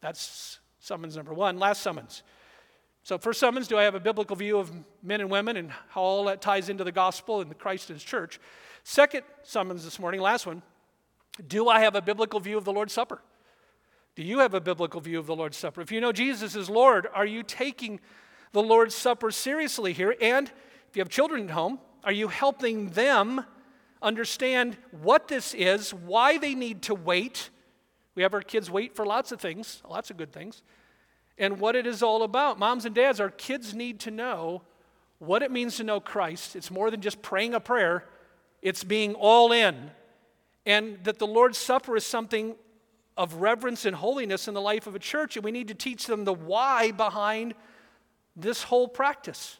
That's 0.00 0.58
summons 0.78 1.16
number 1.16 1.32
one. 1.32 1.58
Last 1.58 1.82
summons. 1.82 2.22
So, 3.02 3.16
first 3.16 3.40
summons, 3.40 3.66
do 3.66 3.78
I 3.78 3.84
have 3.84 3.94
a 3.94 4.00
biblical 4.00 4.36
view 4.36 4.58
of 4.58 4.70
men 5.02 5.20
and 5.20 5.30
women 5.30 5.56
and 5.56 5.70
how 5.88 6.02
all 6.02 6.24
that 6.24 6.42
ties 6.42 6.68
into 6.68 6.84
the 6.84 6.92
gospel 6.92 7.40
and 7.40 7.50
the 7.50 7.54
Christ 7.54 7.88
and 7.88 7.96
his 7.96 8.04
church? 8.04 8.38
Second 8.84 9.22
summons 9.42 9.84
this 9.84 9.98
morning, 9.98 10.20
last 10.20 10.46
one, 10.46 10.62
do 11.46 11.68
I 11.68 11.80
have 11.80 11.94
a 11.94 12.02
biblical 12.02 12.40
view 12.40 12.58
of 12.58 12.64
the 12.64 12.72
Lord's 12.72 12.92
Supper? 12.92 13.22
Do 14.16 14.22
you 14.22 14.40
have 14.40 14.52
a 14.52 14.60
biblical 14.60 15.00
view 15.00 15.18
of 15.18 15.26
the 15.26 15.36
Lord's 15.36 15.56
Supper? 15.56 15.80
If 15.80 15.90
you 15.90 16.00
know 16.00 16.12
Jesus 16.12 16.54
is 16.54 16.68
Lord, 16.68 17.06
are 17.14 17.24
you 17.24 17.42
taking 17.42 18.00
the 18.52 18.62
Lord's 18.62 18.94
Supper 18.94 19.30
seriously 19.30 19.92
here? 19.92 20.14
And 20.20 20.48
if 20.88 20.96
you 20.96 21.00
have 21.00 21.08
children 21.08 21.44
at 21.44 21.50
home, 21.50 21.78
are 22.04 22.12
you 22.12 22.28
helping 22.28 22.90
them 22.90 23.44
understand 24.02 24.76
what 24.90 25.28
this 25.28 25.54
is, 25.54 25.92
why 25.92 26.38
they 26.38 26.54
need 26.54 26.82
to 26.82 26.94
wait? 26.94 27.50
We 28.14 28.22
have 28.22 28.34
our 28.34 28.42
kids 28.42 28.70
wait 28.70 28.94
for 28.94 29.06
lots 29.06 29.32
of 29.32 29.40
things, 29.40 29.82
lots 29.88 30.10
of 30.10 30.16
good 30.16 30.32
things 30.32 30.62
and 31.40 31.58
what 31.58 31.74
it 31.74 31.86
is 31.86 32.02
all 32.02 32.22
about. 32.22 32.58
Moms 32.58 32.84
and 32.84 32.94
dads, 32.94 33.18
our 33.18 33.30
kids 33.30 33.74
need 33.74 33.98
to 34.00 34.10
know 34.10 34.62
what 35.18 35.42
it 35.42 35.50
means 35.50 35.78
to 35.78 35.84
know 35.84 35.98
Christ. 35.98 36.54
It's 36.54 36.70
more 36.70 36.90
than 36.90 37.00
just 37.00 37.22
praying 37.22 37.54
a 37.54 37.60
prayer, 37.60 38.04
it's 38.62 38.84
being 38.84 39.14
all 39.14 39.50
in. 39.50 39.90
And 40.66 41.02
that 41.04 41.18
the 41.18 41.26
Lord's 41.26 41.56
Supper 41.56 41.96
is 41.96 42.04
something 42.04 42.54
of 43.16 43.34
reverence 43.36 43.86
and 43.86 43.96
holiness 43.96 44.48
in 44.48 44.54
the 44.54 44.60
life 44.60 44.86
of 44.86 44.94
a 44.94 44.98
church, 44.98 45.36
and 45.36 45.44
we 45.44 45.50
need 45.50 45.68
to 45.68 45.74
teach 45.74 46.06
them 46.06 46.24
the 46.24 46.32
why 46.32 46.90
behind 46.90 47.54
this 48.36 48.62
whole 48.62 48.86
practice. 48.86 49.58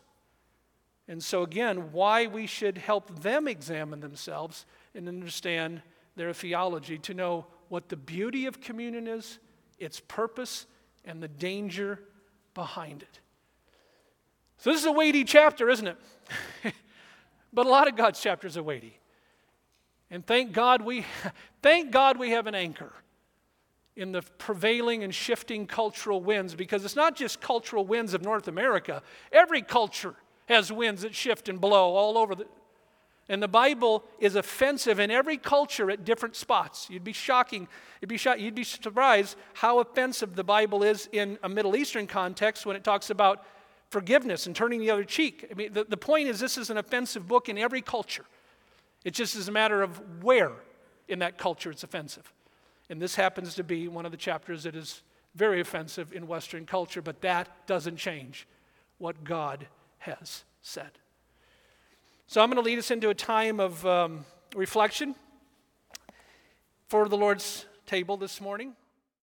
And 1.11 1.21
so, 1.21 1.43
again, 1.43 1.91
why 1.91 2.29
we 2.29 2.47
should 2.47 2.79
help 2.79 3.23
them 3.23 3.49
examine 3.49 3.99
themselves 3.99 4.65
and 4.95 5.09
understand 5.09 5.83
their 6.15 6.33
theology 6.33 6.99
to 6.99 7.15
know 7.15 7.47
what 7.69 7.89
the 7.89 7.97
beauty 7.97 8.47
of 8.47 8.61
communion 8.61 9.09
is, 9.09 9.41
its 9.81 9.99
purpose, 9.99 10.67
and 11.05 11.21
the 11.21 11.27
danger 11.27 11.99
behind 12.55 13.03
it. 13.03 13.19
So, 14.59 14.71
this 14.71 14.79
is 14.79 14.87
a 14.87 14.93
weighty 14.93 15.25
chapter, 15.25 15.69
isn't 15.69 15.89
it? 15.89 15.97
but 17.53 17.67
a 17.67 17.69
lot 17.69 17.89
of 17.89 17.97
God's 17.97 18.21
chapters 18.21 18.57
are 18.57 18.63
weighty. 18.63 18.97
And 20.13 20.25
thank 20.25 20.53
God 20.53 20.81
we, 20.81 21.05
thank 21.61 21.91
God 21.91 22.19
we 22.19 22.31
have 22.31 22.47
an 22.47 22.55
anchor 22.55 22.93
in 23.97 24.13
the 24.13 24.23
prevailing 24.39 25.03
and 25.03 25.13
shifting 25.13 25.67
cultural 25.67 26.21
winds 26.21 26.55
because 26.55 26.85
it's 26.85 26.95
not 26.95 27.17
just 27.17 27.41
cultural 27.41 27.85
winds 27.85 28.15
of 28.15 28.23
North 28.23 28.47
America. 28.47 29.03
Every 29.33 29.63
culture 29.63 30.15
has 30.51 30.73
winds 30.73 31.03
that 31.03 31.15
shift 31.15 31.49
and 31.49 31.61
blow 31.61 31.95
all 31.95 32.19
over 32.19 32.35
the, 32.35 32.47
and 33.29 33.41
the 33.41 33.49
Bible 33.49 34.03
is 34.19 34.35
offensive 34.35 34.99
in 34.99 35.09
every 35.09 35.37
culture 35.37 35.89
at 35.89 36.05
different 36.05 36.35
spots. 36.35 36.89
You'd 36.91 37.05
be 37.05 37.13
shocking, 37.13 37.69
you'd 38.01 38.09
be, 38.09 38.17
shocked, 38.17 38.41
you'd 38.41 38.57
be 38.57 38.65
surprised 38.65 39.37
how 39.55 39.79
offensive 39.79 40.35
the 40.35 40.43
Bible 40.43 40.83
is 40.83 41.09
in 41.13 41.39
a 41.45 41.49
Middle 41.49 41.77
Eastern 41.77 42.09
context 42.09 42.67
when 42.67 42.75
it 42.75 42.83
talks 42.83 43.09
about 43.09 43.47
forgiveness 43.89 44.47
and 44.47 44.57
turning 44.57 44.81
the 44.81 44.91
other 44.91 45.05
cheek. 45.05 45.47
I 45.49 45.55
mean, 45.55 45.73
the, 45.73 45.85
the 45.85 45.97
point 45.97 46.29
is, 46.29 46.41
this 46.41 46.59
is 46.59 46.71
an 46.71 46.77
offensive 46.77 47.29
book 47.29 47.49
in 47.49 47.57
every 47.57 47.83
culture. 47.83 48.25
It 49.05 49.15
just 49.15 49.37
is 49.37 49.47
a 49.47 49.53
matter 49.53 49.81
of 49.81 50.25
where 50.25 50.53
in 51.07 51.21
that 51.21 51.39
culture 51.39 51.71
it's 51.71 51.85
offensive. 51.85 52.33
And 52.89 53.01
this 53.01 53.15
happens 53.15 53.55
to 53.55 53.63
be 53.63 53.87
one 53.87 54.07
of 54.07 54.11
the 54.11 54.19
chapters 54.19 54.65
that 54.65 54.75
is 54.75 55.03
very 55.37 55.61
offensive 55.61 56.13
in 56.13 56.27
Western 56.27 56.67
culture, 56.67 57.01
but 57.01 57.21
that 57.21 57.49
doesn't 57.69 57.97
change 57.97 58.49
what 58.99 59.23
God 59.23 59.69
has 60.01 60.45
said. 60.63 60.91
So 62.27 62.41
I'm 62.41 62.49
going 62.49 62.63
to 62.63 62.69
lead 62.69 62.79
us 62.79 62.91
into 62.91 63.09
a 63.09 63.15
time 63.15 63.61
of 63.61 63.85
um, 63.87 64.25
reflection 64.55 65.15
for 66.89 67.09
the 67.09 67.17
Lord's 67.17 67.67
table 67.87 68.17
this 68.17 68.41
morning. 68.41 68.75